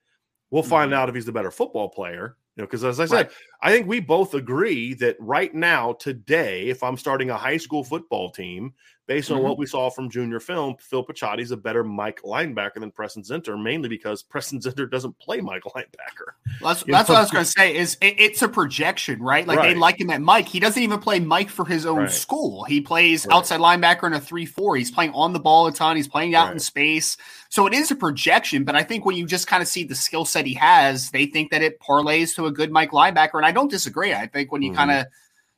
We'll 0.50 0.62
mm-hmm. 0.62 0.70
find 0.70 0.94
out 0.94 1.08
if 1.08 1.14
he's 1.14 1.26
the 1.26 1.32
better 1.32 1.50
football 1.50 1.88
player. 1.88 2.36
You 2.56 2.62
know, 2.62 2.66
because 2.66 2.84
as 2.84 3.00
I 3.00 3.04
said, 3.04 3.26
right. 3.26 3.30
I 3.60 3.70
think 3.70 3.86
we 3.86 4.00
both 4.00 4.32
agree 4.32 4.94
that 4.94 5.16
right 5.18 5.54
now, 5.54 5.92
today, 5.92 6.68
if 6.68 6.82
I'm 6.82 6.96
starting 6.96 7.28
a 7.28 7.36
high 7.36 7.58
school 7.58 7.84
football 7.84 8.30
team, 8.30 8.72
based 9.06 9.30
on 9.30 9.38
mm-hmm. 9.38 9.48
what 9.48 9.58
we 9.58 9.66
saw 9.66 9.88
from 9.88 10.10
junior 10.10 10.40
film, 10.40 10.76
Phil 10.78 11.04
Picciotti 11.04 11.40
is 11.40 11.52
a 11.52 11.56
better 11.56 11.84
Mike 11.84 12.20
linebacker 12.22 12.80
than 12.80 12.90
Preston 12.90 13.22
Zinter, 13.22 13.60
mainly 13.60 13.88
because 13.88 14.22
Preston 14.28 14.60
Zinter 14.60 14.90
doesn't 14.90 15.18
play 15.18 15.40
Mike 15.40 15.62
linebacker. 15.62 16.34
Well, 16.60 16.74
that's, 16.74 16.82
that's 16.84 17.08
what 17.08 17.18
I 17.18 17.20
was 17.20 17.30
going 17.30 17.44
to 17.44 17.50
say. 17.50 17.76
Is 17.76 17.96
it, 18.00 18.14
it's 18.18 18.42
a 18.42 18.48
projection, 18.48 19.20
right? 19.22 19.46
Like 19.46 19.58
right. 19.58 19.74
they 19.74 19.78
like 19.78 20.00
him 20.00 20.10
at 20.10 20.20
Mike. 20.20 20.48
He 20.48 20.60
doesn't 20.60 20.82
even 20.82 20.98
play 20.98 21.20
Mike 21.20 21.50
for 21.50 21.64
his 21.64 21.86
own 21.86 21.98
right. 21.98 22.10
school. 22.10 22.64
He 22.64 22.80
plays 22.80 23.26
right. 23.26 23.36
outside 23.36 23.60
linebacker 23.60 24.06
in 24.06 24.12
a 24.12 24.20
three-four. 24.20 24.76
He's 24.76 24.90
playing 24.90 25.12
on 25.12 25.32
the 25.32 25.40
ball 25.40 25.66
a 25.66 25.72
ton. 25.72 25.96
He's 25.96 26.08
playing 26.08 26.34
out 26.34 26.52
in 26.52 26.58
space. 26.58 27.16
So 27.48 27.66
it 27.66 27.72
is 27.72 27.90
a 27.90 27.96
projection. 27.96 28.64
But 28.64 28.74
I 28.74 28.82
think 28.82 29.04
when 29.04 29.16
you 29.16 29.26
just 29.26 29.46
kind 29.46 29.62
of 29.62 29.68
see 29.68 29.84
the 29.84 29.94
skill 29.94 30.24
set 30.24 30.46
he 30.46 30.54
has, 30.54 31.10
they 31.10 31.26
think 31.26 31.50
that 31.52 31.62
it 31.62 31.80
parlays 31.80 32.34
to 32.36 32.46
a 32.46 32.52
good 32.52 32.70
Mike 32.70 32.90
linebacker. 32.90 33.34
And 33.34 33.46
I 33.46 33.52
don't 33.52 33.70
disagree. 33.70 34.12
I 34.12 34.26
think 34.26 34.50
when 34.50 34.62
you 34.62 34.70
mm-hmm. 34.70 34.78
kind 34.78 34.90
of 34.90 35.06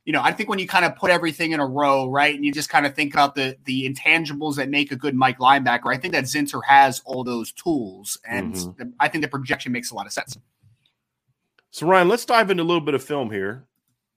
you 0.08 0.12
know, 0.12 0.22
I 0.22 0.32
think 0.32 0.48
when 0.48 0.58
you 0.58 0.66
kind 0.66 0.86
of 0.86 0.96
put 0.96 1.10
everything 1.10 1.52
in 1.52 1.60
a 1.60 1.66
row, 1.66 2.08
right, 2.08 2.34
and 2.34 2.42
you 2.42 2.50
just 2.50 2.70
kind 2.70 2.86
of 2.86 2.94
think 2.94 3.12
about 3.12 3.34
the 3.34 3.58
the 3.66 3.86
intangibles 3.86 4.56
that 4.56 4.70
make 4.70 4.90
a 4.90 4.96
good 4.96 5.14
Mike 5.14 5.38
linebacker, 5.38 5.94
I 5.94 5.98
think 5.98 6.14
that 6.14 6.24
Zinter 6.24 6.62
has 6.66 7.02
all 7.04 7.22
those 7.22 7.52
tools, 7.52 8.18
and 8.26 8.54
mm-hmm. 8.54 8.88
I 8.98 9.08
think 9.08 9.22
the 9.22 9.28
projection 9.28 9.70
makes 9.70 9.90
a 9.90 9.94
lot 9.94 10.06
of 10.06 10.12
sense. 10.14 10.38
So 11.72 11.86
Ryan, 11.86 12.08
let's 12.08 12.24
dive 12.24 12.50
into 12.50 12.62
a 12.62 12.64
little 12.64 12.80
bit 12.80 12.94
of 12.94 13.04
film 13.04 13.30
here, 13.30 13.66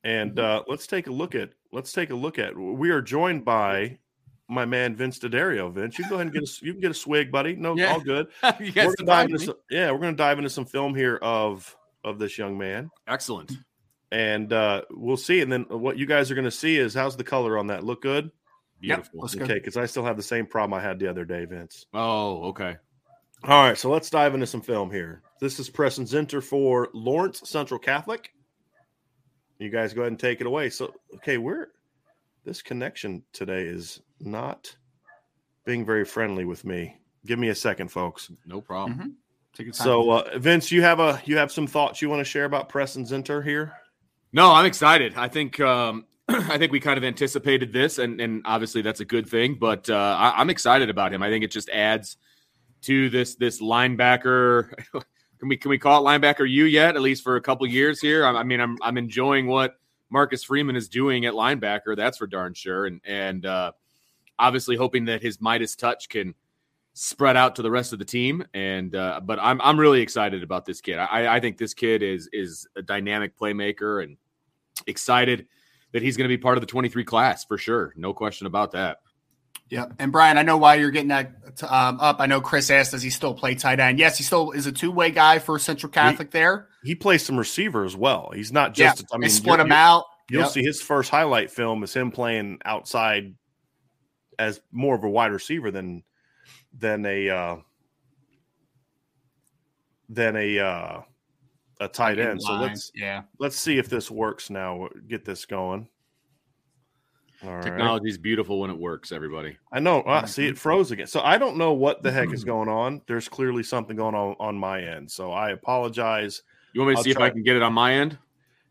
and 0.06 0.32
mm-hmm. 0.32 0.62
uh, 0.62 0.64
let's 0.70 0.88
take 0.88 1.08
a 1.08 1.12
look 1.12 1.36
at 1.36 1.50
let's 1.74 1.92
take 1.92 2.10
a 2.10 2.16
look 2.16 2.40
at. 2.40 2.58
We 2.58 2.92
are 2.92 3.02
joined 3.02 3.44
by 3.44 3.98
my 4.48 4.64
man 4.64 4.96
Vince 4.96 5.20
D'Addario. 5.20 5.74
Vince, 5.74 6.00
you 6.00 6.08
go 6.08 6.16
ahead 6.16 6.28
and 6.28 6.34
get 6.34 6.44
a 6.44 6.66
you 6.66 6.72
can 6.72 6.80
get 6.80 6.92
a 6.92 6.94
swig, 6.94 7.34
buddy. 7.34 7.58
No, 7.58 7.76
yeah. 7.76 7.92
all 7.92 8.00
good. 8.00 8.28
we're 8.62 8.72
gonna 8.72 8.96
dive 9.06 9.26
into 9.30 9.40
some, 9.40 9.56
yeah, 9.70 9.92
we're 9.92 10.00
gonna 10.00 10.14
dive 10.14 10.38
into 10.38 10.50
some 10.50 10.66
film 10.66 10.96
here 10.96 11.18
of 11.18 11.76
of 12.06 12.18
this 12.18 12.38
young 12.38 12.58
man. 12.58 12.90
Excellent 13.10 13.52
and 14.12 14.52
uh, 14.52 14.84
we'll 14.92 15.18
see. 15.18 15.42
And 15.42 15.52
then 15.52 15.66
what 15.70 15.98
you 15.98 16.06
guys 16.06 16.30
are 16.32 16.36
going 16.36 16.46
to 16.46 16.52
see 16.52 16.78
is 16.78 16.94
how's 16.94 17.18
the 17.18 17.24
color 17.24 17.58
on 17.58 17.68
that? 17.68 17.84
Look 17.84 18.02
good? 18.02 18.32
Beautiful. 18.80 19.28
Yep, 19.32 19.44
okay, 19.44 19.54
because 19.56 19.78
I 19.78 19.86
still 19.86 20.04
have 20.04 20.18
the 20.18 20.24
same 20.24 20.46
problem 20.46 20.78
I 20.78 20.84
had 20.84 21.00
the 21.00 21.08
other 21.08 21.24
day, 21.24 21.46
Vince. 21.46 21.86
Oh, 21.94 22.46
okay. 22.46 22.78
All 23.44 23.64
right, 23.64 23.78
so 23.78 23.90
let's 23.90 24.10
dive 24.10 24.34
into 24.34 24.48
some 24.48 24.62
film 24.62 24.92
here. 24.92 25.24
This 25.40 25.60
is 25.60 25.70
Preston 25.70 26.06
Zinter 26.06 26.44
for 26.44 26.90
Lawrence 26.94 27.42
Central 27.46 27.80
Catholic. 27.80 28.34
You 29.58 29.70
guys 29.70 29.94
go 29.94 30.02
ahead 30.02 30.12
and 30.12 30.20
take 30.20 30.42
it 30.42 30.48
away. 30.48 30.70
So, 30.70 30.94
okay, 31.16 31.38
we're 31.38 31.70
this 32.44 32.62
connection 32.62 33.24
today 33.34 33.64
is 33.64 34.02
not 34.20 34.76
being 35.66 35.86
very 35.86 36.06
friendly 36.06 36.46
with 36.46 36.66
me. 36.66 37.00
Give 37.26 37.38
me 37.38 37.50
a 37.50 37.56
second, 37.56 37.90
folks. 37.90 38.32
No 38.46 38.62
problem. 38.62 39.18
Mm-hmm. 39.58 39.72
So, 39.72 40.10
uh, 40.10 40.38
Vince, 40.38 40.72
you 40.72 40.82
have 40.82 41.00
a 41.00 41.22
you 41.26 41.38
have 41.38 41.52
some 41.52 41.68
thoughts 41.68 42.02
you 42.02 42.10
want 42.10 42.22
to 42.22 42.26
share 42.26 42.46
about 42.46 42.70
Preston 42.70 43.06
Zinter 43.06 43.44
here? 43.44 43.74
No, 44.34 44.52
I'm 44.54 44.66
excited. 44.66 45.14
I 45.16 45.28
think 45.28 45.60
um, 45.60 46.06
I 46.28 46.58
think 46.58 46.72
we 46.72 46.80
kind 46.80 46.98
of 46.98 47.04
anticipated 47.04 47.74
this, 47.74 47.98
and 47.98 48.22
and 48.22 48.42
obviously 48.46 48.82
that's 48.82 49.00
a 49.00 49.06
good 49.06 49.28
thing. 49.28 49.56
But 49.56 49.90
uh, 49.90 50.16
I, 50.18 50.34
I'm 50.38 50.50
excited 50.50 50.90
about 50.90 51.14
him. 51.14 51.22
I 51.22 51.30
think 51.30 51.44
it 51.44 51.52
just 51.52 51.70
adds 51.70 52.18
to 52.84 53.10
this 53.10 53.36
this 53.36 53.62
linebacker. 53.62 54.74
can 55.40 55.50
we 55.50 55.58
can 55.58 55.70
we 55.70 55.78
call 55.78 56.06
it 56.06 56.10
linebacker 56.10 56.50
you 56.50 56.66
yet? 56.66 56.96
At 56.96 57.02
least 57.02 57.24
for 57.24 57.36
a 57.36 57.42
couple 57.42 57.68
years 57.68 58.00
here. 58.00 58.26
I, 58.26 58.32
I 58.32 58.44
mean, 58.44 58.62
I'm 58.62 58.78
I'm 58.82 58.98
enjoying 58.98 59.48
what 59.48 59.78
Marcus 60.10 60.44
Freeman 60.44 60.76
is 60.76 60.88
doing 60.88 61.26
at 61.26 61.34
linebacker. 61.34 61.96
That's 61.96 62.18
for 62.18 62.28
darn 62.28 62.54
sure. 62.54 62.86
And 62.86 63.02
and 63.06 63.46
uh, 63.46 63.72
obviously 64.40 64.76
hoping 64.76 65.06
that 65.06 65.22
his 65.22 65.42
Midas 65.42 65.76
touch 65.76 66.10
can 66.10 66.36
spread 66.94 67.38
out 67.38 67.56
to 67.56 67.62
the 67.62 67.72
rest 67.72 67.94
of 67.94 68.00
the 68.00 68.06
team. 68.06 68.44
And 68.54 68.96
uh, 68.96 69.22
but 69.24 69.40
I'm 69.42 69.62
I'm 69.62 69.80
really 69.80 70.02
excited 70.02 70.44
about 70.44 70.66
this 70.66 70.82
kid. 70.82 70.98
I, 70.98 71.36
I 71.36 71.40
think 71.40 71.58
this 71.58 71.74
kid 71.74 72.04
is 72.04 72.30
is 72.32 72.68
a 72.76 72.82
dynamic 72.82 73.38
playmaker 73.38 74.04
and 74.04 74.18
excited 74.88 75.48
that 75.94 76.02
he's 76.02 76.18
going 76.18 76.30
to 76.30 76.36
be 76.36 76.42
part 76.42 76.58
of 76.58 76.62
the 76.62 76.68
23 76.68 77.04
class 77.04 77.46
for 77.46 77.58
sure. 77.58 77.94
No 77.98 78.14
question 78.14 78.48
about 78.48 78.72
that. 78.72 79.00
Yep. 79.70 79.94
And 80.00 80.12
Brian, 80.12 80.38
I 80.38 80.44
know 80.44 80.58
why 80.58 80.76
you're 80.76 80.92
getting 80.92 81.10
that 81.10 81.32
um, 81.64 81.98
up. 82.02 82.18
I 82.20 82.26
know 82.26 82.42
Chris 82.42 82.70
asked, 82.70 82.92
does 82.92 83.02
he 83.02 83.10
still 83.10 83.34
play 83.34 83.56
tight 83.56 83.80
end? 83.80 84.00
Yes, 84.00 84.18
he 84.18 84.24
still 84.24 84.52
is 84.52 84.68
a 84.68 84.72
two 84.72 84.92
way 84.92 85.12
guy 85.12 85.40
for 85.40 85.58
Central 85.60 85.92
Catholic 85.92 86.28
he, 86.30 86.40
there. 86.40 86.68
He 86.84 86.96
plays 86.96 87.24
some 87.26 87.38
receiver 87.38 87.86
as 87.86 87.96
well. 87.96 88.32
He's 88.34 88.52
not 88.52 88.74
just, 88.74 89.00
yeah, 89.00 89.06
I 89.14 89.18
mean, 89.18 89.30
split 89.30 89.62
him 89.62 89.72
out. 89.72 90.06
You'll 90.30 90.44
yep. 90.44 90.52
see 90.52 90.64
his 90.64 90.82
first 90.82 91.10
highlight 91.10 91.52
film 91.52 91.84
is 91.84 91.94
him 91.94 92.12
playing 92.12 92.60
outside 92.66 93.36
as 94.38 94.62
more 94.72 94.96
of 94.96 95.04
a 95.04 95.10
wide 95.10 95.32
receiver 95.32 95.72
than 95.72 96.04
than 96.78 97.06
a 97.06 97.30
uh, 97.30 97.58
than 100.10 100.36
a 100.36 100.60
uh, 100.60 101.02
a 101.80 101.88
tight 101.88 102.20
end. 102.20 102.42
So 102.42 102.54
let's 102.54 102.92
yeah 102.96 103.24
let's 103.40 103.56
see 103.56 103.78
if 103.78 103.90
this 103.90 104.12
works 104.12 104.50
now. 104.50 104.90
Get 105.08 105.26
this 105.26 105.46
going. 105.46 105.88
Technology 107.42 108.08
is 108.08 108.20
beautiful 108.20 108.60
when 108.60 108.70
it 108.70 108.78
works, 108.78 109.12
everybody. 109.12 109.58
I 109.72 109.80
know. 109.80 110.02
Uh, 110.02 110.28
see, 110.28 110.46
it 110.46 110.60
froze 110.60 110.92
again. 110.92 111.08
So 111.08 111.22
I 111.22 111.40
don't 111.40 111.58
know 111.58 111.74
what 111.74 112.04
the 112.04 112.12
heck 112.12 112.32
is 112.32 112.44
going 112.44 112.70
on. 112.70 113.02
There's 113.08 113.28
clearly 113.28 113.64
something 113.64 113.96
going 113.96 114.14
on 114.14 114.36
on 114.40 114.56
my 114.56 114.80
end. 114.80 115.10
So 115.10 115.32
I 115.32 115.50
apologize. 115.50 116.44
You 116.74 116.82
want 116.82 116.90
me 116.90 116.96
to 116.96 116.98
I'll 117.00 117.04
see 117.04 117.14
try... 117.14 117.26
if 117.26 117.32
I 117.32 117.34
can 117.34 117.42
get 117.42 117.56
it 117.56 117.64
on 117.64 117.74
my 117.74 117.96
end? 117.96 118.20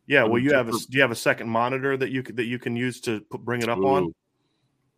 Yeah. 0.07 0.23
Well, 0.23 0.41
you 0.41 0.53
have 0.53 0.69
a 0.69 0.73
do 0.73 0.87
you 0.91 1.01
have 1.01 1.11
a 1.11 1.17
second 1.17 1.49
monitor 1.49 1.97
that 1.97 2.11
you 2.11 2.23
that 2.23 2.45
you 2.45 2.61
can 2.61 2.77
use 2.77 3.01
to 3.03 3.21
put, 3.23 3.45
bring 3.45 3.61
it 3.61 3.69
up 3.69 3.79
Ooh. 3.79 3.89
on? 3.89 4.15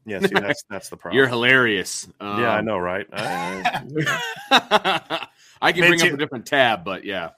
Yeah. 0.04 0.20
See, 0.20 0.28
that's 0.28 0.64
that's 0.68 0.88
the 0.88 0.96
problem. 0.96 1.16
You're 1.16 1.28
hilarious. 1.28 2.08
Um, 2.20 2.40
yeah, 2.40 2.50
I 2.50 2.60
know, 2.60 2.78
right? 2.78 3.06
I, 3.12 5.26
I 5.60 5.72
can 5.72 5.88
bring 5.88 6.02
up 6.02 6.12
a 6.12 6.16
different 6.16 6.46
tab, 6.46 6.84
but 6.84 7.04
yeah. 7.04 7.30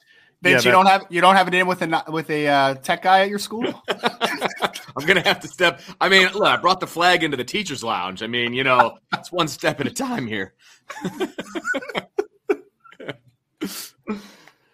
Vince, 0.43 0.65
yeah, 0.65 0.71
you 0.71 0.73
don't 0.73 0.87
have 0.87 1.07
you 1.09 1.21
don't 1.23 1.37
have 1.37 1.49
it 1.49 1.55
in 1.55 1.67
with 1.67 1.81
a 1.81 2.05
with 2.09 2.29
a 2.29 2.47
uh, 2.47 2.75
tech 2.75 3.03
guy 3.03 3.21
at 3.21 3.31
your 3.31 3.39
school. 3.39 3.65
I'm 3.89 5.07
gonna 5.07 5.23
have 5.23 5.41
to 5.41 5.49
step. 5.49 5.81
I 6.01 6.11
mean, 6.11 6.29
look, 6.35 6.47
I 6.47 6.59
brought 6.59 6.81
the 6.81 6.87
flag 6.87 7.25
into 7.25 7.39
the 7.39 7.45
teachers' 7.45 7.83
lounge. 7.83 8.23
I 8.23 8.27
mean, 8.27 8.53
you 8.53 8.63
know, 8.63 8.99
it's 9.15 9.33
one 9.33 9.49
step 9.49 9.81
at 9.81 9.87
a 9.87 9.91
time 9.91 10.27
here. 10.27 10.53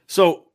so 0.09 0.50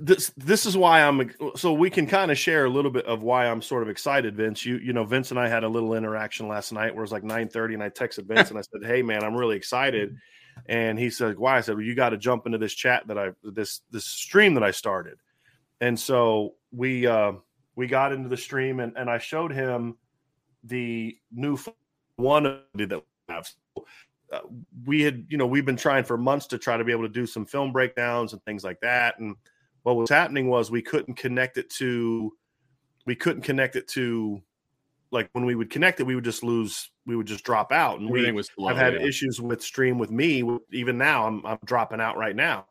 this 0.00 0.32
this 0.36 0.66
is 0.66 0.76
why 0.76 1.02
I'm 1.02 1.32
so 1.56 1.72
we 1.72 1.90
can 1.90 2.06
kind 2.06 2.30
of 2.30 2.38
share 2.38 2.64
a 2.64 2.70
little 2.70 2.90
bit 2.90 3.06
of 3.06 3.22
why 3.22 3.46
I'm 3.46 3.62
sort 3.62 3.82
of 3.82 3.88
excited, 3.88 4.36
Vince. 4.36 4.64
You 4.64 4.78
you 4.78 4.92
know, 4.92 5.04
Vince 5.04 5.30
and 5.30 5.40
I 5.40 5.48
had 5.48 5.64
a 5.64 5.68
little 5.68 5.94
interaction 5.94 6.48
last 6.48 6.72
night 6.72 6.94
where 6.94 7.02
it 7.02 7.10
was 7.10 7.12
like 7.12 7.22
9:30, 7.22 7.74
and 7.74 7.82
I 7.82 7.90
texted 7.90 8.26
Vince 8.26 8.50
and 8.50 8.58
I 8.58 8.62
said, 8.62 8.84
"Hey, 8.84 9.02
man, 9.02 9.24
I'm 9.24 9.34
really 9.34 9.56
excited." 9.56 10.16
And 10.66 10.98
he 10.98 11.10
said, 11.10 11.38
"Why?" 11.38 11.58
I 11.58 11.60
said, 11.60 11.76
"Well, 11.76 11.84
you 11.84 11.94
got 11.94 12.10
to 12.10 12.18
jump 12.18 12.46
into 12.46 12.58
this 12.58 12.74
chat 12.74 13.06
that 13.08 13.18
I 13.18 13.30
this 13.42 13.80
this 13.90 14.04
stream 14.04 14.54
that 14.54 14.62
I 14.62 14.70
started." 14.70 15.18
And 15.80 15.98
so 15.98 16.54
we 16.72 17.06
uh, 17.06 17.32
we 17.76 17.86
got 17.86 18.12
into 18.12 18.28
the 18.28 18.36
stream, 18.36 18.80
and 18.80 18.96
and 18.96 19.10
I 19.10 19.18
showed 19.18 19.52
him 19.52 19.96
the 20.62 21.16
new 21.32 21.58
one 22.16 22.44
that 22.74 23.02
we 23.28 23.34
have. 23.34 23.48
Uh, 24.32 24.40
we 24.84 25.02
had, 25.02 25.26
you 25.28 25.36
know, 25.36 25.46
we've 25.46 25.66
been 25.66 25.76
trying 25.76 26.02
for 26.02 26.16
months 26.16 26.46
to 26.46 26.58
try 26.58 26.76
to 26.76 26.84
be 26.84 26.90
able 26.90 27.02
to 27.02 27.08
do 27.08 27.26
some 27.26 27.44
film 27.44 27.72
breakdowns 27.72 28.32
and 28.32 28.42
things 28.44 28.64
like 28.64 28.80
that. 28.80 29.18
And 29.18 29.36
what 29.84 29.96
was 29.96 30.10
happening 30.10 30.48
was 30.48 30.70
we 30.70 30.82
couldn't 30.82 31.14
connect 31.14 31.56
it 31.56 31.70
to, 31.70 32.32
we 33.06 33.14
couldn't 33.14 33.42
connect 33.42 33.76
it 33.76 33.86
to 33.88 34.42
like 35.10 35.28
when 35.32 35.46
we 35.46 35.54
would 35.54 35.70
connect 35.70 36.00
it, 36.00 36.04
we 36.04 36.16
would 36.16 36.24
just 36.24 36.42
lose, 36.42 36.90
we 37.06 37.14
would 37.16 37.26
just 37.26 37.44
drop 37.44 37.70
out. 37.70 38.00
And 38.00 38.08
Everything 38.08 38.34
we 38.34 38.38
was 38.38 38.50
slow, 38.54 38.68
have 38.68 38.76
had 38.76 38.94
yeah. 38.94 39.06
issues 39.06 39.40
with 39.40 39.62
stream 39.62 39.98
with 39.98 40.10
me. 40.10 40.42
Even 40.72 40.98
now, 40.98 41.26
I'm, 41.26 41.46
I'm 41.46 41.58
dropping 41.64 42.00
out 42.00 42.16
right 42.16 42.34
now. 42.34 42.66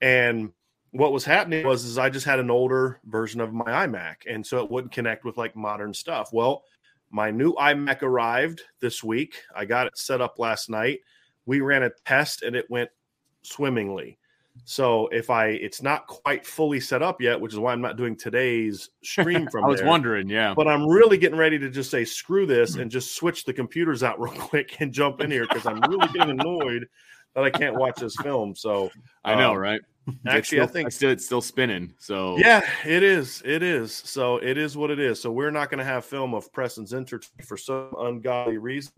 And 0.00 0.52
what 0.92 1.12
was 1.12 1.24
happening 1.24 1.66
was 1.66 1.84
is 1.84 1.98
I 1.98 2.08
just 2.08 2.24
had 2.24 2.38
an 2.38 2.50
older 2.50 3.00
version 3.04 3.40
of 3.40 3.52
my 3.52 3.64
iMac, 3.64 4.16
and 4.28 4.46
so 4.46 4.62
it 4.62 4.70
wouldn't 4.70 4.92
connect 4.92 5.24
with 5.24 5.36
like 5.36 5.56
modern 5.56 5.92
stuff. 5.92 6.30
Well, 6.32 6.62
my 7.10 7.30
new 7.30 7.54
iMac 7.54 8.02
arrived 8.02 8.62
this 8.80 9.02
week. 9.02 9.42
I 9.54 9.64
got 9.64 9.86
it 9.86 9.98
set 9.98 10.20
up 10.20 10.38
last 10.38 10.70
night. 10.70 11.00
We 11.46 11.60
ran 11.60 11.82
a 11.82 11.90
test 12.04 12.42
and 12.42 12.54
it 12.54 12.70
went 12.70 12.90
swimmingly. 13.42 14.18
So 14.68 15.08
if 15.08 15.30
I, 15.30 15.46
it's 15.46 15.80
not 15.80 16.06
quite 16.06 16.44
fully 16.44 16.78
set 16.78 17.02
up 17.02 17.22
yet, 17.22 17.40
which 17.40 17.54
is 17.54 17.58
why 17.58 17.72
I'm 17.72 17.80
not 17.80 17.96
doing 17.96 18.14
today's 18.14 18.90
stream 19.02 19.48
from. 19.50 19.64
I 19.64 19.66
was 19.66 19.80
there. 19.80 19.88
wondering, 19.88 20.28
yeah. 20.28 20.52
But 20.54 20.68
I'm 20.68 20.86
really 20.86 21.16
getting 21.16 21.38
ready 21.38 21.58
to 21.60 21.70
just 21.70 21.90
say 21.90 22.04
screw 22.04 22.44
this 22.44 22.74
and 22.74 22.90
just 22.90 23.16
switch 23.16 23.46
the 23.46 23.54
computers 23.54 24.02
out 24.02 24.20
real 24.20 24.34
quick 24.34 24.78
and 24.80 24.92
jump 24.92 25.22
in 25.22 25.30
here 25.30 25.46
because 25.48 25.64
I'm 25.64 25.80
really 25.88 26.06
getting 26.08 26.38
annoyed 26.38 26.86
that 27.34 27.44
I 27.44 27.48
can't 27.48 27.76
watch 27.76 27.96
this 27.96 28.14
film. 28.16 28.54
So 28.54 28.90
I 29.24 29.36
know, 29.36 29.52
um, 29.52 29.56
right? 29.56 29.80
Actually, 30.26 30.58
still, 30.58 30.64
I 30.64 30.66
think 30.66 30.86
it's 30.88 30.96
still, 30.96 31.10
it's 31.12 31.24
still 31.24 31.40
spinning. 31.40 31.94
So 31.98 32.36
yeah, 32.36 32.60
it 32.84 33.02
is. 33.02 33.40
It 33.46 33.62
is. 33.62 33.94
So 33.94 34.36
it 34.36 34.58
is 34.58 34.76
what 34.76 34.90
it 34.90 34.98
is. 34.98 35.18
So 35.18 35.32
we're 35.32 35.50
not 35.50 35.70
going 35.70 35.78
to 35.78 35.84
have 35.84 36.04
film 36.04 36.34
of 36.34 36.52
Preston's 36.52 36.92
Zinter 36.92 37.26
for 37.46 37.56
some 37.56 37.94
ungodly 37.98 38.58
reason. 38.58 38.92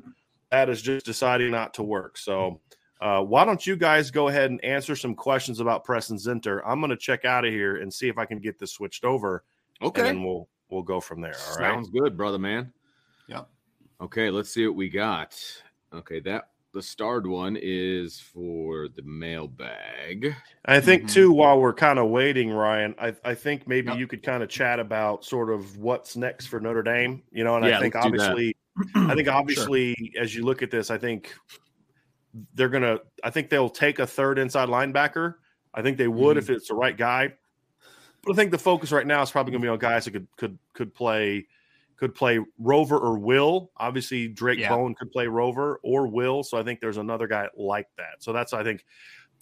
That 0.51 0.69
is 0.69 0.83
just 0.83 1.07
deciding 1.07 1.53
not 1.53 1.75
to 1.75 1.85
work. 1.85 2.19
So 2.19 2.61
uh, 3.01 3.23
why 3.23 3.45
don't 3.45 3.67
you 3.67 3.77
guys 3.77 4.11
go 4.11 4.29
ahead 4.29 4.51
and 4.51 4.63
answer 4.65 4.95
some 4.95 5.15
questions 5.15 5.61
about 5.61 5.85
Preston's 5.85 6.27
Zinter? 6.27 6.61
I'm 6.67 6.81
going 6.81 6.91
to 6.91 6.97
check 6.97 7.25
out 7.25 7.45
of 7.45 7.53
here 7.53 7.77
and 7.77 7.93
see 7.93 8.09
if 8.09 8.19
I 8.19 8.27
can 8.27 8.39
get 8.39 8.59
this 8.59 8.73
switched 8.73 9.05
over. 9.05 9.45
Okay, 9.83 10.11
and 10.11 10.25
we'll 10.25 10.49
we'll 10.69 10.83
go 10.83 11.01
from 11.01 11.21
there. 11.21 11.35
All 11.49 11.57
right. 11.57 11.73
Sounds 11.73 11.89
good, 11.89 12.17
brother 12.17 12.39
man. 12.39 12.73
Yep. 13.29 13.49
Okay, 14.03 14.31
let's 14.31 14.51
see 14.51 14.67
what 14.67 14.77
we 14.77 14.91
got. 14.91 15.41
Okay, 15.95 16.21
that 16.21 16.51
the 16.73 16.83
starred 16.83 17.27
one 17.27 17.57
is 17.61 18.21
for 18.21 18.89
the 18.89 19.03
mailbag. 19.03 20.35
I 20.67 20.81
think 20.81 21.03
mm-hmm. 21.05 21.13
too, 21.13 21.33
while 21.33 21.59
we're 21.59 21.75
kind 21.75 21.99
of 21.99 22.11
waiting, 22.11 22.51
Ryan, 22.51 22.95
I, 23.01 23.15
I 23.25 23.35
think 23.35 23.67
maybe 23.67 23.89
yep. 23.89 23.99
you 23.99 24.07
could 24.07 24.23
kind 24.23 24.43
of 24.43 24.49
chat 24.49 24.79
about 24.79 25.25
sort 25.25 25.51
of 25.51 25.79
what's 25.79 26.17
next 26.17 26.47
for 26.47 26.61
Notre 26.61 26.83
Dame. 26.83 27.23
You 27.33 27.45
know, 27.45 27.57
and 27.57 27.65
yeah, 27.65 27.79
I 27.79 27.81
think 27.81 27.97
obviously, 27.97 28.55
I 28.95 29.15
think 29.15 29.29
obviously, 29.29 29.95
sure. 29.95 30.23
as 30.23 30.35
you 30.35 30.45
look 30.45 30.63
at 30.63 30.71
this, 30.71 30.91
I 30.91 30.99
think 30.99 31.35
they're 32.55 32.69
gonna. 32.69 32.99
I 33.23 33.31
think 33.31 33.51
they'll 33.51 33.71
take 33.71 33.99
a 33.99 34.07
third 34.07 34.39
inside 34.39 34.69
linebacker. 34.69 35.35
I 35.75 35.83
think 35.83 35.99
they 35.99 36.09
would 36.09 36.37
mm-hmm. 36.37 36.51
if 36.51 36.51
it's 36.51 36.69
the 36.69 36.75
right 36.75 36.97
guy. 36.97 37.35
But 38.23 38.33
I 38.33 38.37
think 38.37 38.51
the 38.51 38.59
focus 38.59 38.93
right 38.93 39.07
now 39.07 39.23
is 39.23 39.31
probably 39.31 39.53
going 39.53 39.63
to 39.63 39.67
be 39.67 39.71
on 39.71 39.79
guys 39.79 40.05
that 40.05 40.13
could 40.13 40.29
could 40.37 40.59
could 40.75 40.95
play 40.95 41.47
could 41.97 42.15
play 42.15 42.41
Rover 42.59 42.99
or 42.99 43.19
Will. 43.19 43.71
Obviously, 43.77 44.29
Drayk 44.29 44.59
yeah. 44.59 44.71
Bowen 44.71 44.95
could 44.95 45.11
play 45.13 45.27
Rover 45.27 45.81
or 45.83 46.07
Will. 46.07 46.43
So 46.43 46.59
I 46.59 46.63
think 46.63 46.81
there's 46.81 46.97
another 46.97 47.27
guy 47.27 47.49
like 47.57 47.89
that. 47.99 48.23
So 48.23 48.33
that's 48.33 48.53
I 48.53 48.63
think 48.63 48.85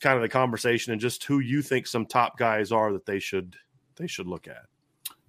kind 0.00 0.16
of 0.16 0.22
the 0.22 0.28
conversation 0.28 0.92
and 0.92 1.00
just 1.00 1.24
who 1.24 1.40
you 1.40 1.62
think 1.62 1.86
some 1.86 2.06
top 2.06 2.38
guys 2.38 2.70
are 2.70 2.92
that 2.92 3.06
they 3.06 3.18
should 3.18 3.56
they 3.96 4.06
should 4.06 4.26
look 4.26 4.46
at. 4.46 4.66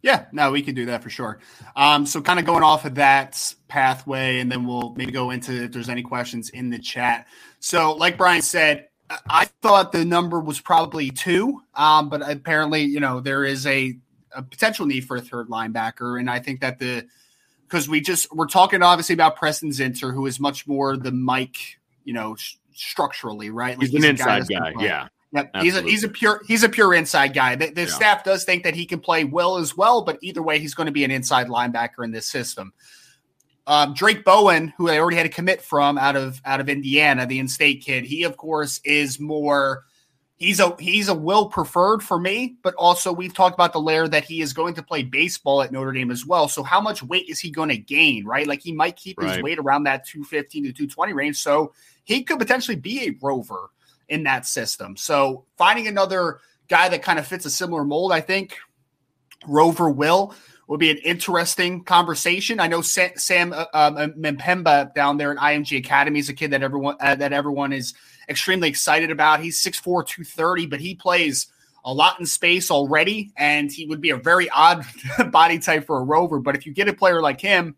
Yeah, 0.01 0.25
no, 0.31 0.51
we 0.51 0.61
can 0.61 0.75
do 0.75 0.85
that 0.85 1.03
for 1.03 1.09
sure. 1.09 1.39
Um, 1.75 2.05
so 2.05 2.21
kind 2.21 2.39
of 2.39 2.45
going 2.45 2.63
off 2.63 2.85
of 2.85 2.95
that 2.95 3.53
pathway, 3.67 4.39
and 4.39 4.51
then 4.51 4.65
we'll 4.65 4.93
maybe 4.95 5.11
go 5.11 5.31
into 5.31 5.63
if 5.63 5.71
there's 5.71 5.89
any 5.89 6.03
questions 6.03 6.49
in 6.49 6.69
the 6.69 6.79
chat. 6.79 7.27
So, 7.59 7.93
like 7.95 8.17
Bryan 8.17 8.41
said, 8.41 8.87
I 9.29 9.45
thought 9.61 9.91
the 9.91 10.05
number 10.05 10.39
was 10.39 10.61
probably 10.61 11.09
two, 11.09 11.61
um, 11.75 12.09
but 12.09 12.27
apparently, 12.29 12.83
you 12.83 12.99
know, 12.99 13.19
there 13.19 13.43
is 13.43 13.65
a, 13.65 13.97
a 14.33 14.41
potential 14.43 14.85
need 14.85 15.05
for 15.05 15.17
a 15.17 15.21
third 15.21 15.49
linebacker, 15.49 16.19
and 16.19 16.29
I 16.29 16.39
think 16.39 16.61
that 16.61 16.79
the 16.79 17.05
because 17.67 17.89
we 17.89 18.01
just 18.01 18.33
we're 18.33 18.47
talking 18.47 18.81
obviously 18.81 19.13
about 19.13 19.35
Preston 19.35 19.69
Zinter, 19.69 20.13
who 20.13 20.25
is 20.25 20.39
much 20.39 20.67
more 20.67 20.95
the 20.95 21.11
Mike, 21.11 21.57
you 22.03 22.13
know, 22.13 22.35
sh- 22.35 22.55
structurally, 22.73 23.49
right? 23.49 23.77
Like 23.77 23.87
he's, 23.87 23.91
he's 23.91 24.03
an 24.03 24.09
inside 24.11 24.47
guy, 24.47 24.73
guy. 24.73 24.83
yeah. 24.83 25.07
Yep. 25.31 25.51
He's 25.61 25.75
a 25.75 25.81
he's 25.83 26.03
a 26.03 26.09
pure 26.09 26.41
he's 26.47 26.63
a 26.63 26.69
pure 26.69 26.93
inside 26.93 27.35
guy. 27.35 27.55
The, 27.55 27.69
the 27.69 27.81
yeah. 27.81 27.87
staff 27.87 28.23
does 28.23 28.43
think 28.45 28.63
that 28.63 28.73
he 28.75 28.85
can 28.85 28.99
play 28.99 29.25
well 29.25 29.57
as 29.57 29.77
well, 29.77 30.01
but 30.01 30.17
either 30.21 30.41
way, 30.41 30.57
he's 30.57 30.73
going 30.73 30.87
to 30.87 30.91
be 30.91 31.03
an 31.03 31.11
inside 31.11 31.47
linebacker 31.47 32.03
in 32.03 32.11
this 32.11 32.25
system. 32.25 32.73
Um, 33.67 33.93
Drayk 33.93 34.23
Bowen, 34.23 34.73
who 34.75 34.87
they 34.87 34.99
already 34.99 35.17
had 35.17 35.27
a 35.27 35.29
commit 35.29 35.61
from 35.61 35.99
out 35.99 36.15
of 36.15 36.41
out 36.45 36.59
of 36.59 36.67
Indiana, 36.67 37.27
the 37.27 37.37
in-state 37.37 37.83
kid, 37.83 38.05
he 38.05 38.23
of 38.23 38.37
course 38.37 38.81
is 38.83 39.19
more. 39.19 39.83
He's 40.37 40.59
a 40.59 40.75
he's 40.79 41.09
a 41.09 41.13
will 41.13 41.49
preferred 41.49 42.01
for 42.01 42.17
me, 42.17 42.55
but 42.63 42.73
also 42.75 43.11
we've 43.11 43.33
talked 43.33 43.53
about 43.53 43.73
the 43.73 43.81
layer 43.81 44.07
that 44.07 44.23
he 44.23 44.41
is 44.41 44.53
going 44.53 44.73
to 44.75 44.81
play 44.81 45.03
baseball 45.03 45.61
at 45.61 45.71
Notre 45.71 45.91
Dame 45.91 46.09
as 46.09 46.25
well. 46.25 46.47
So 46.47 46.63
how 46.63 46.79
much 46.79 47.03
weight 47.03 47.29
is 47.29 47.39
he 47.39 47.51
going 47.51 47.69
to 47.69 47.77
gain? 47.77 48.25
Right, 48.25 48.47
like 48.47 48.61
he 48.61 48.71
might 48.71 48.95
keep 48.95 49.19
right. 49.19 49.33
his 49.33 49.43
weight 49.43 49.59
around 49.59 49.83
that 49.83 50.07
two 50.07 50.23
fifteen 50.23 50.63
to 50.63 50.71
two 50.71 50.87
twenty 50.87 51.13
range. 51.13 51.37
So 51.37 51.73
he 52.05 52.23
could 52.23 52.39
potentially 52.39 52.77
be 52.77 53.05
a 53.05 53.17
rover 53.21 53.69
in 54.09 54.23
that 54.23 54.45
system. 54.45 54.97
So 54.97 55.45
finding 55.57 55.87
another 55.87 56.39
guy 56.67 56.89
that 56.89 57.01
kind 57.01 57.19
of 57.19 57.27
fits 57.27 57.45
a 57.45 57.49
similar 57.49 57.83
mold, 57.83 58.11
I 58.11 58.21
think 58.21 58.57
Rover 59.47 59.89
will 59.89 60.33
will 60.67 60.77
be 60.77 60.91
an 60.91 60.97
interesting 60.97 61.83
conversation. 61.83 62.59
I 62.59 62.67
know 62.67 62.81
Sam, 62.81 63.11
Sam 63.15 63.53
uh, 63.53 63.65
um, 63.73 63.97
uh, 63.97 64.07
Mpemba 64.09 64.93
down 64.93 65.17
there 65.17 65.31
at 65.31 65.37
IMG 65.37 65.79
Academy 65.79 66.19
is 66.19 66.29
a 66.29 66.33
kid 66.33 66.51
that 66.51 66.61
everyone 66.61 66.95
uh, 66.99 67.15
that 67.15 67.33
everyone 67.33 67.73
is 67.73 67.93
extremely 68.27 68.69
excited 68.69 69.09
about. 69.09 69.39
He's 69.39 69.61
6'4", 69.63 70.05
230, 70.05 70.67
but 70.67 70.79
he 70.79 70.93
plays 70.93 71.47
a 71.85 71.93
lot 71.93 72.19
in 72.19 72.25
space 72.25 72.69
already, 72.69 73.31
and 73.35 73.71
he 73.71 73.87
would 73.87 74.01
be 74.01 74.11
a 74.11 74.17
very 74.17 74.49
odd 74.49 74.85
body 75.31 75.57
type 75.57 75.87
for 75.87 75.99
a 75.99 76.03
rover. 76.03 76.39
But 76.39 76.55
if 76.55 76.65
you 76.65 76.73
get 76.73 76.87
a 76.87 76.93
player 76.93 77.21
like 77.21 77.41
him, 77.41 77.75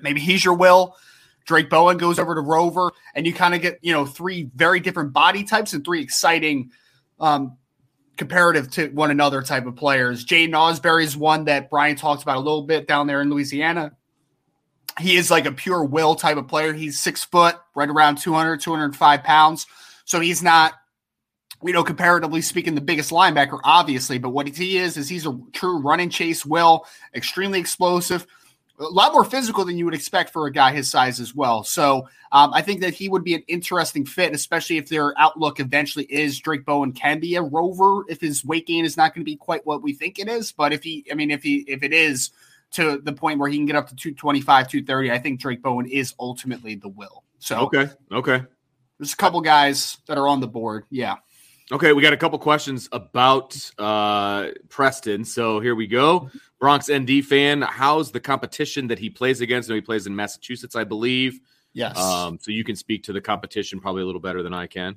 maybe 0.00 0.20
he's 0.20 0.44
your 0.44 0.54
will 0.54 0.96
Drayk 1.46 1.70
Bowen 1.70 1.96
goes 1.96 2.18
over 2.18 2.34
to 2.34 2.40
Rover, 2.40 2.92
and 3.14 3.26
you 3.26 3.32
kind 3.32 3.54
of 3.54 3.62
get 3.62 3.78
you 3.82 3.92
know 3.92 4.04
three 4.04 4.50
very 4.54 4.80
different 4.80 5.12
body 5.12 5.44
types 5.44 5.72
and 5.72 5.84
three 5.84 6.02
exciting, 6.02 6.70
um, 7.18 7.56
comparative 8.16 8.70
to 8.72 8.88
one 8.88 9.10
another 9.10 9.42
type 9.42 9.66
of 9.66 9.76
players. 9.76 10.24
Jaiden 10.24 10.50
Ausberry 10.50 11.04
is 11.04 11.16
one 11.16 11.44
that 11.44 11.70
Bryan 11.70 11.96
talked 11.96 12.22
about 12.22 12.36
a 12.36 12.40
little 12.40 12.62
bit 12.62 12.86
down 12.88 13.06
there 13.06 13.22
in 13.22 13.30
Louisiana. 13.30 13.92
He 14.98 15.16
is 15.16 15.30
like 15.30 15.46
a 15.46 15.52
pure 15.52 15.84
will 15.84 16.14
type 16.14 16.36
of 16.36 16.48
player. 16.48 16.72
He's 16.72 16.98
six 16.98 17.22
foot, 17.24 17.56
right 17.74 17.88
around 17.88 18.16
200, 18.16 18.60
205 18.60 19.22
pounds. 19.22 19.66
So 20.04 20.20
he's 20.20 20.42
not 20.42 20.72
you 21.62 21.72
know, 21.72 21.84
comparatively 21.84 22.42
speaking, 22.42 22.74
the 22.74 22.80
biggest 22.80 23.10
linebacker, 23.10 23.60
obviously. 23.64 24.18
But 24.18 24.30
what 24.30 24.46
he 24.46 24.78
is, 24.78 24.96
is 24.96 25.08
he's 25.08 25.26
a 25.26 25.38
true 25.52 25.78
run 25.78 26.00
and 26.00 26.12
chase 26.12 26.44
will, 26.44 26.86
extremely 27.14 27.58
explosive, 27.58 28.26
a 28.78 28.84
lot 28.84 29.12
more 29.12 29.24
physical 29.24 29.64
than 29.64 29.78
you 29.78 29.84
would 29.84 29.94
expect 29.94 30.30
for 30.30 30.46
a 30.46 30.52
guy 30.52 30.72
his 30.72 30.90
size 30.90 31.20
as 31.20 31.34
well. 31.34 31.64
So 31.64 32.08
um, 32.32 32.52
I 32.52 32.62
think 32.62 32.80
that 32.80 32.94
he 32.94 33.08
would 33.08 33.24
be 33.24 33.34
an 33.34 33.42
interesting 33.48 34.04
fit, 34.04 34.34
especially 34.34 34.76
if 34.76 34.88
their 34.88 35.18
outlook 35.18 35.60
eventually 35.60 36.04
is 36.04 36.40
Drayk 36.40 36.64
Bowen 36.64 36.92
can 36.92 37.20
be 37.20 37.36
a 37.36 37.42
rover 37.42 38.04
if 38.08 38.20
his 38.20 38.44
weight 38.44 38.66
gain 38.66 38.84
is 38.84 38.96
not 38.96 39.14
going 39.14 39.22
to 39.22 39.30
be 39.30 39.36
quite 39.36 39.66
what 39.66 39.82
we 39.82 39.92
think 39.92 40.18
it 40.18 40.28
is. 40.28 40.52
But 40.52 40.72
if 40.72 40.82
he, 40.82 41.06
I 41.10 41.14
mean, 41.14 41.30
if 41.30 41.42
he, 41.42 41.64
if 41.68 41.82
it 41.82 41.92
is 41.92 42.30
to 42.72 42.98
the 42.98 43.12
point 43.12 43.38
where 43.38 43.48
he 43.48 43.56
can 43.56 43.66
get 43.66 43.76
up 43.76 43.88
to 43.88 43.96
225, 43.96 44.68
230, 44.68 45.10
I 45.10 45.18
think 45.18 45.40
Drayk 45.40 45.62
Bowen 45.62 45.86
is 45.86 46.14
ultimately 46.18 46.74
the 46.74 46.88
will. 46.88 47.24
So, 47.38 47.60
okay. 47.60 47.88
Okay. 48.12 48.42
There's 48.98 49.12
a 49.12 49.16
couple 49.16 49.40
guys 49.40 49.98
that 50.06 50.18
are 50.18 50.28
on 50.28 50.40
the 50.40 50.48
board. 50.48 50.84
Yeah. 50.90 51.16
Okay, 51.72 51.92
we 51.92 52.00
got 52.00 52.12
a 52.12 52.16
couple 52.16 52.38
questions 52.38 52.88
about 52.92 53.58
uh, 53.76 54.50
Preston. 54.68 55.24
So 55.24 55.58
here 55.58 55.74
we 55.74 55.88
go. 55.88 56.30
Bronx 56.58 56.90
ND 56.90 57.24
fan, 57.24 57.62
how's 57.62 58.12
the 58.12 58.20
competition 58.20 58.86
that 58.88 58.98
he 58.98 59.10
plays 59.10 59.40
against? 59.40 59.68
No, 59.68 59.74
he 59.74 59.80
plays 59.80 60.06
in 60.06 60.16
Massachusetts, 60.16 60.74
I 60.74 60.84
believe. 60.84 61.40
Yes. 61.72 61.98
Um, 61.98 62.38
so 62.40 62.50
you 62.50 62.64
can 62.64 62.76
speak 62.76 63.02
to 63.04 63.12
the 63.12 63.20
competition 63.20 63.80
probably 63.80 64.02
a 64.02 64.06
little 64.06 64.20
better 64.20 64.42
than 64.42 64.54
I 64.54 64.66
can. 64.66 64.96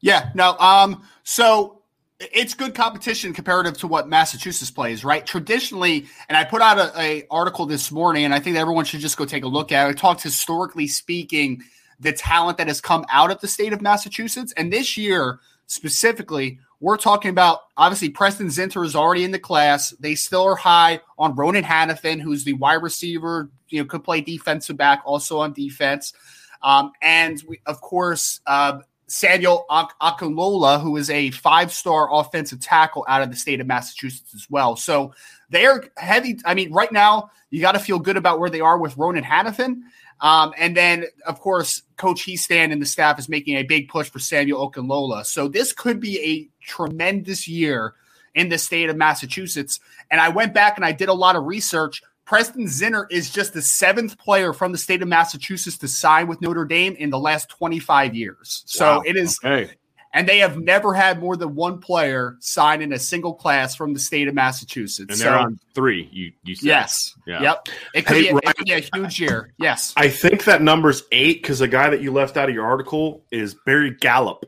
Yeah. 0.00 0.30
No. 0.34 0.56
Um. 0.58 1.02
So 1.24 1.82
it's 2.20 2.54
good 2.54 2.74
competition 2.74 3.32
comparative 3.32 3.78
to 3.78 3.86
what 3.86 4.08
Massachusetts 4.08 4.70
plays, 4.70 5.04
right? 5.04 5.26
Traditionally, 5.26 6.06
and 6.28 6.36
I 6.36 6.44
put 6.44 6.62
out 6.62 6.78
a, 6.78 7.00
a 7.00 7.26
article 7.30 7.66
this 7.66 7.90
morning, 7.90 8.24
and 8.24 8.34
I 8.34 8.38
think 8.38 8.56
everyone 8.56 8.84
should 8.84 9.00
just 9.00 9.16
go 9.16 9.24
take 9.24 9.42
a 9.42 9.48
look 9.48 9.72
at 9.72 9.86
it. 9.86 9.90
I 9.90 9.92
talked 9.94 10.22
historically 10.22 10.86
speaking 10.86 11.62
the 11.98 12.12
talent 12.12 12.58
that 12.58 12.68
has 12.68 12.80
come 12.80 13.04
out 13.10 13.30
of 13.30 13.40
the 13.40 13.48
state 13.48 13.72
of 13.72 13.80
Massachusetts, 13.80 14.52
and 14.56 14.72
this 14.72 14.96
year 14.96 15.40
specifically, 15.66 16.58
we're 16.80 16.96
talking 16.96 17.30
about 17.30 17.60
obviously 17.76 18.08
Preston 18.08 18.48
Zinter 18.48 18.84
is 18.84 18.96
already 18.96 19.24
in 19.24 19.30
the 19.30 19.38
class. 19.38 19.90
They 20.00 20.14
still 20.14 20.44
are 20.44 20.56
high 20.56 21.00
on 21.18 21.36
Ronan 21.36 21.64
Hanafin, 21.64 22.20
who's 22.20 22.44
the 22.44 22.54
wide 22.54 22.82
receiver, 22.82 23.50
you 23.68 23.80
know, 23.80 23.84
could 23.84 24.02
play 24.02 24.22
defensive 24.22 24.76
back, 24.76 25.02
also 25.04 25.38
on 25.38 25.52
defense. 25.52 26.14
Um, 26.62 26.92
and 27.02 27.42
we, 27.46 27.60
of 27.66 27.80
course, 27.80 28.40
uh, 28.46 28.80
Samuel 29.06 29.66
Ak- 29.70 29.98
Okunlola, 30.00 30.80
who 30.80 30.96
is 30.96 31.10
a 31.10 31.30
five 31.32 31.72
star 31.72 32.08
offensive 32.12 32.60
tackle 32.60 33.04
out 33.08 33.22
of 33.22 33.30
the 33.30 33.36
state 33.36 33.60
of 33.60 33.66
Massachusetts 33.66 34.34
as 34.34 34.46
well. 34.48 34.76
So 34.76 35.12
they 35.50 35.66
are 35.66 35.84
heavy. 35.96 36.38
I 36.44 36.54
mean, 36.54 36.72
right 36.72 36.92
now, 36.92 37.30
you 37.50 37.60
got 37.60 37.72
to 37.72 37.80
feel 37.80 37.98
good 37.98 38.16
about 38.16 38.38
where 38.38 38.50
they 38.50 38.60
are 38.60 38.78
with 38.78 38.96
Ronan 38.96 39.24
Hanafin. 39.24 39.80
Um, 40.20 40.52
and 40.58 40.76
then, 40.76 41.06
of 41.26 41.40
course, 41.40 41.82
Coach 41.96 42.26
Hiestand 42.26 42.72
and 42.72 42.80
the 42.80 42.86
staff 42.86 43.18
is 43.18 43.28
making 43.28 43.56
a 43.56 43.62
big 43.62 43.88
push 43.88 44.10
for 44.10 44.18
Samuel 44.18 44.70
Okunlola. 44.70 45.24
So 45.24 45.48
this 45.48 45.72
could 45.72 45.98
be 45.98 46.20
a 46.20 46.59
tremendous 46.70 47.48
year 47.48 47.94
in 48.34 48.48
the 48.48 48.58
state 48.58 48.88
of 48.88 48.96
Massachusetts. 48.96 49.80
And 50.10 50.20
I 50.20 50.28
went 50.28 50.54
back 50.54 50.76
and 50.76 50.84
I 50.84 50.92
did 50.92 51.08
a 51.08 51.14
lot 51.14 51.36
of 51.36 51.44
research. 51.44 52.02
Preston 52.24 52.66
Zinter 52.66 53.06
is 53.10 53.30
just 53.30 53.54
the 53.54 53.62
seventh 53.62 54.16
player 54.18 54.52
from 54.52 54.70
the 54.70 54.78
state 54.78 55.02
of 55.02 55.08
Massachusetts 55.08 55.78
to 55.78 55.88
sign 55.88 56.28
with 56.28 56.40
Notre 56.40 56.64
Dame 56.64 56.94
in 56.94 57.10
the 57.10 57.18
last 57.18 57.48
25 57.48 58.14
years. 58.14 58.62
So 58.66 58.98
wow. 58.98 59.02
it 59.04 59.16
is 59.16 59.38
okay 59.44 59.70
and 60.12 60.28
they 60.28 60.38
have 60.38 60.58
never 60.58 60.92
had 60.92 61.20
more 61.20 61.36
than 61.36 61.54
one 61.54 61.78
player 61.78 62.36
sign 62.40 62.82
in 62.82 62.92
a 62.92 62.98
single 62.98 63.34
class 63.34 63.74
from 63.74 63.92
the 63.94 64.00
state 64.00 64.28
of 64.28 64.34
Massachusetts. 64.34 65.10
And 65.10 65.20
they're 65.20 65.38
so, 65.38 65.44
on 65.44 65.58
three. 65.74 66.08
You, 66.12 66.32
you 66.44 66.56
said. 66.56 66.66
yes, 66.66 67.14
yeah. 67.26 67.42
yep. 67.42 67.68
It 67.94 68.06
could, 68.06 68.16
hey, 68.16 68.22
be 68.22 68.28
a, 68.28 68.36
it 68.36 68.56
could, 68.56 68.66
be 68.66 68.72
a, 68.72 68.80
huge 68.94 69.20
year. 69.20 69.52
Yes, 69.58 69.94
I 69.96 70.08
think 70.08 70.44
that 70.44 70.62
number's 70.62 71.04
eight 71.12 71.42
because 71.42 71.60
the 71.60 71.68
guy 71.68 71.90
that 71.90 72.00
you 72.00 72.12
left 72.12 72.36
out 72.36 72.48
of 72.48 72.54
your 72.54 72.66
article 72.66 73.24
is 73.30 73.54
Barry 73.66 73.92
Gallup. 73.92 74.44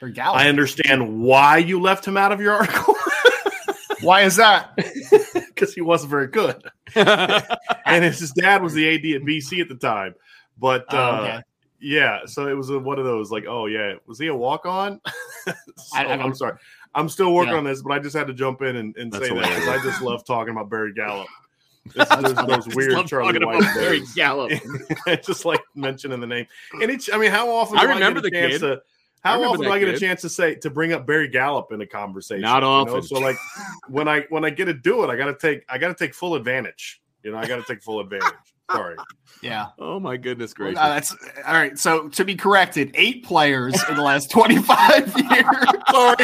Barry 0.00 0.12
Gallup. 0.12 0.40
I 0.40 0.48
understand 0.48 1.22
why 1.22 1.58
you 1.58 1.80
left 1.80 2.06
him 2.06 2.16
out 2.16 2.32
of 2.32 2.40
your 2.40 2.54
article. 2.54 2.94
why 4.02 4.22
is 4.22 4.36
that? 4.36 4.78
Because 5.56 5.72
he 5.72 5.80
wasn't 5.80 6.10
very 6.10 6.26
good, 6.26 6.62
and 6.94 8.04
his 8.04 8.30
dad 8.32 8.62
was 8.62 8.74
the 8.74 8.86
AD 8.86 9.22
at 9.22 9.26
BC 9.26 9.62
at 9.62 9.70
the 9.70 9.74
time. 9.74 10.14
But 10.58 10.84
oh, 10.90 10.98
uh, 10.98 11.20
okay. 11.22 11.42
Yeah, 11.80 12.26
so 12.26 12.46
it 12.46 12.52
was 12.52 12.68
a, 12.68 12.78
one 12.78 12.98
of 12.98 13.06
those 13.06 13.30
like, 13.30 13.46
oh 13.48 13.64
yeah, 13.64 13.94
was 14.06 14.18
he 14.18 14.26
a 14.26 14.34
walk 14.34 14.66
on? 14.66 15.00
so, 15.46 15.54
I, 15.94 16.04
am 16.04 16.34
sorry, 16.34 16.58
I'm 16.94 17.08
still 17.08 17.32
working 17.32 17.52
yeah. 17.52 17.58
on 17.58 17.64
this, 17.64 17.80
but 17.80 17.92
I 17.92 18.00
just 18.00 18.14
had 18.14 18.26
to 18.26 18.34
jump 18.34 18.60
in 18.60 18.76
and, 18.76 18.94
and 18.98 19.14
say 19.14 19.28
hilarious. 19.28 19.64
that 19.64 19.80
I 19.80 19.82
just 19.82 20.02
love 20.02 20.26
talking 20.26 20.52
about 20.52 20.68
Barry 20.68 20.92
Gallup. 20.92 21.28
This, 21.94 22.10
is 22.10 22.34
those 22.34 22.68
weird 22.74 23.06
Charlie 23.06 23.42
White 23.42 23.62
Barry 23.74 24.02
Gallup. 24.14 24.52
just 25.22 25.46
like 25.46 25.60
mentioning 25.74 26.20
the 26.20 26.26
name, 26.26 26.46
and 26.82 26.90
it's 26.90 27.10
I 27.10 27.16
mean, 27.16 27.30
how 27.30 27.48
often 27.48 27.78
I 27.78 27.84
remember 27.84 28.18
I 28.18 28.22
the 28.24 28.30
kid. 28.30 28.58
To, 28.58 28.82
how 29.26 29.42
often 29.42 29.62
do 29.62 29.70
I 29.70 29.78
get 29.78 29.86
kid. 29.86 29.94
a 29.94 29.98
chance 29.98 30.20
to 30.22 30.28
say 30.28 30.54
to 30.56 30.70
bring 30.70 30.92
up 30.92 31.06
Barry 31.06 31.28
Gallup 31.28 31.72
in 31.72 31.80
a 31.80 31.86
conversation? 31.86 32.42
Not 32.42 32.62
often. 32.62 32.94
You 32.94 33.00
know? 33.00 33.06
So 33.06 33.18
like 33.18 33.36
when 33.88 34.08
I 34.08 34.22
when 34.28 34.44
I 34.44 34.50
get 34.50 34.66
to 34.66 34.74
do 34.74 35.04
it, 35.04 35.10
I 35.10 35.16
got 35.16 35.26
to 35.26 35.34
take 35.34 35.64
I 35.68 35.78
got 35.78 35.88
to 35.88 35.94
take 35.94 36.14
full 36.14 36.34
advantage. 36.34 37.00
You 37.22 37.32
know, 37.32 37.38
I 37.38 37.46
got 37.46 37.56
to 37.56 37.64
take 37.64 37.82
full 37.82 38.00
advantage. 38.00 38.32
Sorry. 38.70 38.96
Yeah. 39.42 39.68
Oh 39.78 40.00
my 40.00 40.16
goodness 40.16 40.52
gracious. 40.54 40.76
Well, 40.76 40.88
that's 40.90 41.14
all 41.46 41.54
right. 41.54 41.78
So 41.78 42.08
to 42.08 42.24
be 42.24 42.34
corrected, 42.34 42.90
eight 42.94 43.24
players 43.24 43.74
in 43.88 43.96
the 43.96 44.02
last 44.02 44.30
25 44.30 45.14
years. 45.30 45.44
Sorry. 45.90 46.16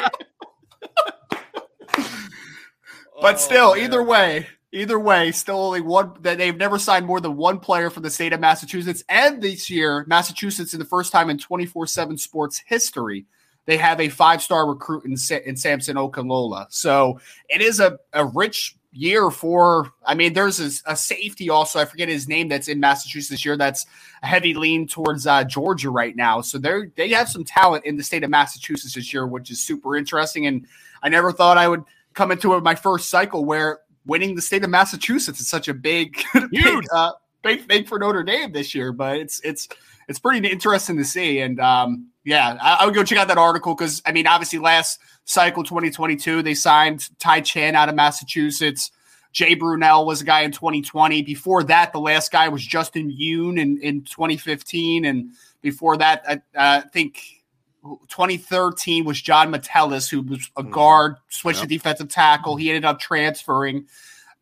but 3.21 3.35
oh, 3.35 3.37
still, 3.37 3.69
oh, 3.71 3.77
either 3.77 4.03
way, 4.03 4.47
either 4.73 4.99
way, 4.99 5.31
still 5.33 5.59
only 5.59 5.81
one 5.81 6.15
that 6.21 6.39
they've 6.39 6.57
never 6.57 6.79
signed 6.79 7.07
more 7.07 7.21
than 7.21 7.37
one 7.37 7.59
player 7.59 7.91
for 7.91 8.01
the 8.01 8.11
state 8.11 8.33
of 8.33 8.41
Massachusetts. 8.41 9.05
And 9.09 9.43
this 9.43 9.71
year, 9.71 10.05
Massachusetts, 10.09 10.73
in 10.73 10.79
the 10.79 10.85
first 10.85 11.13
time 11.13 11.31
in 11.31 11.39
24 11.39 11.87
7 11.87 12.17
sports 12.17 12.63
history, 12.67 13.27
they 13.67 13.77
have 13.77 14.01
a 14.01 14.09
five 14.09 14.43
star 14.43 14.69
recruit 14.69 15.05
in, 15.05 15.13
in 15.45 15.57
Samson 15.57 15.97
Okunlola. 15.97 16.67
So 16.71 17.21
it 17.49 17.61
is 17.61 17.81
a, 17.81 17.99
a 18.13 18.25
rich 18.25 18.77
year 18.95 19.31
for 19.31 19.91
i 20.05 20.15
mean 20.15 20.35
there's 20.35 20.61
a, 20.61 20.93
a, 20.93 20.95
safety 20.95 21.49
also 21.49 21.79
i 21.79 21.85
forget 21.85 22.11
his 22.11 22.29
name 22.29 22.47
that's 22.47 22.69
in 22.69 22.79
massachusetts 22.79 23.31
this 23.31 23.43
year 23.43 23.57
that's 23.57 23.87
a 24.23 24.27
heavy 24.27 24.53
lean 24.53 24.87
towards 24.87 25.27
uh, 25.27 25.43
georgia 25.45 25.89
right 25.89 26.15
now 26.15 26.43
so 26.43 26.59
they're 26.59 26.93
they 26.95 27.09
have 27.09 27.27
some 27.27 27.43
talent 27.43 27.83
in 27.87 27.97
the 27.97 28.03
state 28.03 28.23
of 28.23 28.29
massachusetts 28.29 28.93
this 28.93 29.11
year 29.11 29.27
which 29.27 29.51
is 29.51 29.61
super 29.61 29.97
interesting 29.97 30.47
and 30.47 30.67
i 31.03 31.09
never 31.09 31.33
thought 31.33 31.57
i 31.57 31.67
would 31.67 31.83
come 32.13 32.31
into 32.31 32.61
my 32.61 32.75
first 32.75 33.09
cycle 33.09 33.47
where 33.47 33.81
winning 34.07 34.35
the 34.35 34.43
state 34.43 34.65
of 34.65 34.71
massachusetts 34.71 35.41
is 35.41 35.49
such 35.49 35.69
a 35.69 35.75
big 35.75 36.17
big, 36.51 36.85
uh, 36.93 37.13
big 37.43 37.67
thing 37.67 37.85
for 37.85 37.99
notre 37.99 38.23
dame 38.23 38.53
this 38.53 38.75
year 38.75 38.93
but 38.93 39.17
it's 39.17 39.41
it's 39.41 39.69
it's 40.09 40.19
pretty 40.19 40.47
interesting 40.49 40.97
to 40.97 41.05
see 41.05 41.41
and 41.41 41.61
um 41.61 42.09
yeah 42.25 42.57
i, 42.61 42.79
I 42.81 42.87
would 42.87 42.95
go 42.95 43.05
check 43.05 43.19
out 43.19 43.29
that 43.29 43.39
article 43.39 43.75
because 43.75 44.03
i 44.07 44.13
mean 44.13 44.27
obviously 44.27 44.59
last 44.59 44.99
cycle 45.25 45.63
2022. 45.65 46.43
They 46.43 46.55
signed 46.55 47.09
Ty 47.19 47.43
Chan 47.43 47.75
out 47.75 47.89
of 47.89 47.95
Massachusetts. 47.95 48.91
Jay 49.33 49.57
Brunelle 49.57 50.05
was 50.05 50.21
a 50.21 50.25
guy 50.25 50.43
in 50.43 50.53
2020. 50.53 51.23
Before 51.23 51.63
that, 51.65 51.93
the 51.93 52.01
last 52.01 52.31
guy 52.31 52.49
was 52.49 52.65
Justin 52.65 53.11
Yoon 53.11 53.59
in, 53.59 53.79
in 53.81 54.03
2015. 54.03 55.05
And 55.05 55.31
before 55.63 55.97
that, 55.97 56.23
I, 56.29 56.35
uh, 56.35 56.83
I 56.85 56.89
think 56.93 57.42
2013 57.83 59.05
was 59.05 59.21
John 59.21 59.51
Metellus, 59.51 60.09
who 60.09 60.23
was 60.23 60.51
a 60.57 60.63
mm-hmm. 60.63 60.71
guard, 60.71 61.17
switched 61.29 61.61
yep. 61.61 61.69
to 61.69 61.75
defensive 61.75 62.09
tackle. 62.09 62.57
He 62.57 62.71
ended 62.71 62.85
up 62.85 63.01
transferring. 63.01 63.87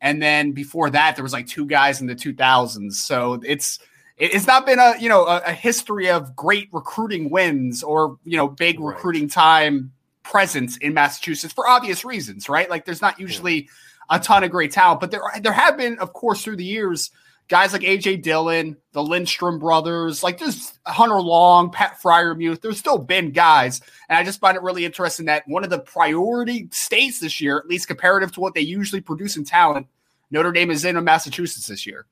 And 0.00 0.22
then 0.22 0.52
before 0.52 0.90
that, 0.90 1.16
there 1.16 1.22
was 1.22 1.32
like 1.32 1.46
two 1.46 1.66
guys 1.66 2.00
in 2.00 2.06
the 2.06 2.14
2000s. 2.14 2.92
So 2.92 3.40
it's 3.44 3.78
it's 4.16 4.46
not 4.46 4.66
been 4.66 4.78
a 4.78 4.94
you 5.00 5.08
know 5.08 5.26
a, 5.26 5.42
a 5.46 5.52
history 5.52 6.10
of 6.10 6.36
great 6.36 6.68
recruiting 6.72 7.30
wins 7.30 7.82
or 7.82 8.18
you 8.24 8.36
know 8.36 8.48
big 8.48 8.78
right. 8.78 8.94
recruiting 8.94 9.28
time 9.28 9.92
presence 10.22 10.76
in 10.76 10.94
Massachusetts 10.94 11.52
for 11.52 11.66
obvious 11.68 12.04
reasons, 12.04 12.48
right? 12.48 12.68
Like 12.68 12.84
there's 12.84 13.02
not 13.02 13.18
usually 13.18 13.68
a 14.10 14.18
ton 14.18 14.44
of 14.44 14.50
great 14.50 14.72
talent, 14.72 15.00
but 15.00 15.10
there 15.10 15.22
there 15.40 15.52
have 15.52 15.76
been, 15.76 15.98
of 15.98 16.12
course, 16.12 16.42
through 16.42 16.56
the 16.56 16.64
years, 16.64 17.10
guys 17.50 17.72
like 17.72 17.82
AJ 17.82 18.22
Dillon, 18.22 18.76
the 18.92 19.02
Lindstrom 19.02 19.58
brothers, 19.58 20.22
like 20.22 20.38
there's 20.38 20.78
Hunter 20.86 21.20
Long, 21.20 21.70
Pat 21.70 21.98
Freiermuth. 22.00 22.62
There's 22.62 22.78
still 22.78 22.96
been 22.96 23.32
guys, 23.32 23.82
and 24.08 24.16
I 24.16 24.24
just 24.24 24.40
find 24.40 24.56
it 24.56 24.62
really 24.62 24.84
interesting 24.86 25.26
that 25.26 25.46
one 25.46 25.64
of 25.64 25.70
the 25.70 25.80
priority 25.80 26.68
states 26.70 27.18
this 27.18 27.40
year, 27.40 27.58
at 27.58 27.66
least 27.66 27.88
comparative 27.88 28.32
to 28.32 28.40
what 28.40 28.54
they 28.54 28.60
usually 28.60 29.02
produce 29.02 29.36
in 29.36 29.44
talent, 29.44 29.88
Notre 30.30 30.52
Dame 30.52 30.70
is 30.70 30.84
in 30.84 31.02
Massachusetts 31.04 31.66
this 31.66 31.86
year. 31.86 32.06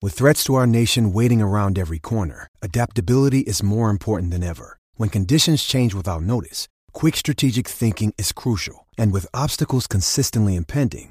With 0.00 0.14
threats 0.14 0.44
to 0.44 0.54
our 0.54 0.66
nation 0.66 1.12
waiting 1.12 1.42
around 1.42 1.76
every 1.76 1.98
corner, 1.98 2.46
adaptability 2.62 3.40
is 3.40 3.64
more 3.64 3.90
important 3.90 4.30
than 4.30 4.44
ever. 4.44 4.78
When 4.94 5.08
conditions 5.08 5.64
change 5.64 5.92
without 5.92 6.22
notice, 6.22 6.68
quick 6.92 7.16
strategic 7.16 7.66
thinking 7.66 8.14
is 8.16 8.30
crucial. 8.30 8.86
And 8.96 9.12
with 9.12 9.26
obstacles 9.34 9.88
consistently 9.88 10.54
impending, 10.54 11.10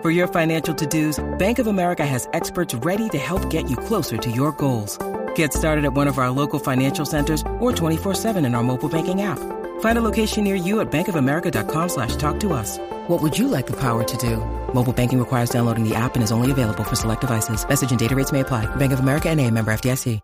For 0.00 0.12
your 0.12 0.28
financial 0.28 0.72
to-dos, 0.76 1.18
Bank 1.38 1.58
of 1.58 1.66
America 1.66 2.06
has 2.06 2.28
experts 2.32 2.72
ready 2.72 3.08
to 3.08 3.18
help 3.18 3.50
get 3.50 3.68
you 3.68 3.76
closer 3.76 4.16
to 4.16 4.30
your 4.30 4.52
goals. 4.52 4.96
Get 5.34 5.52
started 5.52 5.84
at 5.84 5.92
one 5.92 6.06
of 6.06 6.18
our 6.18 6.30
local 6.30 6.60
financial 6.60 7.04
centers 7.04 7.42
or 7.58 7.72
24-7 7.72 8.46
in 8.46 8.54
our 8.54 8.62
mobile 8.62 8.88
banking 8.88 9.22
app. 9.22 9.40
Find 9.80 9.96
a 9.98 10.00
location 10.00 10.44
near 10.44 10.54
you 10.54 10.78
at 10.80 10.90
bankofamerica.com 10.92 11.88
slash 11.88 12.14
talk 12.14 12.38
to 12.40 12.52
us. 12.52 12.78
What 13.08 13.20
would 13.22 13.36
you 13.36 13.48
like 13.48 13.66
the 13.66 13.76
power 13.80 14.04
to 14.04 14.16
do? 14.18 14.36
Mobile 14.72 14.92
banking 14.92 15.18
requires 15.18 15.50
downloading 15.50 15.82
the 15.88 15.96
app 15.96 16.14
and 16.14 16.22
is 16.22 16.30
only 16.30 16.52
available 16.52 16.84
for 16.84 16.94
select 16.94 17.22
devices. 17.22 17.68
Message 17.68 17.90
and 17.90 17.98
data 17.98 18.14
rates 18.14 18.30
may 18.30 18.40
apply. 18.40 18.66
Bank 18.76 18.92
of 18.92 19.00
America 19.00 19.28
and 19.28 19.40
a 19.40 19.50
member 19.50 19.72
FDIC. 19.72 20.20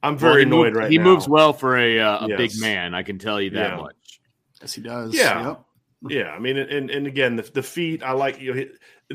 I'm 0.00 0.16
very 0.16 0.44
Well, 0.44 0.60
annoyed 0.60 0.64
moved- 0.66 0.76
right 0.76 0.90
he 0.92 0.98
now. 0.98 1.04
moves 1.04 1.28
well 1.28 1.52
for 1.52 1.76
a, 1.76 1.98
uh, 1.98 2.24
a 2.24 2.28
Yes. 2.28 2.38
big 2.38 2.50
man. 2.60 2.94
I 2.94 3.02
can 3.02 3.18
tell 3.18 3.40
you 3.40 3.50
that 3.50 3.70
Yeah. 3.72 3.76
much. 3.78 4.20
Yes, 4.60 4.72
he 4.72 4.80
does. 4.80 5.12
Yeah. 5.12 5.48
Yep. 5.48 5.64
Yeah, 6.06 6.30
I 6.30 6.38
mean, 6.38 6.56
and 6.56 6.90
and 6.90 7.06
again, 7.06 7.36
the, 7.36 7.42
the 7.42 7.62
feet. 7.62 8.02
I 8.02 8.12
like 8.12 8.40
you. 8.40 8.54
Know, 8.54 8.64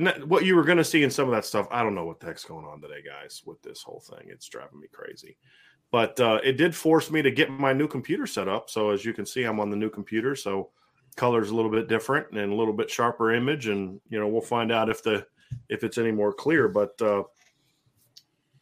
that- 0.05 0.27
what 0.27 0.43
you 0.43 0.55
were 0.55 0.63
going 0.63 0.79
to 0.79 0.83
see 0.83 1.03
in 1.03 1.09
some 1.11 1.25
of 1.25 1.31
that 1.31 1.45
stuff. 1.45 1.67
I 1.71 1.83
don't 1.83 1.95
know 1.95 2.05
what 2.05 2.19
the 2.19 2.25
heck's 2.25 2.43
going 2.43 2.65
on 2.65 2.81
today, 2.81 3.01
guys, 3.05 3.41
with 3.45 3.61
this 3.61 3.81
whole 3.83 4.01
thing. 4.01 4.27
It's 4.27 4.47
driving 4.47 4.79
me 4.79 4.87
crazy. 4.91 5.37
But 5.91 6.19
uh, 6.19 6.39
it 6.43 6.53
did 6.53 6.75
force 6.75 7.11
me 7.11 7.21
to 7.21 7.29
get 7.29 7.51
my 7.51 7.71
new 7.71 7.87
computer 7.87 8.25
set 8.25 8.47
up. 8.47 8.69
So 8.69 8.89
as 8.89 9.05
you 9.05 9.13
can 9.13 9.25
see, 9.25 9.43
I'm 9.43 9.59
on 9.59 9.69
the 9.69 9.75
new 9.75 9.91
computer. 9.91 10.35
So 10.35 10.71
color's 11.15 11.51
a 11.51 11.55
little 11.55 11.69
bit 11.69 11.87
different 11.87 12.31
and 12.31 12.51
a 12.51 12.55
little 12.55 12.73
bit 12.73 12.89
sharper 12.89 13.33
image, 13.33 13.67
and 13.67 14.01
you 14.09 14.19
know 14.19 14.27
we'll 14.27 14.41
find 14.41 14.71
out 14.71 14.89
if 14.89 15.03
the 15.03 15.25
if 15.69 15.83
it's 15.83 15.97
any 15.97 16.11
more 16.11 16.33
clear. 16.33 16.67
But 16.67 16.99
uh, 17.01 17.23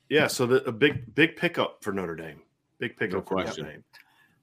yeah, 0.10 0.28
so 0.28 0.46
the, 0.46 0.64
a 0.66 0.72
big 0.72 1.16
big 1.16 1.38
pickup 1.38 1.84
for 1.84 1.94
Notre 1.94 2.16
Dame. 2.16 2.42
Big 2.80 2.98
pickup 2.98 3.28
for 3.28 3.36
Notre. 3.62 3.72
Dame. 3.72 3.84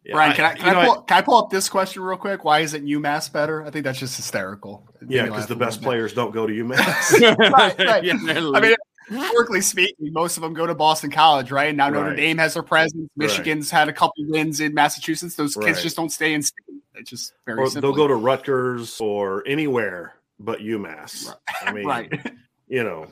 Yeah, 0.08 0.14
Bryan, 0.14 0.34
can 0.34 0.44
I, 0.46 0.54
can, 0.54 0.66
you 0.66 0.72
know, 0.72 0.80
I 0.80 0.84
pull, 0.86 1.02
can 1.02 1.18
I 1.18 1.20
pull 1.20 1.36
up 1.36 1.50
this 1.50 1.68
question 1.68 2.02
real 2.02 2.16
quick? 2.16 2.42
Why 2.42 2.60
isn't 2.60 2.82
UMass 2.82 3.30
better? 3.30 3.62
I 3.64 3.70
think 3.70 3.84
that's 3.84 3.98
just 3.98 4.16
hysterical. 4.16 4.88
It 5.02 5.10
yeah, 5.10 5.24
because 5.24 5.46
the 5.46 5.54
best 5.54 5.82
players 5.82 6.14
don't 6.14 6.32
go 6.32 6.46
to 6.46 6.52
UMass. 6.64 7.20
Right, 7.50 7.78
right. 7.78 8.04
Yeah, 8.04 8.14
I 8.54 8.60
mean, 8.60 8.74
historically 9.10 9.60
speaking, 9.60 10.12
most 10.12 10.38
of 10.38 10.42
them 10.42 10.54
go 10.54 10.66
to 10.66 10.74
Boston 10.74 11.10
College, 11.10 11.50
right? 11.50 11.68
And 11.68 11.76
now 11.76 11.90
Notre 11.90 12.08
Right. 12.08 12.16
Dame 12.16 12.38
has 12.38 12.54
their 12.54 12.62
presence. 12.62 13.10
Michigan's 13.16 13.70
had 13.70 13.88
a 13.88 13.92
couple 13.92 14.24
wins 14.28 14.60
in 14.60 14.72
Massachusetts. 14.72 15.34
Those 15.34 15.56
Right. 15.56 15.66
kids 15.68 15.82
just 15.82 15.96
don't 15.96 16.10
stay 16.10 16.32
in 16.32 16.42
state. 16.42 16.64
It's 16.94 17.10
just 17.10 17.34
very 17.46 17.60
or 17.60 17.66
simple. 17.68 17.92
they'll 17.92 17.96
go 17.96 18.08
to 18.08 18.14
Rutgers 18.14 19.00
or 19.00 19.46
anywhere 19.46 20.14
but 20.40 20.60
UMass. 20.60 21.34
I 21.62 21.72
mean, 21.74 21.86
right. 21.86 22.32
you 22.66 22.82
know, 22.82 23.08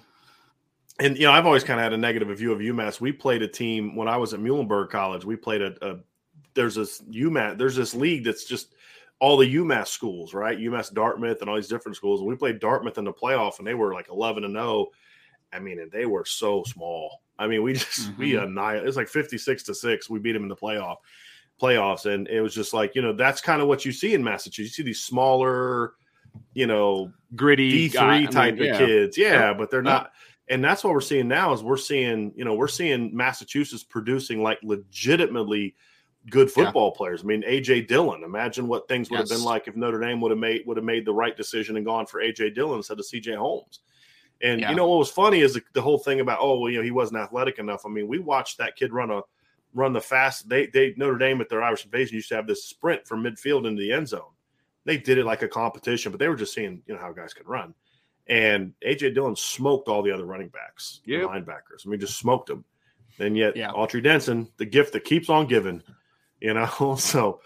and 0.99 1.17
you 1.17 1.27
know, 1.27 1.33
I've 1.33 1.47
always 1.47 1.63
kind 1.65 1.79
of 1.79 1.85
had 1.85 1.93
a 1.93 1.99
negative 1.99 2.37
view 2.39 2.53
of 2.53 2.61
UMass. 2.61 3.01
We 3.01 3.13
played 3.13 3.43
a 3.43 3.49
team 3.49 3.97
when 3.97 4.09
I 4.09 4.17
was 4.17 4.33
at 4.35 4.41
Muhlenberg 4.41 4.91
College. 4.91 5.25
We 5.25 5.37
played 5.37 5.63
a, 5.63 5.75
a 5.83 5.99
there's 6.57 6.75
this 6.75 7.01
UMass 7.03 7.57
there's 7.57 7.77
this 7.77 7.95
league 7.95 8.25
that's 8.25 8.45
just 8.45 8.75
all 9.21 9.37
the 9.37 9.55
UMass 9.55 9.89
schools, 9.89 10.35
right? 10.35 10.59
UMass 10.59 10.93
Dartmouth 10.93 11.41
and 11.41 11.49
all 11.49 11.57
these 11.57 11.69
different 11.69 11.97
schools. 11.97 12.21
And 12.21 12.29
we 12.29 12.37
played 12.37 12.59
Dartmouth 12.59 12.99
in 12.99 13.05
the 13.05 13.13
playoff, 13.13 13.59
and 13.59 13.67
they 13.67 13.75
were 13.75 13.95
like 13.95 14.09
11 14.11 14.45
and 14.45 14.55
0. 14.55 14.89
I 15.53 15.59
mean, 15.59 15.79
and 15.79 15.91
they 15.91 16.05
were 16.05 16.25
so 16.25 16.65
small. 16.65 17.23
I 17.39 17.47
mean, 17.47 17.63
we 17.63 17.73
just 17.75 18.17
we 18.19 18.33
mm-hmm. 18.33 18.47
annihilated. 18.47 18.89
It's 18.89 18.97
like 18.97 19.09
56 19.09 19.63
to 19.65 19.75
six. 19.75 20.11
We 20.11 20.19
beat 20.19 20.33
them 20.33 20.43
in 20.43 20.49
the 20.49 20.57
playoff 20.57 20.97
playoffs, 21.61 22.07
and 22.13 22.29
it 22.29 22.41
was 22.41 22.55
just 22.55 22.75
like 22.75 22.95
you 22.95 23.03
know 23.03 23.13
that's 23.13 23.41
kind 23.41 23.63
of 23.63 23.69
what 23.69 23.85
you 23.85 23.93
see 23.93 24.15
in 24.15 24.23
Massachusetts. 24.23 24.79
You 24.79 24.85
see 24.85 24.87
these 24.87 25.03
smaller, 25.03 25.95
you 26.55 26.67
know, 26.67 27.13
gritty 27.35 27.71
D 27.71 27.89
guy- 27.89 28.01
I 28.01 28.17
three 28.17 28.25
mean, 28.25 28.33
type 28.33 28.57
yeah. 28.59 28.73
of 28.73 28.79
kids. 28.79 29.19
Yeah, 29.19 29.55
but 29.55 29.71
they're 29.71 29.83
not. 29.83 30.13
And 30.49 30.63
that's 30.63 30.85
what 30.85 30.93
we're 30.93 31.01
seeing 31.01 31.27
now 31.27 31.53
is 31.53 31.65
we're 31.65 31.77
seeing, 31.77 32.33
you 32.37 32.45
know, 32.45 32.55
we're 32.55 32.69
seeing 32.69 33.15
Massachusetts 33.17 33.83
producing 33.83 34.45
like 34.45 34.61
legitimately 34.63 35.75
good 36.31 36.49
Yeah. 36.49 36.65
football 36.65 36.93
players. 36.93 37.23
I 37.23 37.27
mean, 37.27 37.43
AJ 37.47 37.83
Dillon. 37.87 38.23
Imagine 38.25 38.67
what 38.69 38.89
things 38.89 39.11
would 39.11 39.21
have 39.21 39.29
been 39.29 39.45
like 39.45 39.69
if 39.69 39.77
Notre 39.77 40.01
Dame 40.01 40.21
would 40.21 40.31
have 40.31 40.39
made 40.41 40.67
would 40.67 40.77
have 40.77 40.85
made 40.85 41.05
the 41.05 41.13
right 41.15 41.37
decision 41.37 41.77
and 41.77 41.87
gone 41.87 42.07
for 42.07 42.21
AJ 42.21 42.51
Dillon 42.55 42.79
instead 42.79 42.99
of 42.99 43.05
CJ 43.07 43.35
Holmes. 43.37 43.81
And 44.43 44.61
Yeah. 44.61 44.71
you 44.71 44.77
know 44.77 44.87
what 44.89 44.99
was 44.99 45.11
funny 45.11 45.41
is 45.41 45.55
the, 45.55 45.63
the 45.73 45.81
whole 45.83 45.99
thing 45.99 46.21
about 46.21 46.39
oh 46.41 46.59
well, 46.59 46.71
you 46.71 46.79
know 46.79 46.85
he 46.85 46.91
wasn't 46.91 47.21
athletic 47.21 47.59
enough. 47.59 47.87
I 47.87 47.89
mean, 47.89 48.07
we 48.09 48.19
watched 48.19 48.59
that 48.59 48.77
kid 48.77 48.93
run 48.93 49.11
a 49.11 49.23
run 49.75 49.93
the 49.93 50.01
fast. 50.01 50.49
They 50.49 50.67
they 50.67 50.95
Notre 50.97 51.19
Dame 51.19 51.41
at 51.41 51.49
their 51.49 51.63
Irish 51.63 51.85
invasion 51.85 52.15
used 52.17 52.29
to 52.31 52.37
have 52.37 52.47
this 52.47 52.65
sprint 52.65 53.07
from 53.07 53.23
midfield 53.23 53.67
into 53.67 53.81
the 53.81 53.93
end 53.93 54.09
zone. 54.09 54.33
They 54.85 54.97
did 54.99 55.19
it 55.19 55.25
like 55.25 55.43
a 55.43 55.49
competition, 55.49 56.13
but 56.13 56.19
they 56.19 56.29
were 56.29 56.37
just 56.37 56.55
seeing 56.55 56.83
you 56.87 56.95
know 56.95 57.01
how 57.01 57.13
guys 57.13 57.33
could 57.35 57.47
run. 57.49 57.75
And 58.29 58.73
AJ 58.85 59.15
Dillon 59.15 59.37
smoked 59.37 59.89
all 59.89 60.03
the 60.03 60.11
other 60.11 60.27
running 60.27 60.49
backs, 60.49 61.01
Yep. 61.05 61.29
linebackers. 61.29 61.87
I 61.87 61.91
mean, 61.91 62.01
just 62.01 62.19
smoked 62.19 62.49
them. 62.49 62.65
And 63.19 63.37
yet, 63.37 63.57
Yeah. 63.57 63.71
Autry 63.71 64.03
Denson, 64.03 64.49
the 64.59 64.67
gift 64.67 64.93
that 64.95 65.05
keeps 65.05 65.31
on 65.31 65.47
giving, 65.47 65.83
you 66.41 66.55
know. 66.55 66.97
So, 66.99 67.41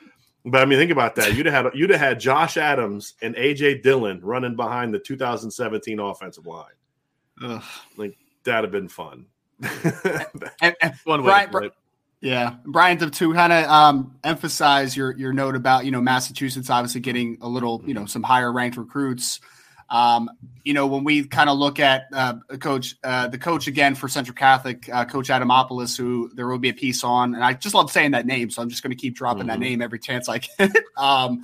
but 0.45 0.63
I 0.63 0.65
mean, 0.65 0.79
think 0.79 0.91
about 0.91 1.17
that. 1.17 1.35
You'd 1.35 1.47
have 1.47 1.67
had 1.67 1.75
you'd 1.75 1.91
have 1.91 2.01
had 2.01 2.21
Josh 2.21 2.57
Adams 2.57 3.15
and 3.21 3.35
AJ 3.37 3.83
Dillon 3.83 4.21
running 4.23 4.57
behind 4.57 4.95
the 4.95 4.99
2017 4.99 5.99
offensive 5.99 6.47
line. 6.47 6.67
Ugh. 7.43 7.63
That'd 8.45 8.65
have 8.65 8.73
been 8.73 8.89
fun. 8.89 9.27
And, 10.63 10.75
and 10.81 10.95
One 11.05 11.23
way 11.23 11.47
Bryan, 11.51 11.71
to. 11.71 11.73
Yeah, 12.21 12.57
Bryan, 12.67 12.99
to, 12.99 13.11
to 13.11 13.33
kind 13.33 13.53
of 13.53 13.65
um, 13.65 14.17
emphasize 14.25 14.97
your 14.97 15.17
your 15.17 15.33
note 15.33 15.55
about 15.55 15.85
you 15.85 15.91
know 15.91 16.01
Massachusetts 16.01 16.69
obviously 16.69 17.01
getting 17.01 17.39
a 17.41 17.49
little 17.49 17.83
you 17.87 17.95
know 17.95 18.07
some 18.07 18.23
higher 18.23 18.53
ranked 18.53 18.77
recruits. 18.77 19.41
Um, 19.91 20.31
you 20.65 20.73
know 20.75 20.87
when 20.87 21.05
we 21.05 21.25
kind 21.25 21.51
of 21.51 21.59
look 21.59 21.81
at 21.81 22.05
uh, 22.13 22.35
coach 22.61 22.97
uh, 23.03 23.29
the 23.29 23.39
coach 23.39 23.67
again 23.67 23.95
for 23.95 24.09
Central 24.09 24.35
Catholic, 24.35 24.89
uh, 24.93 25.05
Coach 25.05 25.29
Adamopoulos, 25.29 25.97
who 25.97 26.31
there 26.35 26.47
will 26.47 26.59
be 26.59 26.69
a 26.69 26.75
piece 26.75 27.03
on, 27.03 27.35
and 27.35 27.43
I 27.45 27.55
just 27.55 27.75
love 27.75 27.91
saying 27.91 28.13
that 28.13 28.27
name, 28.27 28.51
so 28.51 28.63
I'm 28.63 28.69
just 28.69 28.83
going 28.83 28.91
to 28.93 28.97
keep 28.97 29.17
dropping 29.17 29.47
that 29.49 29.59
Mhm. 29.59 29.63
name 29.63 29.83
every 29.83 29.99
chance 29.99 30.29
I 30.29 30.39
can. 30.39 30.73
um, 30.97 31.43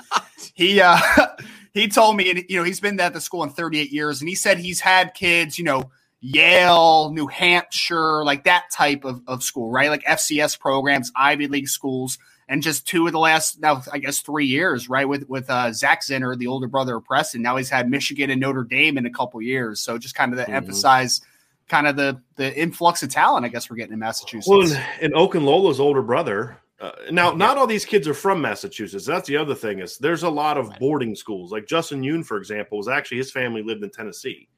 he 0.54 0.80
uh, 0.80 0.98
he 1.74 1.88
told 1.88 2.16
me, 2.16 2.30
and 2.30 2.44
you 2.48 2.58
know 2.58 2.64
he's 2.64 2.80
been 2.80 3.00
at 3.00 3.14
the 3.14 3.20
school 3.20 3.42
in 3.42 3.50
38 3.50 3.90
years, 3.90 4.20
and 4.20 4.28
he 4.28 4.34
said 4.34 4.58
he's 4.58 4.80
had 4.80 5.14
kids, 5.14 5.58
you 5.58 5.64
know. 5.64 5.90
Yale, 6.22 7.12
New 7.12 7.28
Hampshire, 7.28 8.24
like 8.24 8.44
that 8.44 8.64
type 8.72 9.04
of, 9.04 9.20
of 9.28 9.42
school, 9.44 9.70
right? 9.70 9.90
Like 9.90 10.02
FCS 10.04 10.58
programs, 10.58 11.12
Ivy 11.14 11.46
League 11.46 11.68
schools, 11.68 12.18
and 12.48 12.62
just 12.62 12.86
two 12.86 13.06
of 13.06 13.12
the 13.12 13.18
last 13.18 13.60
now, 13.60 13.82
I 13.92 13.98
guess 13.98 14.20
three 14.20 14.46
years, 14.46 14.88
right? 14.88 15.08
With 15.08 15.28
with 15.28 15.50
uh, 15.50 15.72
Zach 15.72 16.02
Zinter, 16.02 16.36
the 16.38 16.46
older 16.46 16.68
brother 16.68 16.96
of 16.96 17.04
Preston. 17.04 17.42
Now 17.42 17.56
he's 17.56 17.70
had 17.70 17.90
Michigan 17.90 18.30
and 18.30 18.40
Notre 18.40 18.64
Dame 18.64 18.98
in 18.98 19.06
a 19.06 19.10
couple 19.10 19.40
years. 19.42 19.80
So 19.80 19.98
just 19.98 20.14
kind 20.14 20.32
of 20.32 20.38
to 20.38 20.50
Mhm. 20.50 20.54
emphasize 20.54 21.20
kind 21.68 21.86
of 21.86 21.96
the 21.96 22.20
the 22.36 22.56
influx 22.56 23.02
of 23.02 23.08
talent, 23.10 23.44
I 23.44 23.48
guess 23.48 23.68
we're 23.68 23.76
getting 23.76 23.92
in 23.94 23.98
Massachusetts. 23.98 24.48
Well, 24.48 24.62
and, 24.62 24.80
and 25.02 25.14
Okunlola's 25.14 25.80
older 25.80 26.02
brother. 26.02 26.58
Uh, 26.78 26.90
now, 27.10 27.32
not 27.32 27.56
all 27.56 27.66
these 27.66 27.86
kids 27.86 28.06
are 28.06 28.12
from 28.12 28.40
Massachusetts. 28.42 29.06
That's 29.06 29.26
the 29.26 29.38
other 29.38 29.54
thing 29.54 29.78
is 29.78 29.96
there's 29.96 30.24
a 30.24 30.28
lot 30.28 30.58
of 30.58 30.70
boarding 30.78 31.14
schools. 31.16 31.50
Like 31.50 31.66
Justin 31.66 32.02
Yoon, 32.02 32.24
for 32.24 32.36
example, 32.36 32.76
was 32.76 32.86
actually 32.86 33.16
his 33.16 33.32
family 33.32 33.62
lived 33.62 33.82
in 33.82 33.88
Tennessee. 33.90 34.48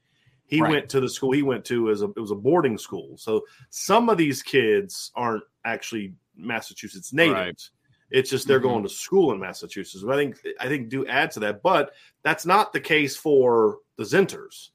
He 0.47 0.61
Right. 0.61 0.71
went 0.71 0.89
to 0.89 1.01
the 1.01 1.09
school 1.09 1.31
he 1.33 1.43
went 1.43 1.65
to 1.67 1.91
as 1.91 2.03
a 2.03 2.07
it 2.07 2.19
was 2.21 2.33
a 2.33 2.35
boarding 2.35 2.77
school. 2.77 3.17
So 3.19 3.43
some 3.71 4.09
of 4.09 4.19
these 4.19 4.43
kids 4.43 5.13
aren't 5.15 5.45
actually 5.65 6.15
Massachusetts 6.37 7.13
natives. 7.13 7.37
Right. 7.37 7.71
It's 8.11 8.31
just 8.31 8.49
they're 8.49 8.59
Mhm. 8.61 8.63
going 8.63 8.83
to 8.85 8.89
school 8.89 9.33
in 9.33 9.41
Massachusetts. 9.41 10.03
But 10.05 10.15
I 10.15 10.17
think 10.17 10.47
I 10.61 10.69
think 10.69 10.89
do 10.89 11.07
add 11.07 11.31
to 11.33 11.41
that. 11.41 11.63
But 11.63 11.95
that's 12.23 12.47
not 12.47 12.73
the 12.73 12.81
case 12.81 13.17
for 13.17 13.79
the 13.97 14.05
Zinters. 14.05 14.71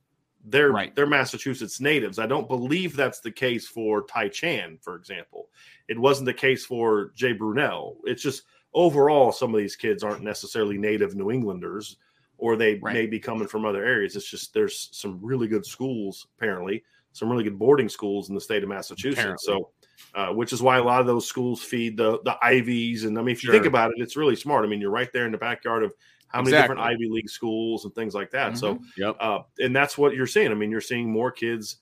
They're 0.46 0.72
Right. 0.72 0.94
they're 0.96 1.08
Massachusetts 1.08 1.80
natives. 1.80 2.20
I 2.20 2.28
don't 2.28 2.48
believe 2.48 2.96
that's 2.96 3.22
the 3.22 3.32
case 3.32 3.68
for 3.68 4.04
Ty 4.04 4.28
Chan, 4.30 4.80
for 4.82 4.96
example. 4.96 5.50
It 5.88 5.98
wasn't 5.98 6.26
the 6.26 6.34
case 6.34 6.66
for 6.66 7.12
Jay 7.16 7.34
Brunelle. 7.34 7.98
It's 8.04 8.22
just 8.22 8.44
overall 8.74 9.32
some 9.32 9.54
of 9.54 9.60
these 9.60 9.76
kids 9.76 10.04
aren't 10.04 10.22
necessarily 10.24 10.78
native 10.78 11.16
New 11.16 11.32
Englanders, 11.32 11.98
or 12.38 12.56
they 12.58 12.76
Right. 12.80 12.94
may 12.94 13.06
be 13.08 13.20
coming 13.20 13.48
from 13.48 13.66
other 13.66 13.86
areas. 13.86 14.16
It's 14.16 14.30
just 14.30 14.54
there's 14.54 14.90
some 14.92 15.20
really 15.22 15.48
good 15.48 15.66
schools, 15.66 16.28
apparently, 16.38 16.84
some 17.14 17.30
really 17.32 17.44
good 17.46 17.58
boarding 17.60 17.88
schools 17.90 18.28
in 18.30 18.36
the 18.36 18.42
state 18.42 18.64
of 18.64 18.70
Massachusetts. 18.70 19.20
Apparently. 19.22 19.44
So, 19.46 19.72
uh, 20.16 20.30
which 20.30 20.54
is 20.54 20.62
why 20.62 20.78
a 20.78 20.84
lot 20.84 21.02
of 21.02 21.08
those 21.08 21.28
schools 21.28 21.62
feed 21.64 21.98
the 21.98 22.20
the 22.24 22.38
Ivies. 22.42 23.06
And 23.06 23.18
I 23.18 23.22
mean, 23.22 23.34
if 23.34 23.44
you 23.44 23.52
think 23.52 23.66
about 23.66 23.92
it, 23.92 24.02
it's 24.02 24.16
really 24.16 24.36
smart. 24.36 24.66
I 24.66 24.68
mean, 24.68 24.82
you're 24.82 24.92
right 24.92 25.12
there 25.14 25.26
in 25.26 25.32
the 25.32 25.38
backyard 25.38 25.84
of 25.84 25.94
how 26.28 26.40
many 26.40 26.50
Exactly. 26.50 26.76
different 26.76 26.94
Ivy 26.96 27.10
League 27.10 27.30
schools 27.30 27.86
and 27.86 27.94
things 27.94 28.16
like 28.16 28.32
that. 28.32 28.58
So, 28.58 28.80
Yep. 28.98 29.18
uh, 29.20 29.40
and 29.60 29.76
that's 29.76 29.98
what 29.98 30.16
you're 30.16 30.28
seeing. 30.28 30.52
I 30.52 30.56
mean, 30.56 30.72
you're 30.72 30.82
seeing 30.82 31.12
more 31.12 31.32
kids 31.32 31.78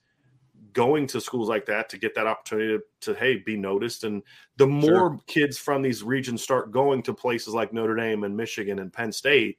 going 0.74 1.08
to 1.08 1.20
schools 1.20 1.50
like 1.50 1.66
that 1.66 1.90
to 1.90 1.98
get 1.98 2.16
that 2.16 2.28
opportunity 2.28 2.78
to, 2.78 3.14
to 3.14 3.20
hey 3.20 3.36
be 3.38 3.58
noticed 3.58 4.06
and 4.06 4.24
the 4.56 4.68
more 4.68 4.88
Sure. 4.90 5.20
kids 5.28 5.58
from 5.58 5.82
these 5.82 6.02
regions 6.02 6.42
start 6.42 6.72
going 6.72 7.04
to 7.04 7.14
places 7.14 7.54
like 7.54 7.74
notre 7.74 7.94
dame 7.96 8.24
and 8.24 8.38
michigan 8.38 8.80
and 8.80 8.94
penn 8.94 9.12
state 9.12 9.58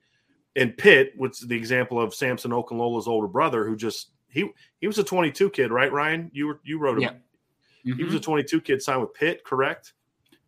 and 0.56 0.74
pitt 0.78 1.12
which 1.16 1.42
is 1.42 1.48
the 1.48 1.56
example 1.56 2.00
of 2.00 2.14
samson 2.14 2.50
okunlola's 2.50 3.06
older 3.06 3.26
brother 3.28 3.66
who 3.66 3.76
just 3.76 4.12
he 4.32 4.50
he 4.78 4.86
was 4.86 4.98
a 4.98 5.04
22 5.04 5.50
kid, 5.50 5.70
right? 5.70 5.92
Ryan, 5.92 6.30
you 6.32 6.46
were 6.46 6.60
you 6.64 6.78
wrote 6.78 7.00
him. 7.02 7.14
Yeah. 7.84 7.94
He 7.94 8.02
Mm-hmm. 8.02 8.06
was 8.06 8.14
a 8.14 8.20
22 8.20 8.60
kid 8.60 8.82
signed 8.82 9.00
with 9.00 9.14
Pitt, 9.14 9.44
correct? 9.44 9.92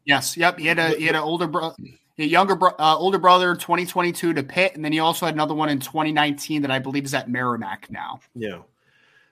Yes. 0.04 0.36
Yep. 0.36 0.58
He 0.58 0.66
had 0.66 0.78
a 0.78 0.90
he 0.90 1.06
had 1.06 1.14
an 1.16 1.22
older 1.22 1.46
brother. 1.46 1.74
A 2.18 2.24
younger 2.24 2.54
bro- 2.54 2.76
uh, 2.78 2.94
older 2.96 3.18
brother, 3.18 3.56
2022 3.56 4.34
to 4.34 4.42
Pitt, 4.44 4.76
and 4.76 4.84
then 4.84 4.92
he 4.92 5.00
also 5.00 5.26
had 5.26 5.34
another 5.34 5.54
one 5.54 5.68
in 5.68 5.80
2019 5.80 6.62
that 6.62 6.70
I 6.70 6.78
believe 6.78 7.04
is 7.04 7.12
at 7.14 7.28
Merrimack 7.28 7.90
now. 7.90 8.20
Yeah. 8.36 8.58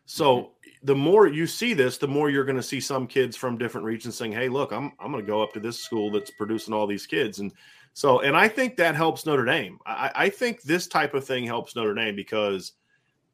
So 0.04 0.54
the 0.82 0.94
more 0.96 1.28
you 1.28 1.46
see 1.46 1.74
this, 1.74 1.96
the 1.96 2.08
more 2.08 2.28
you're 2.28 2.44
going 2.44 2.56
to 2.56 2.62
see 2.62 2.80
some 2.80 3.06
kids 3.06 3.36
from 3.36 3.56
different 3.56 3.84
regions 3.86 4.16
saying, 4.16 4.32
"Hey, 4.32 4.48
look, 4.48 4.72
I'm 4.72 4.92
I'm 4.98 5.12
going 5.12 5.24
to 5.24 5.30
go 5.30 5.40
up 5.42 5.52
to 5.52 5.60
this 5.60 5.78
school 5.78 6.10
that's 6.10 6.32
producing 6.32 6.74
all 6.74 6.88
these 6.88 7.06
kids," 7.06 7.38
and 7.38 7.52
so 7.92 8.20
and 8.22 8.36
I 8.36 8.48
think 8.48 8.76
that 8.78 8.96
helps 8.96 9.26
Notre 9.26 9.44
Dame. 9.44 9.78
I, 9.86 10.10
I 10.14 10.28
think 10.28 10.62
this 10.62 10.88
type 10.88 11.14
of 11.14 11.24
thing 11.24 11.44
helps 11.46 11.76
Notre 11.76 11.94
Dame 11.94 12.16
because 12.16 12.72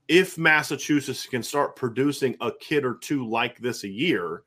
if 0.09 0.37
Massachusetts 0.37 1.25
can 1.27 1.43
start 1.43 1.75
producing 1.75 2.37
a 2.43 2.53
kid 2.61 2.85
or 2.85 2.95
two 2.97 3.27
like 3.27 3.59
this 3.61 3.85
a 3.85 3.89
year, 3.89 4.43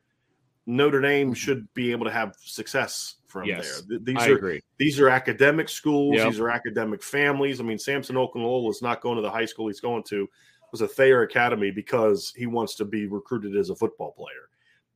Notre 0.68 1.02
Dame 1.02 1.34
should 1.34 1.68
be 1.74 1.92
able 1.92 2.06
to 2.06 2.12
have 2.12 2.36
success 2.40 3.16
from 3.28 3.46
Yes, 3.46 3.82
there. 3.88 3.98
Th- 4.00 4.06
These 4.06 4.18
I 4.18 4.30
are 4.30 4.36
agree. 4.36 4.62
these 4.78 5.00
are 5.00 5.10
academic 5.10 5.70
schools. 5.70 6.18
Yep. 6.18 6.30
These 6.32 6.40
are 6.40 6.50
academic 6.50 7.02
families. 7.02 7.60
I 7.60 7.64
mean, 7.64 7.80
Samson 7.80 8.16
Okunlola 8.16 8.70
is 8.70 8.82
not 8.82 9.02
going 9.02 9.16
to 9.16 9.22
the 9.22 9.32
high 9.32 9.46
school 9.46 9.68
he's 9.68 9.80
going 9.80 10.04
to. 10.04 10.24
It 10.24 10.30
was 10.72 10.82
a 10.82 10.88
Thayer 10.88 11.24
Academy 11.24 11.72
because 11.72 12.34
he 12.36 12.46
wants 12.46 12.76
to 12.76 12.86
be 12.86 13.08
recruited 13.08 13.56
as 13.58 13.70
a 13.70 13.76
football 13.76 14.12
player. 14.12 14.50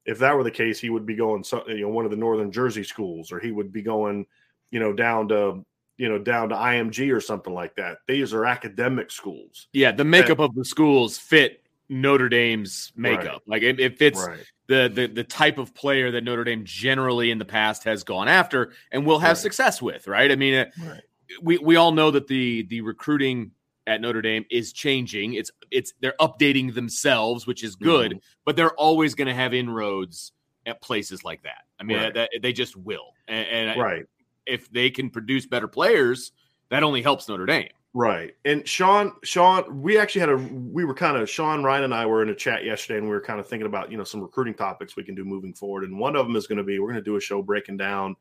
If 0.05 0.20
that 0.20 0.36
were 0.36 0.43
the 0.43 0.51
case, 0.51 0.80
he 0.80 0.89
would 0.91 1.05
be 1.05 1.16
going, 1.16 1.43
so, 1.43 1.68
you 1.68 1.82
know, 1.82 1.89
one 1.89 2.05
of 2.05 2.11
the 2.11 2.18
Northern 2.18 2.51
Jersey 2.51 2.84
schools, 2.84 3.32
or 3.32 3.39
he 3.39 3.51
would 3.51 3.74
be 3.74 3.82
going, 3.82 4.26
you 4.70 4.80
know, 4.80 4.93
down 4.93 5.28
to, 5.30 5.66
you 5.97 6.09
know, 6.09 6.20
down 6.20 6.49
to 6.49 6.55
IMG 6.55 7.11
or 7.11 7.20
something 7.20 7.53
like 7.53 7.76
that. 7.76 7.97
These 8.07 8.34
are 8.34 8.45
academic 8.45 9.09
schools. 9.09 9.68
Yeah, 9.74 9.91
the 9.91 10.05
makeup 10.05 10.39
of 10.39 10.53
the 10.53 10.63
schools 10.63 11.18
fit 11.18 11.63
Notre 11.89 12.30
Dame's 12.30 12.91
makeup. 12.95 13.41
Like 13.47 13.63
it, 13.63 13.80
it 13.80 13.97
fits 13.97 14.20
Right. 14.26 14.45
The, 14.68 14.89
the 14.93 15.07
the 15.07 15.24
type 15.24 15.57
of 15.57 15.74
player 15.74 16.11
that 16.11 16.24
Notre 16.24 16.43
Dame 16.43 16.63
generally 16.66 17.32
in 17.32 17.38
the 17.38 17.45
past 17.45 17.84
has 17.84 18.03
gone 18.03 18.28
after 18.28 18.74
and 18.91 19.05
will 19.05 19.20
have 19.20 19.32
Right. 19.38 19.38
success 19.38 19.82
with. 19.82 20.07
Right? 20.07 20.32
I 20.32 20.36
mean, 20.36 20.55
uh, 20.55 20.66
Right. 20.84 21.01
we 21.41 21.57
we 21.59 21.76
all 21.76 21.91
know 21.91 22.11
that 22.11 22.28
the 22.28 22.63
the 22.63 22.82
recruiting 22.82 23.51
at 23.88 24.01
Notre 24.01 24.22
Dame 24.22 24.45
is 24.49 24.74
changing. 24.74 25.34
It's 25.36 25.51
it's 25.72 25.93
they're 25.99 26.16
updating 26.20 26.74
themselves, 26.74 27.45
which 27.45 27.63
is 27.63 27.76
good, 27.76 28.11
Mm-hmm. 28.11 28.20
but 28.45 28.55
they're 28.55 28.74
always 28.74 29.13
going 29.16 29.28
to 29.28 29.34
have 29.36 29.53
inroads 29.53 30.32
at 30.66 30.82
places 30.82 31.24
like 31.24 31.43
that. 31.43 31.66
I 31.80 31.84
mean, 31.84 31.97
Right. 31.97 32.13
that, 32.16 32.30
they 32.41 32.51
just 32.53 32.76
will. 32.76 33.13
And, 33.28 33.47
and 33.70 33.80
Right. 33.80 34.05
if 34.47 34.72
they 34.72 34.89
can 34.89 35.11
produce 35.11 35.45
better 35.45 35.68
players, 35.68 36.32
that 36.70 36.82
only 36.82 37.03
helps 37.03 37.28
Notre 37.30 37.45
Dame. 37.45 37.70
Right. 37.96 38.36
And 38.43 38.68
Sean, 38.68 39.14
Sean, 39.24 39.82
we 39.82 39.98
actually 39.98 40.20
had 40.20 40.30
a 40.30 40.36
we 40.36 40.84
were 40.84 40.93
kind 40.93 41.16
of 41.16 41.30
Sean 41.30 41.64
Ryan 41.64 41.86
and 41.86 41.93
I 41.93 42.06
were 42.06 42.22
in 42.22 42.28
a 42.28 42.36
chat 42.36 42.66
yesterday 42.66 42.98
and 42.98 43.08
we 43.08 43.14
were 43.14 43.22
kind 43.22 43.39
of 43.39 43.48
thinking 43.48 43.68
about, 43.68 43.89
you 43.89 43.98
know, 43.98 44.04
some 44.04 44.20
recruiting 44.20 44.54
topics 44.54 44.98
we 44.98 45.04
can 45.06 45.16
do 45.16 45.24
moving 45.24 45.54
forward. 45.54 45.86
And 45.86 45.98
one 45.98 46.18
of 46.18 46.28
them 46.28 46.36
is 46.36 46.46
going 46.46 46.58
to 46.58 46.64
be 46.64 46.78
we're 46.78 46.91
going 46.91 47.02
to 47.02 47.02
do 47.02 47.16
a 47.16 47.22
show 47.22 47.41
breaking 47.41 47.78
down 47.78 48.18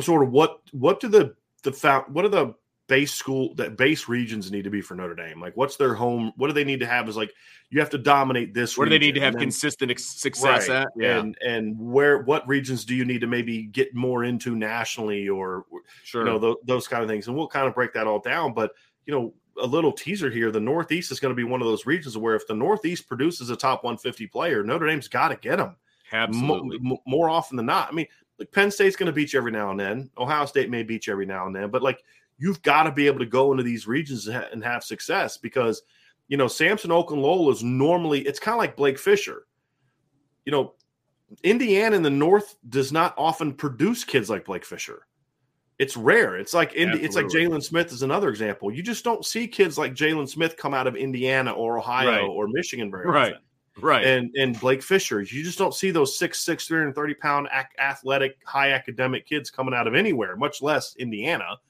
sort 0.00 0.22
of 0.22 0.30
what 0.30 0.62
what 0.72 1.00
do 1.00 1.08
the 1.08 1.34
the 1.64 2.04
what 2.08 2.24
are 2.24 2.30
the 2.30 2.54
base 2.88 3.12
school 3.14 3.54
that 3.54 3.76
base 3.76 4.08
regions 4.08 4.50
need 4.50 4.64
to 4.64 4.70
be 4.70 4.80
for 4.80 4.94
Notre 4.96 5.14
Dame? 5.14 5.40
Like 5.40 5.56
what's 5.56 5.76
their 5.76 5.94
home 5.94 6.32
what 6.36 6.48
do 6.48 6.52
they 6.52 6.64
need 6.64 6.80
to 6.80 6.86
have 6.86 7.08
is 7.08 7.16
like 7.16 7.32
you 7.70 7.78
have 7.80 7.90
to 7.90 7.98
dominate 7.98 8.54
this 8.54 8.76
Where 8.76 8.86
do 8.86 8.90
they 8.90 8.98
need 8.98 9.14
to 9.14 9.20
have 9.20 9.34
then- 9.34 9.42
consistent 9.42 9.98
success 10.00 10.68
right. 10.68 10.82
at? 10.82 10.88
Yeah, 10.96 11.18
And 11.20 11.36
and 11.40 11.78
where 11.78 12.18
what 12.22 12.48
regions 12.48 12.84
do 12.84 12.94
you 12.94 13.04
need 13.04 13.20
to 13.20 13.26
maybe 13.26 13.64
get 13.64 13.94
more 13.94 14.24
into 14.24 14.56
nationally 14.56 15.28
or 15.28 15.66
sure. 16.02 16.22
you 16.22 16.26
know 16.32 16.38
tho- 16.38 16.58
those 16.64 16.88
kind 16.88 17.02
of 17.02 17.08
things 17.08 17.28
and 17.28 17.36
we'll 17.36 17.46
kind 17.48 17.68
of 17.68 17.74
break 17.74 17.92
that 17.92 18.06
all 18.06 18.18
down 18.18 18.52
but 18.54 18.72
you 19.06 19.14
know 19.14 19.34
a 19.60 19.66
little 19.66 19.92
teaser 19.92 20.30
here 20.30 20.50
the 20.50 20.60
northeast 20.60 21.10
is 21.12 21.20
going 21.20 21.30
to 21.32 21.36
be 21.36 21.44
one 21.44 21.60
of 21.60 21.66
those 21.66 21.84
regions 21.84 22.16
where 22.16 22.34
if 22.36 22.46
the 22.46 22.54
northeast 22.54 23.06
produces 23.08 23.50
a 23.50 23.56
top 23.56 23.84
150 23.84 24.26
player 24.28 24.62
notre 24.62 24.86
dame's 24.86 25.08
got 25.08 25.28
to 25.28 25.36
get 25.36 25.56
them 25.58 25.76
Absolutely. 26.12 26.78
more 27.06 27.28
often 27.28 27.56
than 27.56 27.66
not 27.66 27.88
i 27.90 27.92
mean 27.92 28.06
like 28.38 28.50
penn 28.52 28.70
state's 28.70 28.96
going 28.96 29.08
to 29.08 29.12
beat 29.12 29.32
you 29.32 29.38
every 29.38 29.50
now 29.52 29.70
and 29.72 29.80
then 29.80 30.10
ohio 30.16 30.46
state 30.46 30.70
may 30.70 30.82
beat 30.82 31.06
you 31.06 31.12
every 31.12 31.26
now 31.26 31.46
and 31.46 31.54
then 31.56 31.70
but 31.70 31.82
like 31.82 32.02
you've 32.38 32.62
got 32.62 32.84
to 32.84 32.92
be 32.92 33.06
able 33.06 33.18
to 33.18 33.26
go 33.26 33.50
into 33.52 33.62
these 33.64 33.86
regions 33.86 34.26
and, 34.28 34.62
have 34.64 34.84
success 34.84 35.36
because 35.36 35.82
you 36.28 36.36
know 36.36 36.48
samson 36.48 36.90
Oakland 36.90 37.22
okunlola 37.22 37.52
is 37.52 37.62
normally 37.62 38.20
it's 38.22 38.38
kind 38.40 38.54
of 38.54 38.58
like 38.58 38.76
blake 38.76 38.98
fisher 38.98 39.46
you 40.44 40.52
know 40.52 40.74
indiana 41.42 41.96
in 41.96 42.02
the 42.02 42.10
north 42.10 42.56
does 42.68 42.92
not 42.92 43.14
often 43.18 43.52
produce 43.52 44.04
kids 44.04 44.30
like 44.30 44.44
blake 44.44 44.64
fisher 44.64 45.06
it's 45.78 45.96
rare. 45.96 46.36
It's 46.36 46.54
like 46.54 46.74
Indi- 46.74 47.00
it's 47.04 47.14
like. 47.14 47.26
Jalen 47.26 47.62
Smith 47.62 47.92
is 47.92 48.02
another 48.02 48.30
example. 48.30 48.72
You 48.72 48.82
just 48.82 49.04
don't 49.04 49.24
see 49.24 49.46
kids 49.46 49.78
like 49.78 49.94
Jalen 49.94 50.28
Smith 50.28 50.56
come 50.56 50.74
out 50.74 50.88
of 50.88 50.96
Indiana 50.96 51.52
or 51.52 51.78
Ohio 51.78 52.08
Right. 52.10 52.20
or 52.24 52.48
Michigan 52.48 52.90
very 52.90 53.06
Right. 53.06 53.34
often. 53.34 53.44
right. 53.80 54.04
And 54.04 54.34
and 54.36 54.58
Blake 54.58 54.82
Fisher, 54.82 55.20
you 55.20 55.44
just 55.44 55.56
don't 55.56 55.72
see 55.72 55.92
those 55.92 56.18
six 56.18 56.40
six, 56.40 56.66
330 56.66 57.14
pound 57.14 57.48
ac- 57.54 57.68
athletic, 57.78 58.38
high 58.44 58.72
academic 58.72 59.24
kids 59.24 59.52
coming 59.52 59.72
out 59.72 59.86
of 59.86 59.94
anywhere, 59.94 60.34
much 60.34 60.60
less 60.62 60.96
Indiana. 60.96 61.60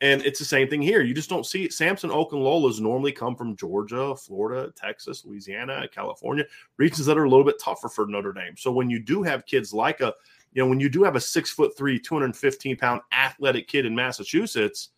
And 0.00 0.22
it's 0.22 0.38
the 0.38 0.44
same 0.44 0.68
thing 0.68 0.82
here. 0.82 1.02
You 1.02 1.14
just 1.14 1.28
don't 1.30 1.46
see 1.46 1.64
it. 1.64 1.72
Samson 1.72 2.10
Okunlola's 2.10 2.80
normally 2.80 3.12
come 3.12 3.36
from 3.36 3.56
Georgia, 3.56 4.14
Florida, 4.16 4.72
Texas, 4.76 5.24
Louisiana, 5.24 5.86
California, 5.92 6.44
regions 6.76 7.06
that 7.06 7.16
are 7.16 7.24
a 7.24 7.30
little 7.30 7.44
bit 7.44 7.60
tougher 7.60 7.88
for 7.88 8.06
Notre 8.06 8.32
Dame. 8.32 8.56
So 8.56 8.72
when 8.72 8.90
you 8.90 8.98
do 8.98 9.22
have 9.22 9.46
kids 9.46 9.72
like 9.72 10.00
a 10.00 10.12
you 10.54 10.62
know, 10.62 10.68
when 10.68 10.80
you 10.80 10.88
do 10.88 11.02
have 11.02 11.16
a 11.16 11.20
six 11.20 11.50
foot 11.50 11.76
three, 11.76 11.98
215 11.98 12.76
pound 12.76 13.00
athletic 13.12 13.68
kid 13.68 13.84
in 13.84 13.94
Massachusetts, 13.94 14.90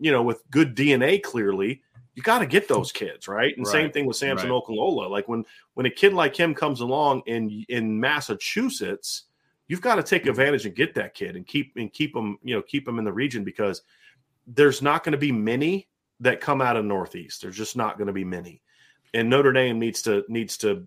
you 0.00 0.10
know, 0.10 0.22
with 0.22 0.42
good 0.50 0.74
DNA 0.74 1.22
clearly, 1.22 1.82
you 2.14 2.22
got 2.22 2.40
to 2.40 2.46
get 2.46 2.66
those 2.66 2.90
kids, 2.90 3.28
right? 3.28 3.56
And 3.56 3.66
same 3.66 3.92
thing 3.92 4.06
with 4.06 4.16
Samson 4.16 4.50
right. 4.50 4.62
Okunlola. 4.66 5.08
Like 5.08 5.28
when 5.28 5.44
when 5.74 5.86
a 5.86 5.90
kid 5.90 6.14
like 6.14 6.34
him 6.34 6.54
comes 6.54 6.80
along 6.80 7.22
in 7.26 7.64
in 7.68 8.00
Massachusetts, 8.00 9.24
you've 9.68 9.82
got 9.82 9.96
to 9.96 10.02
take 10.02 10.22
mm-hmm. 10.22 10.30
advantage 10.30 10.66
and 10.66 10.74
get 10.74 10.94
that 10.94 11.14
kid 11.14 11.36
and 11.36 11.46
keep 11.46 11.74
and 11.76 11.92
keep 11.92 12.16
him, 12.16 12.38
you 12.42 12.56
know, 12.56 12.62
keep 12.62 12.88
him 12.88 12.98
in 12.98 13.04
the 13.04 13.12
region 13.12 13.44
because 13.44 13.82
there's 14.48 14.82
not 14.82 15.04
going 15.04 15.12
to 15.12 15.18
be 15.18 15.32
many 15.32 15.88
that 16.20 16.40
come 16.40 16.60
out 16.60 16.76
of 16.76 16.84
Northeast. 16.84 17.42
There's 17.42 17.56
just 17.56 17.76
not 17.76 17.98
going 17.98 18.06
to 18.08 18.12
be 18.12 18.24
many. 18.24 18.62
And 19.14 19.30
Notre 19.30 19.52
Dame 19.52 19.78
needs 19.78 20.02
to 20.02 20.24
needs 20.28 20.56
to 20.58 20.86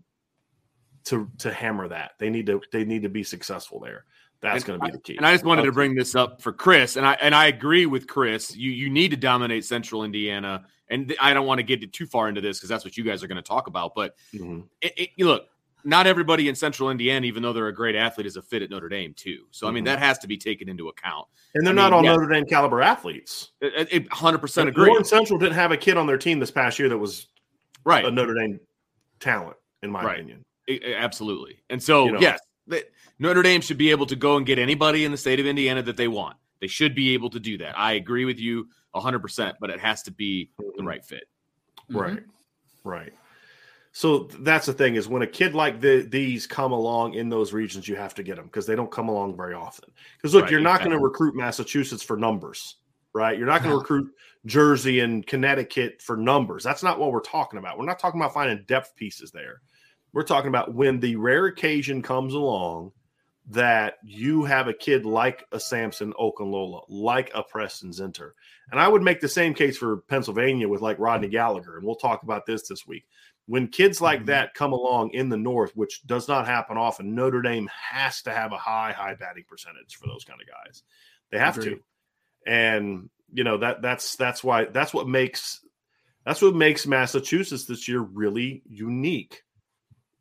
to 1.05 1.29
to 1.39 1.51
hammer 1.51 1.87
that. 1.87 2.11
They 2.19 2.29
need 2.29 2.47
to 2.47 2.61
they 2.71 2.83
need 2.83 3.03
to 3.03 3.09
be 3.09 3.23
successful 3.23 3.79
there. 3.79 4.05
That's 4.41 4.63
going 4.63 4.79
to 4.79 4.85
be 4.85 4.91
the 4.91 4.97
key. 4.97 5.17
And 5.17 5.25
I 5.25 5.33
just 5.33 5.45
wanted 5.45 5.63
to 5.63 5.71
bring 5.71 5.93
this 5.93 6.15
up 6.15 6.41
for 6.41 6.51
Chris, 6.51 6.95
and 6.95 7.05
I 7.05 7.13
and 7.13 7.35
I 7.35 7.45
agree 7.45 7.85
with 7.85 8.07
Chris. 8.07 8.55
You 8.55 8.71
you 8.71 8.89
need 8.89 9.11
to 9.11 9.17
dominate 9.17 9.65
Central 9.65 10.03
Indiana, 10.03 10.65
and 10.89 11.15
I 11.21 11.33
don't 11.33 11.45
want 11.45 11.59
to 11.59 11.63
get 11.63 11.93
too 11.93 12.07
far 12.07 12.27
into 12.27 12.41
this 12.41 12.57
because 12.57 12.69
that's 12.69 12.83
what 12.83 12.97
you 12.97 13.03
guys 13.03 13.23
are 13.23 13.27
going 13.27 13.35
to 13.35 13.47
talk 13.47 13.67
about. 13.67 13.93
But 13.95 14.15
Mhm. 14.33 14.67
it, 14.81 14.93
it, 14.97 15.09
look, 15.19 15.47
not 15.83 16.07
everybody 16.07 16.47
in 16.49 16.55
Central 16.55 16.89
Indiana, 16.89 17.25
even 17.25 17.41
though 17.43 17.53
they're 17.53 17.67
a 17.67 17.73
great 17.73 17.95
athlete, 17.95 18.27
is 18.27 18.37
a 18.37 18.41
fit 18.41 18.61
at 18.61 18.69
Notre 18.69 18.89
Dame 18.89 19.13
too. 19.13 19.45
So 19.51 19.67
I 19.67 19.71
mean 19.71 19.83
Mhm. 19.83 19.87
that 19.87 19.99
has 19.99 20.17
to 20.19 20.27
be 20.27 20.37
taken 20.37 20.69
into 20.69 20.89
account. 20.89 21.27
And 21.55 21.65
they're 21.65 21.73
I 21.73 21.75
not 21.75 21.85
mean, 21.91 21.93
all 21.93 22.03
yeah. 22.03 22.11
Notre 22.11 22.31
Dame 22.33 22.45
caliber 22.45 22.81
athletes. 22.81 23.51
Hundred 24.11 24.39
percent 24.39 24.69
agree. 24.69 24.87
Warren 24.89 25.03
Central 25.03 25.39
didn't 25.39 25.55
have 25.55 25.71
a 25.71 25.77
kid 25.77 25.97
on 25.97 26.07
their 26.07 26.17
team 26.17 26.39
this 26.39 26.51
past 26.51 26.79
year 26.79 26.89
that 26.89 26.97
was 26.97 27.27
Right. 27.83 28.05
a 28.05 28.11
Notre 28.11 28.33
Dame 28.35 28.59
talent, 29.19 29.57
in 29.83 29.91
my 29.91 30.03
Right. 30.03 30.15
opinion. 30.19 30.45
I- 30.69 30.79
I- 30.85 30.93
Absolutely. 30.93 31.59
And 31.69 31.81
so, 31.81 32.05
You 32.05 32.11
know. 32.13 32.19
yes, 32.19 32.39
the- 32.67 32.85
Notre 33.19 33.41
Dame 33.41 33.61
should 33.61 33.77
be 33.77 33.91
able 33.91 34.05
to 34.07 34.15
go 34.15 34.37
and 34.37 34.45
get 34.45 34.59
anybody 34.59 35.05
in 35.05 35.11
the 35.11 35.17
state 35.17 35.39
of 35.39 35.45
Indiana 35.45 35.81
that 35.83 35.97
they 35.97 36.07
want. 36.07 36.37
They 36.59 36.67
should 36.67 36.93
be 36.95 37.13
able 37.13 37.29
to 37.31 37.39
do 37.39 37.57
that. 37.57 37.77
I 37.77 37.93
agree 37.93 38.25
with 38.25 38.39
you 38.39 38.69
100%, 38.93 39.57
but 39.59 39.69
it 39.71 39.79
has 39.79 40.03
to 40.03 40.11
be 40.11 40.51
the 40.57 40.83
Mhm. 40.83 40.85
right 40.87 41.03
fit. 41.05 41.23
Right. 41.89 42.23
Right. 42.83 43.13
So 43.93 44.29
that's 44.39 44.65
the 44.65 44.73
thing 44.73 44.95
is 44.95 45.09
when 45.09 45.21
a 45.21 45.27
kid 45.27 45.53
like 45.53 45.81
the, 45.81 46.01
these 46.01 46.47
come 46.47 46.71
along 46.71 47.15
in 47.15 47.27
those 47.27 47.51
regions, 47.51 47.87
you 47.87 47.97
have 47.97 48.15
to 48.15 48.23
get 48.23 48.37
them 48.37 48.45
because 48.45 48.65
they 48.65 48.75
don't 48.75 48.91
come 48.91 49.09
along 49.09 49.35
very 49.35 49.53
often. 49.53 49.91
Because 50.17 50.33
look, 50.33 50.43
Right, 50.43 50.51
you're 50.51 50.61
not 50.61 50.79
going 50.79 50.91
to 50.91 50.99
recruit 50.99 51.35
Massachusetts 51.35 52.01
for 52.01 52.15
numbers, 52.15 52.77
right? 53.13 53.37
You're 53.37 53.47
not 53.47 53.63
going 53.63 53.73
to 53.73 53.79
recruit 53.79 54.11
Jersey 54.45 55.01
and 55.01 55.27
Connecticut 55.27 56.01
for 56.01 56.15
numbers. 56.15 56.63
That's 56.63 56.83
not 56.83 56.99
what 56.99 57.11
we're 57.11 57.19
talking 57.19 57.59
about. 57.59 57.77
We're 57.77 57.85
not 57.85 57.99
talking 57.99 58.19
about 58.19 58.33
finding 58.33 58.63
depth 58.65 58.95
pieces 58.95 59.31
there. 59.31 59.61
We're 60.13 60.23
talking 60.23 60.49
about 60.49 60.73
when 60.73 60.99
the 60.99 61.17
rare 61.17 61.45
occasion 61.47 62.01
comes 62.01 62.33
along 62.33 62.93
that 63.49 63.95
you 64.03 64.45
have 64.45 64.67
a 64.67 64.73
kid 64.73 65.05
like 65.05 65.45
a 65.51 65.59
Samson 65.59 66.13
Okunlola, 66.13 66.83
like 66.87 67.31
a 67.33 67.43
Preston 67.43 67.91
Zinter. 67.91 68.31
And 68.71 68.79
I 68.79 68.87
would 68.87 69.01
make 69.01 69.19
the 69.19 69.27
same 69.27 69.53
case 69.53 69.77
for 69.77 69.97
Pennsylvania 70.07 70.69
with 70.69 70.81
like 70.81 70.99
Rodney 70.99 71.27
Gallagher. 71.27 71.77
And 71.77 71.85
we'll 71.85 71.95
talk 71.95 72.23
about 72.23 72.45
this 72.45 72.67
this 72.67 72.87
week. 72.87 73.05
When 73.51 73.67
kids 73.67 73.99
like 73.99 74.21
Mhm. 74.21 74.25
that 74.27 74.53
come 74.53 74.71
along 74.71 75.09
in 75.11 75.27
the 75.27 75.35
North, 75.35 75.75
which 75.75 76.01
does 76.05 76.29
not 76.29 76.45
happen 76.45 76.77
often, 76.77 77.13
Notre 77.15 77.41
Dame 77.41 77.69
has 77.91 78.21
to 78.21 78.31
have 78.31 78.53
a 78.53 78.57
high, 78.57 78.93
high 78.93 79.15
batting 79.15 79.43
percentage 79.45 79.97
for 79.97 80.07
those 80.07 80.23
kind 80.23 80.39
of 80.41 80.47
guys. 80.47 80.83
They 81.31 81.37
have 81.37 81.57
Agreed. 81.57 81.71
to. 81.75 81.83
And 82.49 83.09
you 83.33 83.43
know 83.43 83.57
that 83.57 83.81
that's 83.81 84.15
that's 84.15 84.41
why 84.41 84.65
that's 84.65 84.93
what 84.93 85.05
makes 85.05 85.59
that's 86.25 86.41
what 86.41 86.55
makes 86.55 86.87
Massachusetts 86.87 87.65
this 87.65 87.89
year 87.89 87.99
really 87.99 88.61
unique 88.69 89.43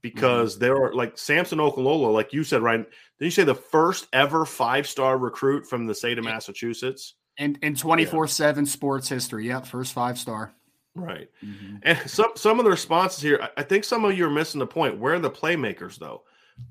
because 0.02 0.58
there 0.58 0.76
are 0.82 0.92
like 0.92 1.16
Samson 1.16 1.58
Okunlola, 1.60 2.12
like 2.12 2.32
you 2.32 2.42
said, 2.42 2.62
Ryan. 2.62 2.84
Did 3.20 3.24
you 3.26 3.30
say 3.30 3.44
the 3.44 3.54
first 3.54 4.08
ever 4.12 4.44
five 4.44 4.88
star 4.88 5.16
recruit 5.16 5.68
from 5.68 5.86
the 5.86 5.94
state 5.94 6.18
of 6.18 6.24
Massachusetts? 6.24 7.14
And 7.38 7.58
in 7.62 7.76
24 7.76 8.26
7 8.26 8.66
sports 8.66 9.08
history. 9.08 9.46
Yep. 9.46 9.66
First 9.66 9.92
five 9.92 10.18
star. 10.18 10.52
Right. 10.94 11.28
Mm-hmm. 11.44 11.76
And 11.82 12.10
some 12.10 12.32
some 12.34 12.58
of 12.58 12.64
the 12.64 12.70
responses 12.70 13.22
here, 13.22 13.48
I 13.56 13.62
think 13.62 13.84
some 13.84 14.04
of 14.04 14.16
you 14.16 14.26
are 14.26 14.30
missing 14.30 14.58
the 14.58 14.66
point. 14.66 14.98
Where 14.98 15.14
are 15.14 15.20
the 15.20 15.30
playmakers 15.30 15.98
though? 15.98 16.22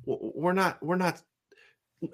We're 0.06 0.54
not 0.54 0.82
we're 0.84 0.98
not 0.98 1.22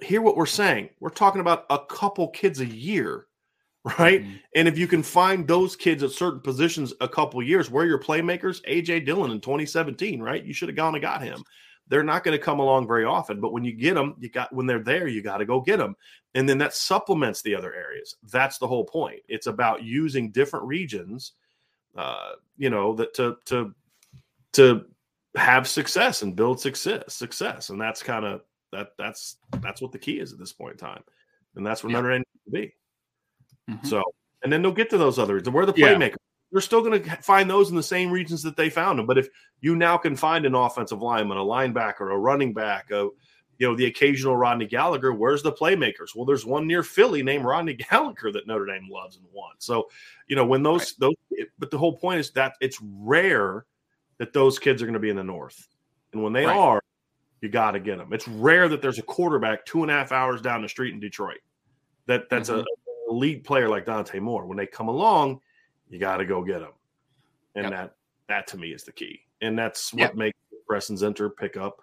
hear 0.02 0.22
what 0.22 0.36
we're 0.36 0.46
saying. 0.46 0.90
We're 1.00 1.10
talking 1.10 1.40
about 1.40 1.66
a 1.70 1.78
couple 1.78 2.28
kids 2.28 2.60
a 2.60 2.66
year, 2.66 3.26
right? 3.98 4.22
Mm-hmm. 4.22 4.36
And 4.54 4.68
if 4.68 4.78
you 4.78 4.86
can 4.86 5.02
find 5.02 5.46
those 5.46 5.74
kids 5.74 6.02
at 6.02 6.10
certain 6.10 6.40
positions 6.40 6.92
a 7.00 7.08
couple 7.08 7.42
years, 7.42 7.70
where 7.70 7.86
your 7.86 8.00
playmakers, 8.00 8.62
AJ 8.64 9.04
Dillon 9.04 9.30
in 9.32 9.40
2017, 9.40 10.20
right? 10.20 10.44
You 10.44 10.52
should 10.52 10.68
have 10.68 10.76
gone 10.76 10.94
and 10.94 11.02
got 11.02 11.22
him. 11.22 11.42
They're 11.88 12.02
not 12.02 12.24
going 12.24 12.36
to 12.36 12.44
come 12.44 12.58
along 12.58 12.88
very 12.88 13.04
often, 13.04 13.40
but 13.40 13.52
when 13.52 13.64
you 13.64 13.72
get 13.72 13.94
them, 13.94 14.16
you 14.18 14.28
got 14.28 14.52
when 14.52 14.66
they're 14.66 14.82
there, 14.82 15.06
you 15.06 15.22
got 15.22 15.38
to 15.38 15.44
go 15.44 15.60
get 15.60 15.78
them. 15.78 15.96
And 16.34 16.48
then 16.48 16.58
that 16.58 16.74
supplements 16.74 17.42
the 17.42 17.54
other 17.54 17.72
areas. 17.74 18.16
That's 18.30 18.58
the 18.58 18.66
whole 18.66 18.84
point. 18.84 19.20
It's 19.28 19.46
about 19.46 19.84
using 19.84 20.30
different 20.30 20.66
regions 20.66 21.32
uh, 21.96 22.32
you 22.56 22.70
know, 22.70 22.94
that 22.94 23.14
to 23.14 23.36
to 23.46 23.74
to 24.52 24.84
have 25.36 25.68
success 25.68 26.22
and 26.22 26.36
build 26.36 26.60
success 26.60 27.14
success, 27.14 27.70
and 27.70 27.80
that's 27.80 28.02
kind 28.02 28.24
of 28.24 28.42
that 28.72 28.90
that's 28.98 29.36
that's 29.60 29.80
what 29.80 29.92
the 29.92 29.98
key 29.98 30.18
is 30.18 30.32
at 30.32 30.38
this 30.38 30.52
point 30.52 30.72
in 30.72 30.78
time, 30.78 31.02
and 31.56 31.66
that's 31.66 31.82
where 31.82 31.92
yeah. 31.92 32.00
Notre 32.00 32.12
Dame 32.12 32.18
needs 32.18 32.44
to 32.44 32.50
be. 32.50 32.74
Mm-hmm. 33.70 33.86
So, 33.86 34.02
and 34.42 34.52
then 34.52 34.62
they'll 34.62 34.72
get 34.72 34.90
to 34.90 34.98
those 34.98 35.18
others. 35.18 35.48
Where 35.48 35.66
the 35.66 35.72
playmakers, 35.72 36.10
yeah. 36.10 36.16
you're 36.52 36.60
still 36.60 36.82
going 36.82 37.02
to 37.02 37.16
find 37.22 37.50
those 37.50 37.70
in 37.70 37.76
the 37.76 37.82
same 37.82 38.10
regions 38.10 38.42
that 38.42 38.56
they 38.56 38.70
found 38.70 38.98
them. 38.98 39.06
But 39.06 39.18
if 39.18 39.28
you 39.60 39.76
now 39.76 39.96
can 39.96 40.16
find 40.16 40.46
an 40.46 40.54
offensive 40.54 41.02
lineman, 41.02 41.38
a 41.38 41.44
linebacker, 41.44 42.12
a 42.12 42.18
running 42.18 42.52
back, 42.52 42.90
a 42.90 43.08
you 43.58 43.66
know, 43.66 43.74
the 43.74 43.86
occasional 43.86 44.36
Rodney 44.36 44.66
Gallagher. 44.66 45.12
Where's 45.12 45.42
the 45.42 45.52
playmakers? 45.52 46.14
Well, 46.14 46.24
there's 46.24 46.44
one 46.44 46.66
near 46.66 46.82
Philly 46.82 47.22
named 47.22 47.44
Rodney 47.44 47.74
Gallagher 47.90 48.30
that 48.32 48.46
Notre 48.46 48.66
Dame 48.66 48.88
loves 48.90 49.16
and 49.16 49.26
wants. 49.32 49.66
So, 49.66 49.88
you 50.28 50.36
know, 50.36 50.44
when 50.44 50.62
those 50.62 50.94
right. 51.00 51.12
those, 51.30 51.46
but 51.58 51.70
the 51.70 51.78
whole 51.78 51.96
point 51.96 52.20
is 52.20 52.30
that 52.32 52.54
it's 52.60 52.78
rare 52.82 53.64
that 54.18 54.32
those 54.32 54.58
kids 54.58 54.82
are 54.82 54.86
going 54.86 54.94
to 54.94 55.00
be 55.00 55.10
in 55.10 55.16
the 55.16 55.24
North, 55.24 55.68
and 56.12 56.22
when 56.22 56.32
they 56.32 56.46
right. 56.46 56.56
are, 56.56 56.82
you 57.40 57.48
got 57.48 57.72
to 57.72 57.80
get 57.80 57.98
them. 57.98 58.12
It's 58.12 58.28
rare 58.28 58.68
that 58.68 58.82
there's 58.82 58.98
a 58.98 59.02
quarterback 59.02 59.64
two 59.66 59.82
and 59.82 59.90
a 59.90 59.94
half 59.94 60.12
hours 60.12 60.40
down 60.40 60.62
the 60.62 60.68
street 60.68 60.94
in 60.94 61.00
Detroit 61.00 61.40
that 62.06 62.28
that's 62.30 62.50
mm-hmm. 62.50 62.60
a, 62.60 62.64
lead 63.08 63.44
player 63.44 63.68
like 63.68 63.86
Dante 63.86 64.18
Moore. 64.18 64.46
When 64.46 64.58
they 64.58 64.66
come 64.66 64.88
along, 64.88 65.40
you 65.88 65.98
got 65.98 66.16
to 66.16 66.26
go 66.26 66.42
get 66.42 66.60
them, 66.60 66.72
and 67.54 67.64
yep. 67.64 67.72
that 67.72 67.94
that 68.28 68.46
to 68.48 68.58
me 68.58 68.72
is 68.72 68.82
the 68.82 68.92
key, 68.92 69.20
and 69.40 69.58
that's 69.58 69.92
what 69.92 70.00
yep. 70.00 70.14
makes 70.14 70.38
Preston 70.66 70.96
Zinter 70.96 71.30
pick 71.34 71.56
up 71.56 71.80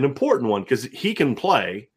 an 0.00 0.10
important 0.10 0.50
one 0.50 0.62
because 0.62 0.84
he 0.84 1.14
can 1.14 1.34
play. 1.34 1.88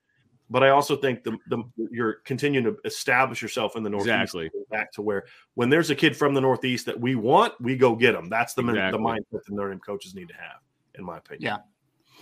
But 0.50 0.64
I 0.64 0.70
also 0.70 0.96
think 0.96 1.24
the, 1.24 1.38
the 1.48 1.64
you're 1.90 2.18
continuing 2.26 2.66
to 2.66 2.78
establish 2.86 3.42
yourself 3.42 3.76
in 3.76 3.82
the 3.82 3.90
Northeast 3.90 4.36
exactly. 4.36 4.50
back 4.70 4.92
to 4.92 5.02
where 5.02 5.26
when 5.56 5.70
there's 5.70 5.90
a 5.90 5.96
kid 5.96 6.16
from 6.16 6.34
the 6.34 6.42
Northeast 6.42 6.86
that 6.86 7.00
we 7.00 7.16
want, 7.16 7.54
we 7.60 7.76
go 7.76 7.96
get 7.96 8.12
them. 8.12 8.30
That's 8.30 8.54
the, 8.54 8.62
exactly. 8.62 8.92
the 8.92 9.04
mindset 9.04 9.44
the 9.48 9.56
Notre 9.56 9.72
Dame 9.72 9.80
coaches 9.80 10.14
need 10.14 10.28
to 10.28 10.36
have, 10.36 10.62
in 10.96 11.06
my 11.06 11.18
opinion. 11.18 11.44
Yeah, 11.44 11.58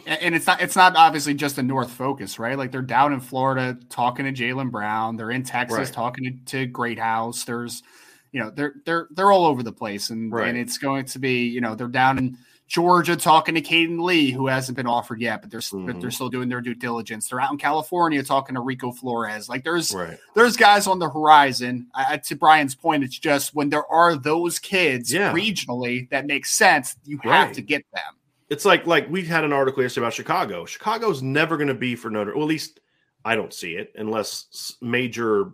and 0.05 0.35
it's 0.35 0.47
not 0.47 0.61
it's 0.61 0.75
not 0.75 0.95
obviously 0.95 1.33
just 1.33 1.57
a 1.57 1.63
north 1.63 1.91
focus 1.91 2.39
right 2.39 2.57
like 2.57 2.71
they're 2.71 2.81
down 2.81 3.13
in 3.13 3.19
florida 3.19 3.77
talking 3.89 4.25
to 4.25 4.31
Jalen 4.31 4.71
brown 4.71 5.15
they're 5.15 5.29
in 5.29 5.43
texas 5.43 5.77
right. 5.77 5.93
talking 5.93 6.23
to, 6.23 6.57
to 6.57 6.65
greathouse 6.65 7.43
there's 7.43 7.83
you 8.31 8.39
know 8.39 8.49
they're 8.49 8.75
they're 8.85 9.07
they're 9.11 9.31
all 9.31 9.45
over 9.45 9.61
the 9.61 9.71
place 9.71 10.09
and 10.09 10.31
right. 10.31 10.47
and 10.47 10.57
it's 10.57 10.77
going 10.77 11.05
to 11.05 11.19
be 11.19 11.45
you 11.45 11.61
know 11.61 11.75
they're 11.75 11.87
down 11.87 12.17
in 12.17 12.37
Georgia 12.71 13.17
talking 13.17 13.55
to 13.55 13.61
Caden 13.61 14.01
Lee, 14.01 14.31
who 14.31 14.47
hasn't 14.47 14.77
been 14.77 14.87
offered 14.87 15.19
yet, 15.19 15.41
but 15.41 15.51
they're 15.51 15.59
mm-hmm. 15.59 15.99
they're 15.99 16.09
still 16.09 16.29
doing 16.29 16.47
their 16.47 16.61
due 16.61 16.73
diligence. 16.73 17.27
They're 17.27 17.41
out 17.41 17.51
in 17.51 17.57
California 17.57 18.23
talking 18.23 18.55
to 18.55 18.61
Rico 18.61 18.93
Flores. 18.93 19.49
Like 19.49 19.65
there's 19.65 19.93
right. 19.93 20.17
there's 20.35 20.55
guys 20.55 20.87
on 20.87 20.97
the 20.97 21.09
horizon. 21.09 21.87
To 22.23 22.35
Bryan's 22.37 22.73
point, 22.73 23.03
it's 23.03 23.19
just 23.19 23.53
when 23.53 23.67
there 23.67 23.85
are 23.87 24.15
those 24.15 24.57
kids 24.57 25.11
yeah. 25.11 25.33
regionally 25.33 26.09
that 26.11 26.25
makes 26.25 26.53
sense, 26.53 26.95
you 27.03 27.19
have 27.23 27.51
to 27.51 27.61
get 27.61 27.83
them. 27.93 28.15
It's 28.49 28.63
like 28.63 28.87
like 28.87 29.09
we 29.09 29.25
had 29.25 29.43
an 29.43 29.51
article 29.51 29.83
yesterday 29.83 30.05
about 30.05 30.13
Chicago. 30.13 30.63
Chicago's 30.63 31.21
never 31.21 31.57
going 31.57 31.67
to 31.67 31.73
be 31.73 31.97
for 31.97 32.09
Notre. 32.09 32.33
Well, 32.33 32.43
at 32.43 32.47
least 32.47 32.79
I 33.25 33.35
don't 33.35 33.53
see 33.53 33.73
it 33.73 33.91
unless 33.95 34.77
major 34.79 35.51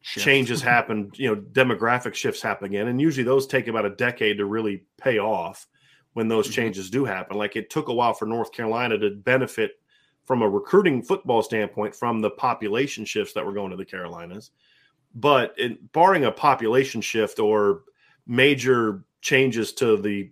Shift. 0.00 0.24
changes 0.24 0.60
happen. 0.62 1.12
You 1.14 1.32
know, 1.32 1.40
demographic 1.40 2.14
shifts 2.14 2.42
happen 2.42 2.66
again, 2.66 2.88
and 2.88 3.00
usually 3.00 3.22
those 3.22 3.46
take 3.46 3.68
about 3.68 3.86
a 3.86 3.90
decade 3.90 4.38
to 4.38 4.46
really 4.46 4.82
pay 4.98 5.20
off 5.20 5.68
when 6.14 6.28
those 6.28 6.46
mm-hmm. 6.46 6.54
changes 6.54 6.90
do 6.90 7.04
happen. 7.04 7.36
Like 7.36 7.56
it 7.56 7.70
took 7.70 7.88
a 7.88 7.94
while 7.94 8.14
for 8.14 8.26
North 8.26 8.52
Carolina 8.52 8.98
to 8.98 9.10
benefit 9.10 9.72
from 10.24 10.42
a 10.42 10.48
recruiting 10.48 11.02
football 11.02 11.42
standpoint 11.42 11.94
from 11.94 12.20
the 12.20 12.30
population 12.30 13.04
shifts 13.04 13.32
that 13.34 13.44
were 13.44 13.52
going 13.52 13.70
to 13.70 13.76
the 13.76 13.84
Carolinas. 13.84 14.50
But 15.14 15.54
it, 15.56 15.92
barring 15.92 16.24
a 16.24 16.32
population 16.32 17.00
shift 17.00 17.38
or 17.38 17.82
major 18.26 19.04
changes 19.20 19.72
to 19.74 19.96
the 19.96 20.30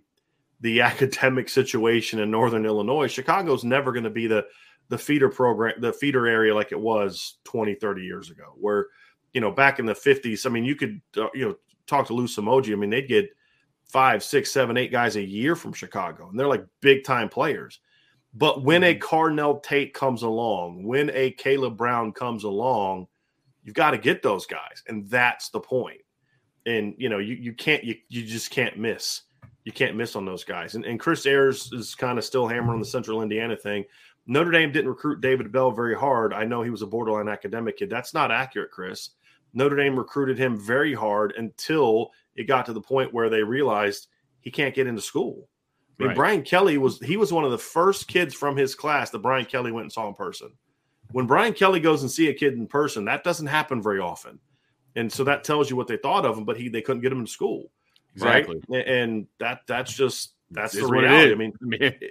the 0.61 0.81
academic 0.81 1.49
situation 1.49 2.19
in 2.19 2.31
northern 2.31 2.65
Illinois, 2.65 3.07
Chicago's 3.07 3.63
never 3.63 3.91
going 3.91 4.03
to 4.03 4.09
be 4.09 4.27
the 4.27 4.45
the 4.89 4.97
feeder 4.97 5.29
program, 5.29 5.79
the 5.79 5.93
feeder 5.93 6.27
area 6.27 6.53
like 6.53 6.71
it 6.71 6.79
was 6.79 7.37
20, 7.45 7.75
30 7.75 8.01
years 8.01 8.31
ago, 8.31 8.55
where, 8.59 8.87
you 9.33 9.39
know, 9.39 9.51
back 9.51 9.79
in 9.79 9.85
the 9.85 9.93
50s, 9.93 10.45
I 10.45 10.49
mean, 10.49 10.65
you 10.65 10.75
could, 10.75 10.99
uh, 11.15 11.27
you 11.33 11.47
know, 11.47 11.55
talk 11.85 12.07
to 12.07 12.13
Lou 12.13 12.25
Somogyi. 12.25 12.73
I 12.73 12.75
mean, 12.75 12.89
they'd 12.89 13.07
get 13.07 13.29
five, 13.89 14.23
six, 14.23 14.51
seven, 14.51 14.77
eight 14.77 14.91
guys 14.91 15.15
a 15.15 15.21
year 15.21 15.55
from 15.55 15.73
Chicago, 15.73 16.29
and 16.29 16.39
they're 16.39 16.47
like 16.47 16.65
big 16.79 17.03
time 17.03 17.27
players. 17.27 17.79
But 18.33 18.63
when 18.63 18.83
a 18.83 18.95
mm-hmm. 18.95 19.03
Carnell 19.03 19.61
Tate 19.61 19.93
comes 19.93 20.23
along, 20.23 20.83
when 20.83 21.09
a 21.13 21.31
Caleb 21.31 21.75
Brown 21.75 22.11
comes 22.11 22.43
along, 22.43 23.07
you've 23.63 23.75
got 23.75 23.91
to 23.91 23.97
get 23.97 24.21
those 24.21 24.45
guys, 24.45 24.83
and 24.87 25.09
that's 25.09 25.49
the 25.49 25.59
point. 25.59 26.01
And 26.65 26.93
you 26.97 27.09
know, 27.09 27.17
you 27.17 27.35
you 27.35 27.53
can't 27.53 27.83
you 27.83 27.95
you 28.07 28.23
just 28.23 28.51
can't 28.51 28.77
miss. 28.77 29.23
You 29.65 29.71
can't 29.71 29.95
miss 29.95 30.15
on 30.15 30.25
those 30.25 30.43
guys. 30.43 30.75
And, 30.75 30.85
and 30.85 30.99
Chris 30.99 31.25
Ayers 31.25 31.71
is 31.73 31.93
kind 31.93 32.17
of 32.17 32.23
still 32.23 32.47
hammering 32.47 32.79
the 32.79 32.85
Central 32.85 33.21
Indiana 33.21 33.55
thing. 33.55 33.83
Notre 34.25 34.51
Dame 34.51 34.71
didn't 34.71 34.89
recruit 34.89 35.21
David 35.21 35.51
Bell 35.51 35.71
very 35.71 35.95
hard. 35.95 36.33
I 36.33 36.45
know 36.45 36.61
he 36.61 36.69
was 36.69 36.81
a 36.81 36.87
borderline 36.87 37.27
academic 37.27 37.77
kid. 37.77 37.89
That's 37.89 38.13
not 38.13 38.31
accurate, 38.31 38.71
Chris. 38.71 39.11
Notre 39.53 39.75
Dame 39.75 39.97
recruited 39.97 40.37
him 40.37 40.57
very 40.57 40.93
hard 40.93 41.33
until 41.37 42.11
it 42.35 42.45
got 42.45 42.65
to 42.67 42.73
the 42.73 42.81
point 42.81 43.13
where 43.13 43.29
they 43.29 43.43
realized 43.43 44.07
he 44.41 44.51
can't 44.51 44.75
get 44.75 44.87
into 44.87 45.01
school. 45.01 45.47
I 45.99 46.03
mean, 46.03 46.07
right. 46.09 46.15
Brian 46.15 46.43
Kelly 46.43 46.77
was 46.77 46.99
he 46.99 47.17
was 47.17 47.33
one 47.33 47.43
of 47.43 47.51
the 47.51 47.57
first 47.57 48.07
kids 48.07 48.33
from 48.33 48.55
his 48.55 48.73
class 48.73 49.09
that 49.09 49.19
Brian 49.19 49.45
Kelly 49.45 49.71
went 49.71 49.83
and 49.83 49.91
saw 49.91 50.07
in 50.07 50.13
person. 50.13 50.51
When 51.11 51.27
Brian 51.27 51.53
Kelly 51.53 51.79
goes 51.79 52.03
and 52.03 52.11
see 52.11 52.29
a 52.29 52.33
kid 52.33 52.53
in 52.53 52.67
person, 52.67 53.05
that 53.05 53.23
doesn't 53.23 53.47
happen 53.47 53.81
very 53.81 53.99
often, 53.99 54.39
and 54.95 55.11
so 55.11 55.23
that 55.25 55.43
tells 55.43 55.69
you 55.69 55.75
what 55.75 55.87
they 55.87 55.97
thought 55.97 56.25
of 56.25 56.37
him. 56.37 56.45
But 56.45 56.57
he 56.57 56.69
they 56.69 56.81
couldn't 56.81 57.01
get 57.01 57.11
him 57.11 57.25
to 57.25 57.31
school, 57.31 57.71
exactly. 58.15 58.61
right? 58.69 58.87
And 58.87 59.27
that 59.39 59.61
that's 59.67 59.93
just 59.93 60.35
that's 60.51 60.73
the 60.73 60.87
reality. 60.87 61.31
I 61.31 61.35
mean, 61.35 61.53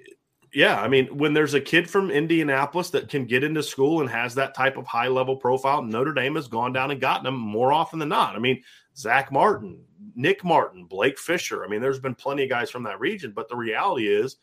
yeah, 0.55 0.81
I 0.81 0.89
mean, 0.89 1.07
when 1.19 1.35
there's 1.35 1.55
a 1.55 1.61
kid 1.61 1.91
from 1.91 2.11
Indianapolis 2.11 2.91
that 2.91 3.09
can 3.09 3.27
get 3.27 3.45
into 3.45 3.63
school 3.63 4.01
and 4.01 4.09
has 4.09 4.35
that 4.35 4.55
type 4.55 4.77
of 4.77 4.87
high 4.87 5.09
level 5.09 5.37
profile, 5.37 5.83
Notre 5.83 6.15
Dame 6.15 6.37
has 6.37 6.49
gone 6.49 6.73
down 6.73 6.91
and 6.91 7.01
gotten 7.01 7.25
them 7.25 7.39
more 7.39 7.73
often 7.73 7.99
than 7.99 8.09
not. 8.09 8.35
I 8.35 8.39
mean, 8.39 8.63
Zach 8.97 9.31
Martin, 9.31 9.85
Nick 10.15 10.45
Martin, 10.45 10.85
Blake 10.85 11.19
Fisher. 11.19 11.65
I 11.65 11.69
mean, 11.69 11.81
there's 11.81 12.01
been 12.01 12.15
plenty 12.15 12.45
of 12.45 12.49
guys 12.49 12.71
from 12.71 12.83
that 12.85 13.01
region, 13.01 13.33
but 13.35 13.49
the 13.49 13.57
reality 13.57 14.09
is 14.09 14.37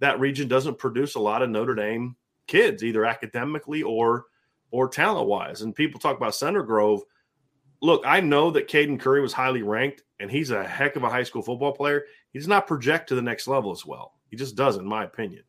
that 0.00 0.20
region 0.20 0.48
doesn't 0.48 0.78
produce 0.78 1.14
a 1.14 1.20
lot 1.20 1.42
of 1.42 1.50
Notre 1.50 1.74
Dame 1.74 2.16
kids, 2.46 2.82
either 2.82 3.04
academically 3.04 3.82
or 3.82 4.26
or 4.70 4.88
talent 4.88 5.28
wise. 5.28 5.62
And 5.62 5.74
people 5.74 6.00
talk 6.00 6.16
about 6.16 6.34
Center 6.34 6.62
Grove. 6.62 7.02
Look, 7.80 8.02
I 8.04 8.20
know 8.20 8.50
that 8.50 8.68
Caden 8.68 8.98
Curry 8.98 9.20
was 9.20 9.32
highly 9.32 9.62
ranked, 9.62 10.02
and 10.18 10.28
he's 10.28 10.50
a 10.50 10.64
heck 10.64 10.96
of 10.96 11.04
a 11.04 11.10
high 11.10 11.22
school 11.22 11.42
football 11.42 11.72
player. 11.72 12.04
He 12.32 12.40
does 12.40 12.48
not 12.48 12.66
project 12.66 13.08
to 13.08 13.14
the 13.14 13.22
next 13.22 13.46
level 13.46 13.70
as 13.70 13.86
well. 13.86 14.13
He 14.34 14.38
just 14.38 14.56
doesn't, 14.56 14.82
in 14.82 14.88
my 14.88 15.04
opinion. 15.04 15.44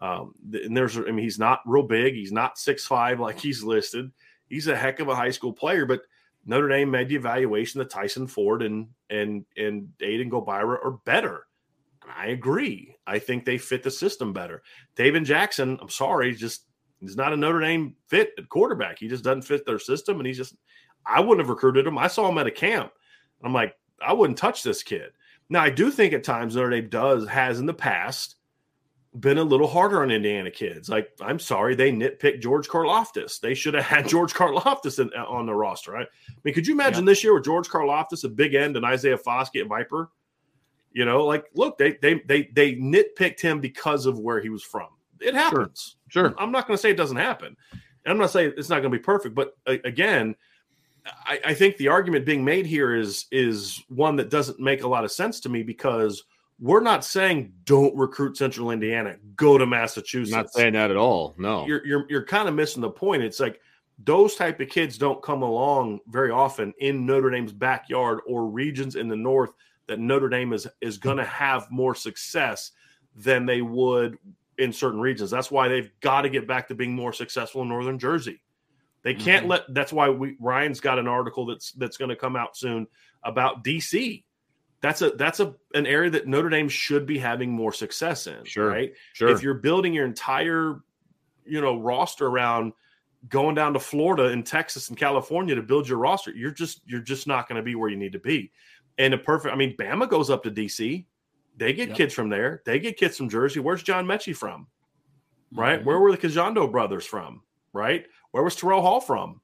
Um, 0.00 0.32
and 0.54 0.74
there's, 0.74 0.96
I 0.96 1.02
mean, 1.02 1.18
he's 1.18 1.38
not 1.38 1.60
real 1.66 1.82
big. 1.82 2.14
He's 2.14 2.32
not 2.32 2.56
six 2.56 2.86
five 2.86 3.20
like 3.20 3.38
he's 3.38 3.62
listed. 3.62 4.10
He's 4.48 4.66
a 4.66 4.74
heck 4.74 4.98
of 4.98 5.08
a 5.08 5.14
high 5.14 5.30
school 5.30 5.52
player, 5.52 5.84
but 5.84 6.00
Notre 6.46 6.68
Dame 6.68 6.90
made 6.90 7.10
the 7.10 7.16
evaluation 7.16 7.80
that 7.80 7.90
Tyson 7.90 8.26
Ford 8.26 8.62
and 8.62 8.88
and 9.10 9.44
and 9.58 9.88
Aiden 10.00 10.30
Gobaira 10.30 10.82
are 10.82 10.98
better. 11.04 11.46
And 12.02 12.10
I 12.16 12.28
agree. 12.28 12.96
I 13.06 13.18
think 13.18 13.44
they 13.44 13.58
fit 13.58 13.82
the 13.82 13.90
system 13.90 14.32
better. 14.32 14.62
David 14.96 15.26
Jackson, 15.26 15.78
I'm 15.82 15.90
sorry, 15.90 16.34
just 16.34 16.64
he's 16.98 17.16
not 17.16 17.34
a 17.34 17.36
Notre 17.36 17.60
Dame 17.60 17.94
fit 18.06 18.32
at 18.38 18.48
quarterback. 18.48 18.98
He 18.98 19.06
just 19.06 19.22
doesn't 19.22 19.42
fit 19.42 19.66
their 19.66 19.78
system, 19.78 20.16
and 20.16 20.26
he's 20.26 20.38
just. 20.38 20.56
I 21.04 21.20
wouldn't 21.20 21.40
have 21.40 21.50
recruited 21.50 21.86
him. 21.86 21.98
I 21.98 22.08
saw 22.08 22.26
him 22.28 22.38
at 22.38 22.46
a 22.46 22.50
camp. 22.50 22.92
I'm 23.42 23.54
like, 23.54 23.74
I 24.00 24.12
wouldn't 24.12 24.38
touch 24.38 24.62
this 24.62 24.82
kid. 24.82 25.12
Now, 25.50 25.62
I 25.62 25.70
do 25.70 25.90
think 25.90 26.14
at 26.14 26.24
times 26.24 26.54
Notre 26.54 26.70
Dame 26.70 26.88
does 26.88 27.28
has 27.28 27.58
in 27.58 27.66
the 27.66 27.74
past 27.74 28.36
been 29.18 29.38
a 29.38 29.42
little 29.42 29.66
harder 29.66 30.02
on 30.02 30.12
Indiana 30.12 30.50
kids. 30.50 30.88
Like, 30.88 31.10
I'm 31.20 31.40
sorry, 31.40 31.74
they 31.74 31.90
nitpicked 31.90 32.40
George 32.40 32.68
Karlaftis. 32.68 33.40
They 33.40 33.54
should 33.54 33.74
have 33.74 33.84
had 33.84 34.08
George 34.08 34.32
Karlaftis 34.32 35.00
in, 35.00 35.12
on 35.14 35.46
the 35.46 35.54
roster. 35.54 35.90
Right? 35.90 36.06
I 36.28 36.32
mean, 36.44 36.54
could 36.54 36.68
you 36.68 36.74
imagine 36.74 37.04
yeah. 37.04 37.10
this 37.10 37.24
year 37.24 37.34
with 37.34 37.44
George 37.44 37.68
Karlaftis, 37.68 38.22
a 38.22 38.28
big 38.28 38.54
end, 38.54 38.76
and 38.76 38.86
Isaiah 38.86 39.18
Foskey 39.18 39.60
at 39.60 39.66
Viper? 39.66 40.10
You 40.92 41.04
know, 41.04 41.24
like, 41.24 41.46
look, 41.54 41.78
they 41.78 41.98
they 42.00 42.20
they 42.26 42.48
they 42.52 42.74
nitpicked 42.76 43.40
him 43.40 43.60
because 43.60 44.06
of 44.06 44.18
where 44.18 44.40
he 44.40 44.48
was 44.48 44.62
from. 44.62 44.88
It 45.20 45.34
happens. 45.34 45.96
Sure. 46.08 46.28
sure. 46.28 46.34
I'm 46.38 46.52
not 46.52 46.66
going 46.66 46.76
to 46.76 46.80
say 46.80 46.90
it 46.90 46.96
doesn't 46.96 47.16
happen. 47.16 47.56
And 47.72 48.12
I'm 48.12 48.18
not 48.18 48.30
saying 48.30 48.54
it's 48.56 48.68
not 48.68 48.80
going 48.80 48.92
to 48.92 48.98
be 48.98 49.02
perfect, 49.02 49.34
but 49.34 49.56
again, 49.66 50.34
I, 51.06 51.40
I 51.46 51.54
think 51.54 51.76
the 51.76 51.88
argument 51.88 52.24
being 52.24 52.44
made 52.44 52.66
here 52.66 52.94
is 52.94 53.26
is 53.30 53.82
one 53.88 54.16
that 54.16 54.30
doesn't 54.30 54.60
make 54.60 54.82
a 54.82 54.88
lot 54.88 55.04
of 55.04 55.12
sense 55.12 55.40
to 55.40 55.48
me 55.48 55.62
because 55.62 56.24
we're 56.58 56.80
not 56.80 57.04
saying 57.04 57.52
don't 57.64 57.96
recruit 57.96 58.36
Central 58.36 58.70
Indiana, 58.70 59.16
go 59.34 59.56
to 59.56 59.66
Massachusetts. 59.66 60.34
I'm 60.34 60.42
not 60.42 60.52
saying 60.52 60.72
that 60.74 60.90
at 60.90 60.96
all. 60.96 61.34
No, 61.38 61.66
you're 61.66 61.86
you're 61.86 62.06
you're 62.08 62.24
kind 62.24 62.48
of 62.48 62.54
missing 62.54 62.82
the 62.82 62.90
point. 62.90 63.22
It's 63.22 63.40
like 63.40 63.60
those 64.04 64.34
type 64.34 64.60
of 64.60 64.68
kids 64.68 64.98
don't 64.98 65.22
come 65.22 65.42
along 65.42 66.00
very 66.08 66.30
often 66.30 66.72
in 66.78 67.06
Notre 67.06 67.30
Dame's 67.30 67.52
backyard 67.52 68.20
or 68.26 68.46
regions 68.46 68.96
in 68.96 69.08
the 69.08 69.16
north 69.16 69.52
that 69.86 69.98
Notre 69.98 70.28
Dame 70.28 70.52
is 70.52 70.66
is 70.80 70.98
going 70.98 71.16
to 71.16 71.24
have 71.24 71.70
more 71.70 71.94
success 71.94 72.72
than 73.16 73.46
they 73.46 73.62
would 73.62 74.18
in 74.58 74.72
certain 74.72 75.00
regions. 75.00 75.30
That's 75.30 75.50
why 75.50 75.68
they've 75.68 75.90
got 76.00 76.22
to 76.22 76.28
get 76.28 76.46
back 76.46 76.68
to 76.68 76.74
being 76.74 76.94
more 76.94 77.12
successful 77.12 77.62
in 77.62 77.68
Northern 77.68 77.98
Jersey. 77.98 78.40
They 79.02 79.14
can't 79.14 79.42
mm-hmm. 79.42 79.50
let. 79.50 79.74
That's 79.74 79.92
why 79.92 80.10
we 80.10 80.36
Ryan's 80.38 80.80
got 80.80 80.98
an 80.98 81.08
article 81.08 81.46
that's 81.46 81.72
that's 81.72 81.96
going 81.96 82.10
to 82.10 82.16
come 82.16 82.36
out 82.36 82.56
soon 82.56 82.86
about 83.24 83.64
DC. 83.64 84.24
That's 84.82 85.02
a 85.02 85.10
that's 85.10 85.40
a 85.40 85.54
an 85.74 85.86
area 85.86 86.10
that 86.10 86.26
Notre 86.26 86.50
Dame 86.50 86.68
should 86.68 87.06
be 87.06 87.18
having 87.18 87.50
more 87.50 87.72
success 87.72 88.26
in. 88.26 88.44
Sure, 88.44 88.68
right. 88.68 88.92
Sure. 89.14 89.28
If 89.28 89.42
you're 89.42 89.54
building 89.54 89.94
your 89.94 90.04
entire, 90.04 90.80
you 91.46 91.60
know, 91.60 91.78
roster 91.78 92.26
around 92.26 92.72
going 93.28 93.54
down 93.54 93.72
to 93.74 93.78
Florida 93.78 94.26
and 94.26 94.44
Texas 94.44 94.88
and 94.88 94.98
California 94.98 95.54
to 95.54 95.62
build 95.62 95.88
your 95.88 95.98
roster, 95.98 96.32
you're 96.32 96.50
just 96.50 96.82
you're 96.86 97.00
just 97.00 97.26
not 97.26 97.48
going 97.48 97.56
to 97.56 97.62
be 97.62 97.74
where 97.74 97.88
you 97.88 97.96
need 97.96 98.12
to 98.12 98.18
be. 98.18 98.52
And 98.98 99.14
a 99.14 99.18
perfect, 99.18 99.54
I 99.54 99.56
mean, 99.56 99.76
Bama 99.78 100.08
goes 100.08 100.28
up 100.28 100.42
to 100.42 100.50
DC. 100.50 101.06
They 101.56 101.72
get 101.72 101.88
yep. 101.88 101.96
kids 101.96 102.14
from 102.14 102.28
there. 102.28 102.62
They 102.66 102.78
get 102.78 102.98
kids 102.98 103.16
from 103.16 103.28
Jersey. 103.28 103.60
Where's 103.60 103.82
John 103.82 104.06
Metchie 104.06 104.36
from? 104.36 104.66
Right. 105.52 105.78
Mm-hmm. 105.78 105.88
Where 105.88 105.98
were 105.98 106.12
the 106.12 106.18
Kouandjio 106.18 106.70
brothers 106.70 107.06
from? 107.06 107.42
Right. 107.72 108.06
Where 108.32 108.42
was 108.42 108.56
Terrell 108.56 108.82
Hall 108.82 109.00
from? 109.00 109.40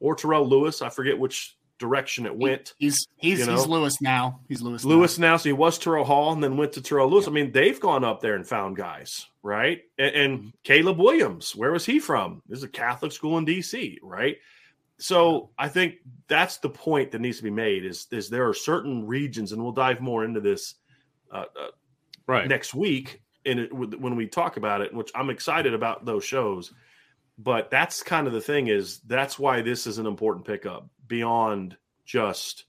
Or 0.00 0.14
Terrell 0.14 0.48
Lewis? 0.48 0.82
I 0.82 0.90
forget 0.90 1.18
which 1.18 1.56
direction 1.78 2.26
it 2.26 2.36
went. 2.36 2.74
He's 2.78 3.06
he's 3.16 3.40
you 3.40 3.46
know? 3.46 3.56
he's 3.56 3.66
Lewis 3.66 4.00
now. 4.00 4.40
He's 4.48 4.62
Lewis. 4.62 4.84
Lewis 4.84 5.18
now. 5.18 5.32
now. 5.32 5.36
So 5.36 5.48
he 5.48 5.52
was 5.52 5.78
Terrell 5.78 6.04
Hall 6.04 6.32
and 6.32 6.42
then 6.42 6.56
went 6.56 6.72
to 6.72 6.82
Terrell 6.82 7.08
Lewis. 7.08 7.26
I 7.26 7.30
mean, 7.30 7.52
they've 7.52 7.78
gone 7.80 8.04
up 8.04 8.20
there 8.20 8.34
and 8.34 8.46
found 8.46 8.76
guys, 8.76 9.26
right? 9.42 9.82
And, 9.98 10.14
and 10.14 10.38
mm-hmm. 10.38 10.48
Caleb 10.64 10.98
Williams, 10.98 11.54
where 11.54 11.72
was 11.72 11.86
he 11.86 11.98
from? 11.98 12.42
This 12.48 12.58
is 12.58 12.64
a 12.64 12.68
Catholic 12.68 13.12
school 13.12 13.38
in 13.38 13.46
DC, 13.46 13.98
right? 14.02 14.36
So 14.98 15.50
I 15.58 15.68
think 15.68 15.96
that's 16.26 16.58
the 16.58 16.68
point 16.68 17.12
that 17.12 17.20
needs 17.20 17.38
to 17.38 17.44
be 17.44 17.50
made 17.50 17.84
is 17.84 18.06
is 18.10 18.28
there 18.28 18.48
are 18.48 18.54
certain 18.54 19.06
regions, 19.06 19.52
and 19.52 19.62
we'll 19.62 19.72
dive 19.72 20.00
more 20.00 20.24
into 20.24 20.40
this 20.40 20.74
uh, 21.32 21.44
uh, 21.58 21.68
right 22.26 22.48
next 22.48 22.74
week 22.74 23.22
in 23.44 23.60
it, 23.60 23.72
when 23.72 24.16
we 24.16 24.26
talk 24.26 24.56
about 24.56 24.80
it, 24.80 24.92
which 24.92 25.10
I'm 25.14 25.30
excited 25.30 25.72
about 25.72 26.04
those 26.04 26.24
shows. 26.24 26.72
But 27.38 27.70
that's 27.70 28.02
kind 28.02 28.26
of 28.26 28.32
the 28.32 28.40
thing 28.40 28.66
is 28.66 28.98
that's 29.06 29.38
why 29.38 29.62
this 29.62 29.86
is 29.86 29.98
an 29.98 30.06
important 30.06 30.44
pickup 30.44 30.88
beyond 31.06 31.76
just 32.04 32.64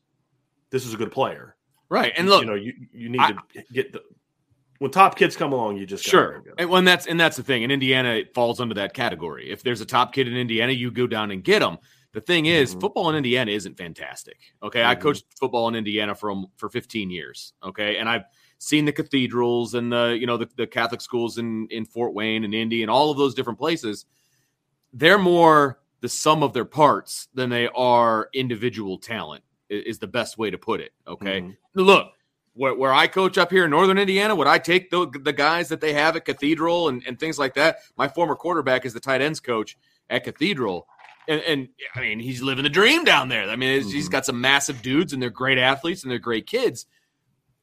this 0.70 0.86
is 0.86 0.94
a 0.94 0.98
good 0.98 1.12
player, 1.12 1.56
right? 1.90 2.14
And 2.16 2.30
look, 2.30 2.42
you 2.42 2.48
know, 2.48 2.56
you 2.56 2.74
you 2.94 3.10
need 3.10 3.20
I, 3.20 3.32
to 3.32 3.64
get 3.74 3.94
the 3.94 4.02
when 4.80 4.92
top 4.92 5.18
kids 5.18 5.36
come 5.36 5.54
along, 5.54 5.78
you 5.78 5.86
just 5.86 6.04
sure. 6.04 6.44
And 6.58 6.70
when 6.70 6.86
that's 6.86 7.06
and 7.06 7.20
that's 7.20 7.38
the 7.38 7.44
thing 7.44 7.64
in 7.64 7.72
Indiana, 7.72 8.10
it 8.10 8.34
falls 8.34 8.60
under 8.62 8.76
that 8.76 8.94
category. 8.94 9.52
If 9.52 9.62
there's 9.64 9.82
a 9.82 9.86
top 9.86 10.14
kid 10.14 10.28
in 10.28 10.36
Indiana, 10.36 10.72
you 10.72 10.90
go 10.92 11.06
down 11.06 11.32
and 11.32 11.44
get 11.44 11.60
them. 11.60 11.78
The 12.12 12.22
thing 12.22 12.48
is, 12.48 12.72
mm-hmm. 12.72 12.80
football 12.80 13.10
in 13.10 13.16
Indiana 13.16 13.52
isn't 13.52 13.78
fantastic. 13.78 14.38
Okay, 14.64 14.80
mm-hmm. 14.80 14.90
I 14.90 14.96
coached 14.96 15.26
football 15.40 15.68
in 15.68 15.76
Indiana 15.76 16.16
for 16.16 16.32
um, 16.32 16.48
for 16.58 16.70
15 16.70 17.12
years. 17.12 17.54
Okay, 17.62 17.98
and 17.98 18.08
I've 18.08 18.24
seen 18.58 18.86
the 18.86 18.92
cathedrals 18.92 19.74
and 19.74 19.92
the 19.92 20.18
you 20.20 20.26
know 20.26 20.38
the, 20.38 20.50
the 20.56 20.66
Catholic 20.66 21.02
schools 21.02 21.38
in 21.38 21.68
in 21.70 21.86
Fort 21.86 22.14
Wayne 22.14 22.46
and 22.46 22.56
Indy 22.56 22.82
and 22.82 22.90
all 22.90 23.12
of 23.12 23.18
those 23.18 23.36
different 23.36 23.60
places. 23.60 24.06
They're 24.94 25.18
more 25.18 25.80
the 26.02 26.10
sum 26.10 26.44
of 26.44 26.54
their 26.54 26.66
parts 26.66 27.28
than 27.34 27.50
they 27.50 27.68
are 27.70 28.30
individual 28.34 28.98
talent. 28.98 29.44
Is 29.70 30.00
the 30.00 30.08
best 30.08 30.38
way 30.38 30.50
to 30.50 30.58
put 30.58 30.82
it. 30.82 30.92
Okay, 31.08 31.42
mm-hmm. 31.42 31.80
look. 31.80 32.08
Where, 32.56 32.76
where 32.76 32.92
I 32.92 33.08
coach 33.08 33.38
up 33.38 33.52
here 33.52 33.64
in 33.64 33.72
Northern 33.72 33.98
Indiana, 33.98 34.36
would 34.36 34.48
I 34.48 34.58
take 34.58 34.90
the, 34.90 35.08
the 35.24 35.32
guys 35.32 35.70
that 35.70 35.80
they 35.80 35.94
have 35.94 36.18
at 36.18 36.26
Cathedral 36.26 36.90
and, 36.90 37.02
and 37.08 37.18
things 37.18 37.40
like 37.40 37.54
that? 37.54 37.78
My 37.96 38.10
former 38.10 38.36
quarterback 38.36 38.86
is 38.86 38.92
the 38.92 39.00
tight 39.00 39.22
ends 39.22 39.40
coach 39.40 39.78
at 40.10 40.26
Cathedral 40.26 40.86
and, 41.30 41.42
and, 41.42 41.70
I 41.96 42.02
mean, 42.02 42.20
he's 42.20 42.42
living 42.42 42.64
the 42.64 42.70
dream 42.70 43.04
down 43.04 43.30
there. 43.30 43.48
I 43.48 43.56
mean, 43.56 43.80
mm-hmm. 43.80 43.90
he's 43.90 44.10
got 44.10 44.26
some 44.26 44.42
massive 44.42 44.82
dudes, 44.82 45.14
and 45.14 45.22
they're 45.22 45.30
great 45.30 45.60
athletes, 45.60 46.02
and 46.02 46.12
they're 46.12 46.18
great 46.18 46.48
kids. 46.48 46.88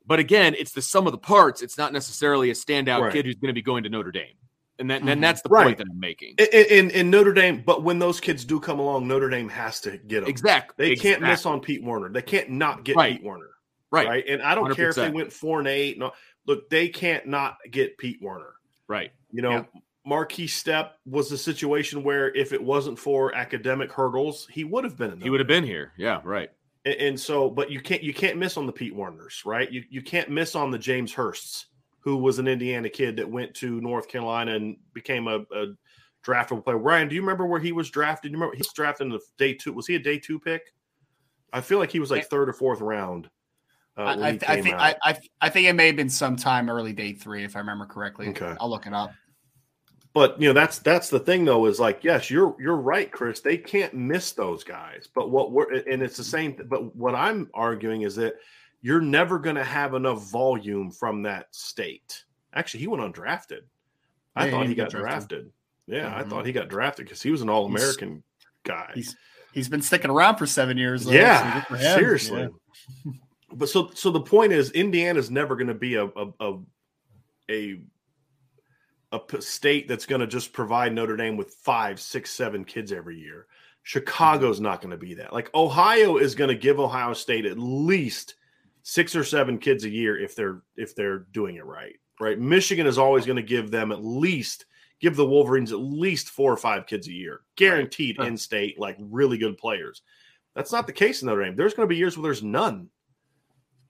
But 0.07 0.21
again, 0.21 0.55
it's 0.57 0.71
the 0.71 0.83
sum 0.83 1.07
of 1.07 1.13
the 1.13 1.19
parts. 1.19 1.63
It's 1.63 1.77
not 1.77 1.93
necessarily 1.93 2.51
a 2.51 2.53
standout 2.53 3.01
right. 3.01 3.13
kid 3.13 3.27
who's 3.27 3.35
going 3.35 3.49
to 3.49 3.55
be 3.55 3.63
going 3.63 3.83
to 3.83 3.89
Notre 3.89 4.13
Dame. 4.13 4.37
And 4.79 4.91
then, 4.91 5.03
mm-hmm. 5.03 5.21
that's 5.21 5.41
the 5.41 5.49
right. 5.49 5.65
point 5.65 5.79
that 5.79 5.87
I'm 5.91 5.99
making. 5.99 6.35
In, 6.39 6.47
in, 6.47 6.91
in, 6.91 7.11
Notre 7.11 7.33
Dame, 7.33 7.63
but 7.65 7.83
when 7.83 7.99
those 7.99 8.21
kids 8.21 8.45
do 8.45 8.61
come 8.61 8.79
along, 8.79 9.09
Notre 9.09 9.31
Dame 9.31 9.49
has 9.49 9.81
to 9.83 9.97
get 9.97 10.21
them. 10.21 10.29
Exactly. 10.29 10.87
They 10.87 10.93
exactly. 10.93 11.11
can't 11.11 11.23
miss 11.23 11.47
on 11.47 11.61
Pete 11.61 11.83
Werner. 11.83 12.11
They 12.11 12.23
can't 12.23 12.51
not 12.51 12.85
get 12.85 12.97
right. 12.97 13.17
Pete 13.17 13.25
Werner. 13.25 13.51
Right. 13.91 14.07
Right. 14.07 14.25
And 14.29 14.43
I 14.43 14.55
don't 14.55 14.71
100%. 14.71 14.77
care 14.77 14.89
if 14.91 14.97
they 14.97 15.11
went 15.11 15.33
four 15.33 15.61
and 15.61 15.69
eight. 15.69 15.99
No, 15.99 16.13
look, 16.47 16.69
they 16.69 16.89
can't 16.89 17.27
not 17.27 17.57
get 17.71 17.97
Pete 17.97 18.19
Werner. 18.21 18.55
Right. 18.89 19.13
You 19.31 19.43
know, 19.43 19.51
yeah. 19.51 19.81
Markese 20.07 20.49
Stepp 20.49 20.91
was 21.05 21.33
a 21.33 21.39
situation 21.39 22.03
where 22.03 22.35
if 22.35 22.53
it 22.53 22.63
wasn't 22.63 22.99
for 22.99 23.35
academic 23.35 23.91
hurdles, 23.91 24.47
he 24.51 24.65
would 24.65 24.85
have 24.85 24.97
been. 24.97 25.13
In. 25.13 25.21
He 25.21 25.31
would 25.31 25.41
have 25.41 25.49
been 25.49 25.65
here. 25.65 25.93
Yeah, 25.97 26.21
right. 26.25 26.51
And, 26.85 26.95
and, 26.95 27.21
so, 27.21 27.51
but 27.51 27.71
you 27.71 27.81
can't 27.81 28.03
you 28.03 28.15
can't 28.15 28.39
miss 28.39 28.57
on 28.57 28.67
the 28.67 28.73
Pete 28.73 28.95
Werners, 28.95 29.43
right? 29.45 29.71
You 29.71 29.83
you 29.91 30.03
can't 30.03 30.31
miss 30.31 30.55
on 30.55 30.71
the 30.71 30.79
James 30.79 31.13
Hursts, 31.13 31.67
who 32.07 32.17
was 32.17 32.39
an 32.39 32.47
Indiana 32.47 32.89
kid 32.89 33.17
that 33.17 33.29
went 33.29 33.53
to 33.53 33.81
North 33.81 34.07
Carolina 34.07 34.55
and 34.55 34.77
became 34.95 35.27
a, 35.27 35.41
a 35.41 35.75
draftable 36.25 36.63
player. 36.63 36.79
Ryan, 36.79 37.09
do 37.09 37.17
you 37.17 37.21
remember 37.21 37.47
where 37.47 37.59
he 37.59 37.73
was 37.73 37.91
drafted? 37.91 38.31
Do 38.31 38.37
you 38.37 38.39
remember 38.39 38.55
he 38.55 38.61
was 38.61 38.73
drafted 38.73 39.09
in 39.09 39.13
the 39.13 39.21
day 39.39 39.55
two? 39.55 39.73
Was 39.73 39.89
he 39.89 39.97
a 39.97 39.99
day 39.99 40.17
two 40.17 40.39
pick? 40.39 40.73
I 41.53 41.61
feel 41.61 41.81
like 41.81 41.91
he 41.91 41.99
was 41.99 42.13
like 42.13 42.27
third 42.27 42.49
or 42.49 42.53
fourth 42.53 42.81
round. 42.81 43.29
Uh, 43.99 44.03
I, 44.03 44.13
I, 44.13 44.39
I, 44.47 44.63
think 44.63 44.77
I, 44.77 44.95
I, 45.03 45.19
I 45.41 45.49
think 45.49 45.67
it 45.67 45.73
may 45.73 45.89
have 45.89 45.97
been 45.97 46.09
sometime 46.09 46.71
early 46.71 46.93
day 46.93 47.13
three, 47.13 47.43
if 47.43 47.57
I 47.57 47.59
remember 47.59 47.87
correctly. 47.87 48.29
Okay, 48.29 48.55
I'll 48.61 48.71
look 48.71 48.87
it 48.87 48.93
up. 48.93 49.11
But 50.15 50.41
you 50.41 50.47
know 50.47 50.55
that's 50.55 50.79
that's 50.79 51.11
the 51.11 51.19
thing 51.19 51.45
though 51.45 51.67
is 51.67 51.81
like 51.81 52.05
yes 52.05 52.31
you're 52.31 52.55
you're 52.61 52.77
right 52.77 53.11
Chris 53.11 53.41
they 53.41 53.59
can't 53.59 53.93
miss 53.93 54.33
those 54.33 54.65
guys 54.65 55.09
but 55.15 55.31
what 55.31 55.53
we're 55.53 55.71
and 55.75 56.01
it's 56.03 56.17
the 56.17 56.25
same 56.25 56.57
but 56.71 56.97
what 56.97 57.15
I'm 57.15 57.51
arguing 57.53 58.01
is 58.01 58.17
that 58.17 58.37
you're 58.87 59.01
never 59.01 59.41
going 59.41 59.57
to 59.57 59.65
have 59.65 59.95
enough 59.95 60.31
volume 60.31 60.93
from 60.93 61.23
that 61.23 61.53
state. 61.53 62.23
Actually, 62.55 62.79
he 62.79 62.87
went 62.87 63.03
undrafted. 63.03 63.63
I 64.37 64.45
yeah, 64.45 64.51
thought 64.53 64.63
he, 64.63 64.69
he 64.69 64.75
got 64.77 64.91
drafted. 64.91 65.29
drafted. 65.29 65.53
Yeah, 65.89 66.05
mm-hmm. 66.05 66.19
I 66.21 66.23
thought 66.23 66.47
he 66.47 66.53
got 66.53 66.69
drafted 66.69 67.07
because 67.07 67.21
he 67.21 67.33
was 67.33 67.43
an 67.43 67.49
All 67.49 67.67
American 67.67 68.23
guy. 68.63 68.93
He's 68.95 69.17
he's 69.53 69.69
been 69.69 69.83
sticking 69.83 70.09
around 70.09 70.37
for 70.37 70.47
seven 70.47 70.79
years. 70.79 71.05
Though, 71.05 71.11
yeah, 71.11 71.65
so 71.65 71.77
seriously. 71.77 72.49
Yeah. 73.05 73.13
but 73.55 73.69
so 73.69 73.91
so 73.93 74.13
the 74.13 74.21
point 74.21 74.53
is, 74.53 74.71
Indiana's 74.71 75.33
never 75.33 75.57
going 75.57 75.67
to 75.67 75.75
be 75.75 75.97
a 75.97 76.05
a, 76.05 76.29
a, 76.39 76.59
a 77.51 77.81
a 79.11 79.43
state 79.43 79.89
that's 79.89 80.07
going 80.07 80.21
to 80.21 80.29
just 80.29 80.53
provide 80.53 80.93
Notre 80.93 81.17
Dame 81.17 81.37
with 81.37 81.51
five, 81.55 81.99
six, 81.99 82.31
seven 82.31 82.65
kids 82.65 82.93
every 82.93 83.19
year. 83.19 83.49
Chicago's 83.83 84.61
not 84.61 84.81
going 84.81 84.93
to 84.93 84.97
be 84.97 85.15
that. 85.15 85.33
Like 85.33 85.53
Ohio 85.57 86.19
is 86.19 86.37
going 86.37 86.51
to 86.51 86.55
give 86.55 86.79
Ohio 86.79 87.15
State 87.15 87.47
at 87.47 87.59
least 87.59 88.37
six 88.89 89.17
or 89.17 89.25
seven 89.25 89.59
kids 89.59 89.83
a 89.83 89.91
year 89.91 90.17
if 90.17 90.37
they're 90.37 90.63
if 90.77 90.95
they're 90.95 91.27
doing 91.33 91.57
it 91.57 91.65
right. 91.65 91.97
Right. 92.21 92.39
Michigan 92.39 92.87
is 92.87 92.99
always 92.99 93.27
going 93.27 93.37
to 93.37 93.43
give 93.43 93.71
them 93.73 93.91
at 93.91 94.05
least 94.05 94.67
give 95.01 95.17
the 95.17 95.27
Wolverines 95.27 95.73
at 95.73 95.81
least 95.81 96.31
four 96.31 96.53
or 96.53 96.57
five 96.57 96.87
kids 96.87 97.09
a 97.09 97.13
year, 97.13 97.41
guaranteed 97.57 98.19
right. 98.19 98.29
in 98.29 98.37
state, 98.37 98.79
like 98.79 98.97
really 99.01 99.39
good 99.39 99.59
players. 99.59 100.03
That's 100.55 100.71
not 100.71 100.87
the 100.87 100.93
case 100.93 101.21
in 101.21 101.27
Notre 101.27 101.45
Dame. 101.45 101.57
There's 101.57 101.75
going 101.75 101.87
to 101.87 101.93
be 101.93 101.99
years 101.99 102.17
where 102.17 102.23
there's 102.23 102.45
none 102.45 102.89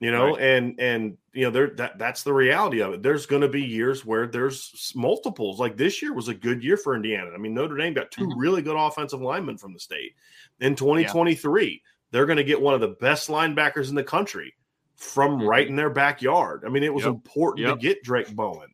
you 0.00 0.10
know 0.10 0.34
right. 0.34 0.42
and 0.42 0.78
and 0.78 1.16
you 1.32 1.44
know 1.44 1.50
there 1.50 1.70
that 1.76 1.98
that's 1.98 2.22
the 2.22 2.32
reality 2.32 2.80
of 2.80 2.92
it 2.92 3.02
there's 3.02 3.24
going 3.24 3.40
to 3.40 3.48
be 3.48 3.62
years 3.62 4.04
where 4.04 4.26
there's 4.26 4.92
multiples 4.94 5.58
like 5.58 5.76
this 5.76 6.02
year 6.02 6.12
was 6.12 6.28
a 6.28 6.34
good 6.34 6.62
year 6.62 6.76
for 6.76 6.94
indiana 6.94 7.30
i 7.34 7.38
mean 7.38 7.54
notre 7.54 7.76
dame 7.76 7.94
got 7.94 8.10
2 8.10 8.22
mm-hmm. 8.22 8.38
really 8.38 8.60
good 8.60 8.76
offensive 8.76 9.22
linemen 9.22 9.56
from 9.56 9.72
the 9.72 9.80
state 9.80 10.14
in 10.60 10.74
2023 10.74 11.64
yeah. 11.64 11.78
they're 12.10 12.26
going 12.26 12.36
to 12.36 12.44
get 12.44 12.60
one 12.60 12.74
of 12.74 12.80
the 12.80 12.96
best 13.00 13.28
linebackers 13.28 13.88
in 13.88 13.94
the 13.94 14.04
country 14.04 14.54
from 14.96 15.38
mm-hmm. 15.38 15.48
right 15.48 15.68
in 15.68 15.76
their 15.76 15.90
backyard 15.90 16.62
i 16.66 16.68
mean 16.68 16.82
it 16.82 16.92
was 16.92 17.04
yep. 17.04 17.12
important 17.12 17.66
yep. 17.66 17.76
to 17.76 17.80
get 17.80 18.02
Drayk 18.02 18.34
bowen 18.34 18.68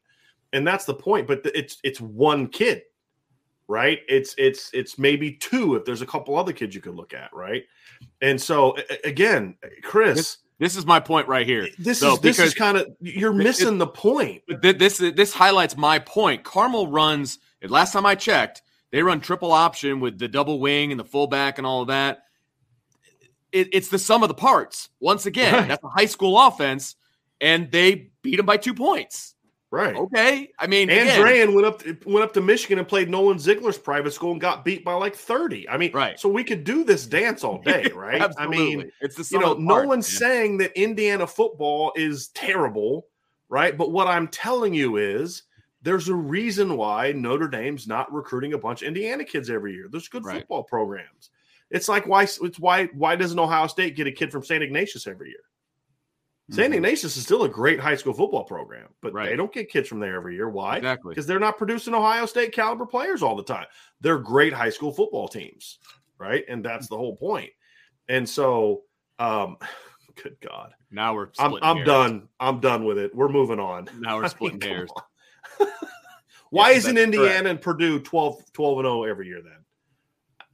and 0.53 0.67
that's 0.67 0.85
the 0.85 0.95
point 0.95 1.27
but 1.27 1.41
it's 1.55 1.79
it's 1.83 2.01
one 2.01 2.49
kid 2.49 2.83
right 3.69 4.01
it's 4.09 4.35
it's 4.39 4.71
it's 4.73 4.99
maybe 4.99 5.33
two 5.33 5.77
if 5.77 5.85
there's 5.85 6.03
a 6.03 6.07
couple 6.07 6.37
other 6.37 6.53
kids 6.53 6.75
you 6.75 6.81
could 6.81 6.95
look 6.95 7.15
at 7.15 7.33
right 7.33 7.65
and 8.21 8.41
so 8.41 8.77
again 9.05 9.57
chris 9.83 10.39
this 10.63 10.77
is 10.77 10.87
my 10.87 11.01
point 11.01 11.27
right 11.27 11.45
here. 11.45 11.67
This 11.77 11.99
so, 11.99 12.13
is 12.13 12.21
this 12.21 12.39
is 12.39 12.55
kind 12.55 12.77
of 12.77 12.87
you're 13.01 13.33
missing 13.33 13.75
it, 13.75 13.79
the 13.79 13.87
point. 13.89 14.43
This 14.63 14.99
this 14.99 15.33
highlights 15.33 15.77
my 15.77 15.99
point. 15.99 16.45
Carmel 16.45 16.87
runs. 16.87 17.41
Last 17.65 17.93
time 17.93 18.07
I 18.07 18.15
checked, 18.15 18.63
they 18.93 19.03
run 19.03 19.21
triple 19.21 19.51
option 19.51 19.99
with 19.99 20.21
the 20.21 20.29
double 20.29 20.61
wing 20.61 20.93
and 20.93 21.01
the 21.01 21.05
fullback 21.05 21.59
and 21.59 21.67
all 21.67 21.83
of 21.83 21.89
that. 21.89 22.23
It, 23.53 23.69
it's 23.73 23.89
the 23.89 23.99
sum 23.99 24.23
of 24.23 24.29
the 24.29 24.35
parts. 24.35 24.89
Once 25.01 25.27
again, 25.27 25.53
right. 25.55 25.69
that's 25.69 25.85
a 25.85 25.89
high 25.89 26.07
school 26.07 26.39
offense, 26.41 26.97
and 27.41 27.71
they 27.71 28.11
beat 28.23 28.37
them 28.37 28.47
by 28.47 28.57
two 28.57 28.75
points. 28.75 29.35
Right. 29.71 29.97
Okay. 29.97 30.51
I 30.59 30.67
mean, 30.67 30.91
And 30.91 31.09
again, 31.09 31.55
went 31.55 31.67
up 31.67 31.83
to, 31.83 31.97
went 32.05 32.23
up 32.25 32.35
to 32.35 32.43
Michigan 32.43 32.79
and 32.79 32.87
played 32.87 33.09
Nolan 33.09 33.39
Ziegler's 33.39 33.79
private 33.79 34.13
school 34.13 34.33
and 34.33 34.41
got 34.41 34.67
beat 34.67 34.85
by 34.85 34.93
like 34.93 35.15
30. 35.17 35.67
I 35.67 35.79
mean, 35.79 35.93
Right. 35.95 36.21
so 36.21 36.29
we 36.29 36.45
could 36.45 36.63
do 36.65 36.85
this 36.85 37.07
dance 37.07 37.43
all 37.43 37.57
day, 37.63 37.91
right? 37.95 38.21
I 38.37 38.47
mean, 38.47 38.81
Absolutely. 38.81 38.93
it's 39.01 39.15
the 39.15 39.21
you 39.21 39.25
sum 39.25 39.41
know, 39.41 39.53
of 39.53 39.57
the 39.59 39.65
no 39.65 39.85
one's 39.85 40.13
man. 40.13 40.19
saying 40.19 40.57
that 40.59 40.79
Indiana 40.79 41.27
football 41.27 41.91
is 41.97 42.29
terrible, 42.29 43.07
right? 43.49 43.75
But 43.79 43.93
what 43.93 44.09
I'm 44.09 44.29
telling 44.29 44.75
you 44.75 44.99
is 44.99 45.45
there's 45.81 46.11
a 46.11 46.15
reason 46.15 46.77
why 46.77 47.13
Notre 47.13 47.49
Dame's 47.49 47.89
not 47.89 48.13
recruiting 48.13 48.53
a 48.53 48.59
bunch 48.59 48.83
of 48.83 48.89
Indiana 48.89 49.25
kids 49.25 49.49
every 49.49 49.73
year. 49.73 49.89
There's 49.91 50.07
good 50.07 50.25
Right. 50.27 50.41
football 50.41 50.65
programs. 50.65 51.31
It's 51.73 51.89
like 51.89 52.07
why 52.07 52.23
it's 52.25 52.59
why 52.59 52.87
why 52.95 53.17
doesn't 53.17 53.39
Ohio 53.39 53.67
State 53.67 53.97
get 53.97 54.07
a 54.07 54.13
kid 54.13 54.31
from 54.31 54.45
St. 54.45 54.63
Ignatius 54.63 55.07
every 55.07 55.31
year? 55.31 55.41
St. 56.51 56.71
Mhm. 56.73 56.77
Ignatius 56.77 57.17
is 57.17 57.23
still 57.23 57.45
a 57.45 57.49
great 57.49 57.81
high 57.81 57.95
school 57.95 58.13
football 58.13 58.45
program, 58.45 58.89
but 59.01 59.13
Right. 59.15 59.31
they 59.31 59.37
don't 59.37 59.53
get 59.53 59.71
kids 59.71 59.89
from 59.89 60.01
there 60.01 60.17
every 60.17 60.35
year. 60.35 60.49
Why? 60.51 60.77
Exactly. 60.77 61.11
Because 61.13 61.27
they're 61.27 61.39
not 61.41 61.57
producing 61.57 61.95
Ohio 61.95 62.27
State 62.27 62.53
caliber 62.53 62.85
players 62.85 63.23
all 63.23 63.37
the 63.37 63.45
time. 63.45 63.67
They're 64.01 64.19
great 64.19 64.53
high 64.53 64.69
school 64.71 64.93
football 64.93 65.29
teams, 65.29 65.79
right? 66.19 66.45
And 66.49 66.63
that's 66.65 66.89
the 66.89 66.97
whole 66.97 67.17
point. 67.17 67.51
And 68.09 68.29
so, 68.29 68.83
um, 69.19 69.57
good 70.23 70.37
God, 70.43 70.75
Now 70.91 71.15
we're 71.15 71.29
I'm 71.39 71.55
I'm 71.63 71.85
done. 71.85 72.29
I'm 72.39 72.61
done 72.61 72.85
with 72.85 72.99
it. 72.99 73.15
We're 73.15 73.29
moving 73.31 73.61
on. 73.61 73.89
Now 73.99 74.17
we're 74.17 74.23
mean, 74.23 74.31
splitting 74.31 74.61
come 74.61 74.71
hairs. 74.71 74.91
Why 76.51 76.73
isn't 76.73 76.99
Indiana 76.99 77.29
correct. 77.31 77.47
and 77.47 77.61
Purdue 77.63 78.01
12, 78.01 78.53
12 78.53 78.79
and 78.81 78.85
0 78.87 79.05
every 79.05 79.27
year 79.27 79.41
then? 79.43 79.62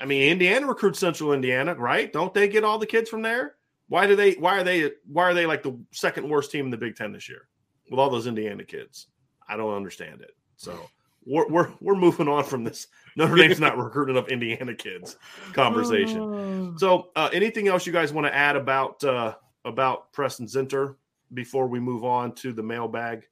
I 0.01 0.07
mean, 0.07 0.31
Indiana 0.31 0.67
recruits 0.67 0.99
Central 0.99 1.33
Indiana, 1.33 1.75
right? 1.75 2.13
Don't 2.13 2.33
they 2.33 2.49
get 2.49 2.65
all 2.65 2.79
the 2.79 2.87
kids 2.87 3.11
from 3.11 3.23
there? 3.23 3.57
Why 3.89 4.07
do 4.07 4.17
they 4.17 4.33
why 4.35 4.59
are 4.59 4.65
they 4.65 4.93
why 5.11 5.25
are 5.25 5.35
they 5.35 5.47
like 5.47 5.63
the 5.63 5.79
second 5.93 6.29
worst 6.29 6.51
team 6.51 6.67
in 6.67 6.71
the 6.71 6.77
Big 6.77 6.97
Ten 6.97 7.13
this 7.13 7.29
year 7.29 7.49
with 7.91 7.99
all 7.99 8.11
those 8.11 8.27
Indiana 8.27 8.65
kids? 8.65 9.09
I 9.49 9.57
don't 9.57 9.75
understand 9.75 10.21
it. 10.21 10.37
So 10.57 10.79
we're 11.25 11.49
we're, 11.49 11.71
we're 11.81 11.95
moving 11.95 12.29
on 12.29 12.45
from 12.45 12.65
this. 12.65 12.87
Notre 13.17 13.35
Dame's 13.35 13.61
not 13.61 13.79
recruiting 13.79 14.17
enough 14.17 14.29
Indiana 14.29 14.75
kids 14.75 15.17
conversation. 15.53 16.79
So 16.79 17.09
uh, 17.17 17.31
anything 17.33 17.67
else 17.67 17.87
you 17.87 17.93
guys 17.93 18.13
want 18.13 18.27
to 18.27 18.35
add 18.35 18.57
about 18.57 19.03
uh, 19.03 19.35
about 19.65 20.13
Preston 20.13 20.47
Zinter 20.47 20.97
before 21.33 21.67
we 21.67 21.81
move 21.81 22.05
on 22.05 22.33
to 22.37 22.53
the 22.53 22.63
mailbag? 22.63 23.27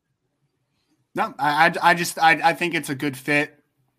No, 1.14 1.34
I, 1.38 1.66
I, 1.66 1.90
I 1.90 1.94
just 1.94 2.18
I, 2.18 2.32
I 2.42 2.52
think 2.54 2.74
it's 2.74 2.90
a 2.90 2.94
good 2.94 3.16
fit 3.16 3.55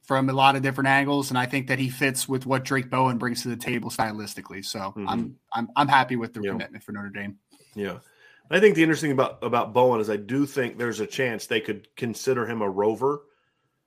from 0.08 0.30
a 0.30 0.34
lot 0.34 0.56
of 0.56 0.62
different 0.62 0.88
angles, 0.88 1.30
and 1.30 1.38
I 1.38 1.46
think 1.46 1.68
that 1.68 1.80
he 1.80 1.90
fits 1.90 2.30
with 2.30 2.46
what 2.46 2.64
Drayk 2.64 2.90
Bowen 2.90 3.18
brings 3.18 3.42
to 3.44 3.50
the 3.50 3.58
table 3.58 3.90
stylistically. 3.90 4.64
So 4.66 4.94
I'm 5.08 5.36
I'm 5.54 5.68
I'm 5.76 5.90
happy 5.90 6.16
with 6.16 6.34
the 6.34 6.42
Yeah. 6.42 6.52
commitment 6.52 6.84
for 6.84 6.94
Notre 6.94 7.10
Dame. 7.10 7.38
Yeah. 7.76 8.00
I 8.50 8.62
think 8.62 8.76
the 8.76 8.84
interesting 8.84 9.12
about 9.12 9.44
about 9.44 9.74
Bowen 9.74 10.00
is 10.00 10.10
I 10.10 10.16
do 10.16 10.46
think 10.46 10.78
there's 10.78 11.02
a 11.02 11.06
chance 11.06 11.46
they 11.46 11.60
could 11.60 11.94
consider 11.98 12.48
him 12.48 12.62
a 12.62 12.70
rover. 12.70 13.24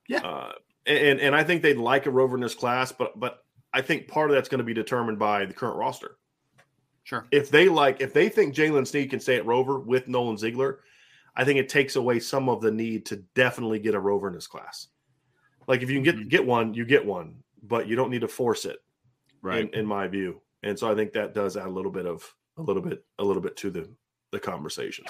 Yeah. 0.07 0.19
Uh, 0.19 0.51
and 0.85 1.19
and 1.19 1.35
I 1.35 1.43
think 1.43 1.63
they'd 1.63 1.77
like 1.77 2.05
a 2.05 2.11
rover 2.11 2.35
in 2.35 2.41
this 2.41 2.53
class, 2.55 2.91
but 2.91 3.19
but 3.19 3.43
I 3.73 3.81
think 3.81 4.07
part 4.07 4.29
of 4.29 4.35
that's 4.35 4.49
going 4.49 4.59
to 4.59 4.63
be 4.65 4.75
determined 4.75 5.17
by 5.17 5.45
the 5.45 5.53
current 5.53 5.77
roster. 5.77 6.17
Sure. 7.03 7.25
If 7.31 7.49
they 7.49 7.67
like, 7.67 7.99
if 7.99 8.13
they 8.13 8.29
think 8.29 8.53
Jaylen 8.53 8.85
Sneed 8.85 9.09
can 9.09 9.19
stay 9.19 9.37
at 9.37 9.45
rover 9.47 9.79
with 9.79 10.07
Nolan 10.07 10.37
Ziegler, 10.37 10.81
I 11.35 11.45
think 11.45 11.57
it 11.59 11.67
takes 11.67 11.95
away 11.95 12.19
some 12.19 12.47
of 12.47 12.61
the 12.61 12.69
need 12.71 13.07
to 13.07 13.15
definitely 13.33 13.79
get 13.79 13.95
a 13.95 13.99
rover 13.99 14.27
in 14.27 14.35
this 14.35 14.45
class. 14.45 14.87
Like 15.67 15.81
if 15.81 15.89
you 15.89 15.95
can 15.95 16.03
get 16.03 16.15
Mhm. 16.15 16.29
get 16.29 16.45
one, 16.45 16.73
you 16.73 16.85
get 16.85 17.05
one, 17.05 17.43
but 17.63 17.87
you 17.87 17.95
don't 17.95 18.09
need 18.09 18.21
to 18.21 18.27
force 18.27 18.65
it 18.65 18.79
Right. 19.41 19.61
in, 19.61 19.69
in 19.81 19.85
my 19.85 20.07
view. 20.07 20.41
And 20.63 20.77
so 20.77 20.91
I 20.91 20.95
think 20.95 21.13
that 21.13 21.33
does 21.33 21.57
add 21.57 21.67
a 21.67 21.69
little 21.69 21.91
bit 21.91 22.05
of 22.05 22.35
a 22.57 22.61
little 22.61 22.81
bit 22.81 23.03
a 23.19 23.23
little 23.23 23.41
bit 23.41 23.55
to 23.57 23.69
the 23.69 23.89
the 24.31 24.39
conversations. 24.39 25.09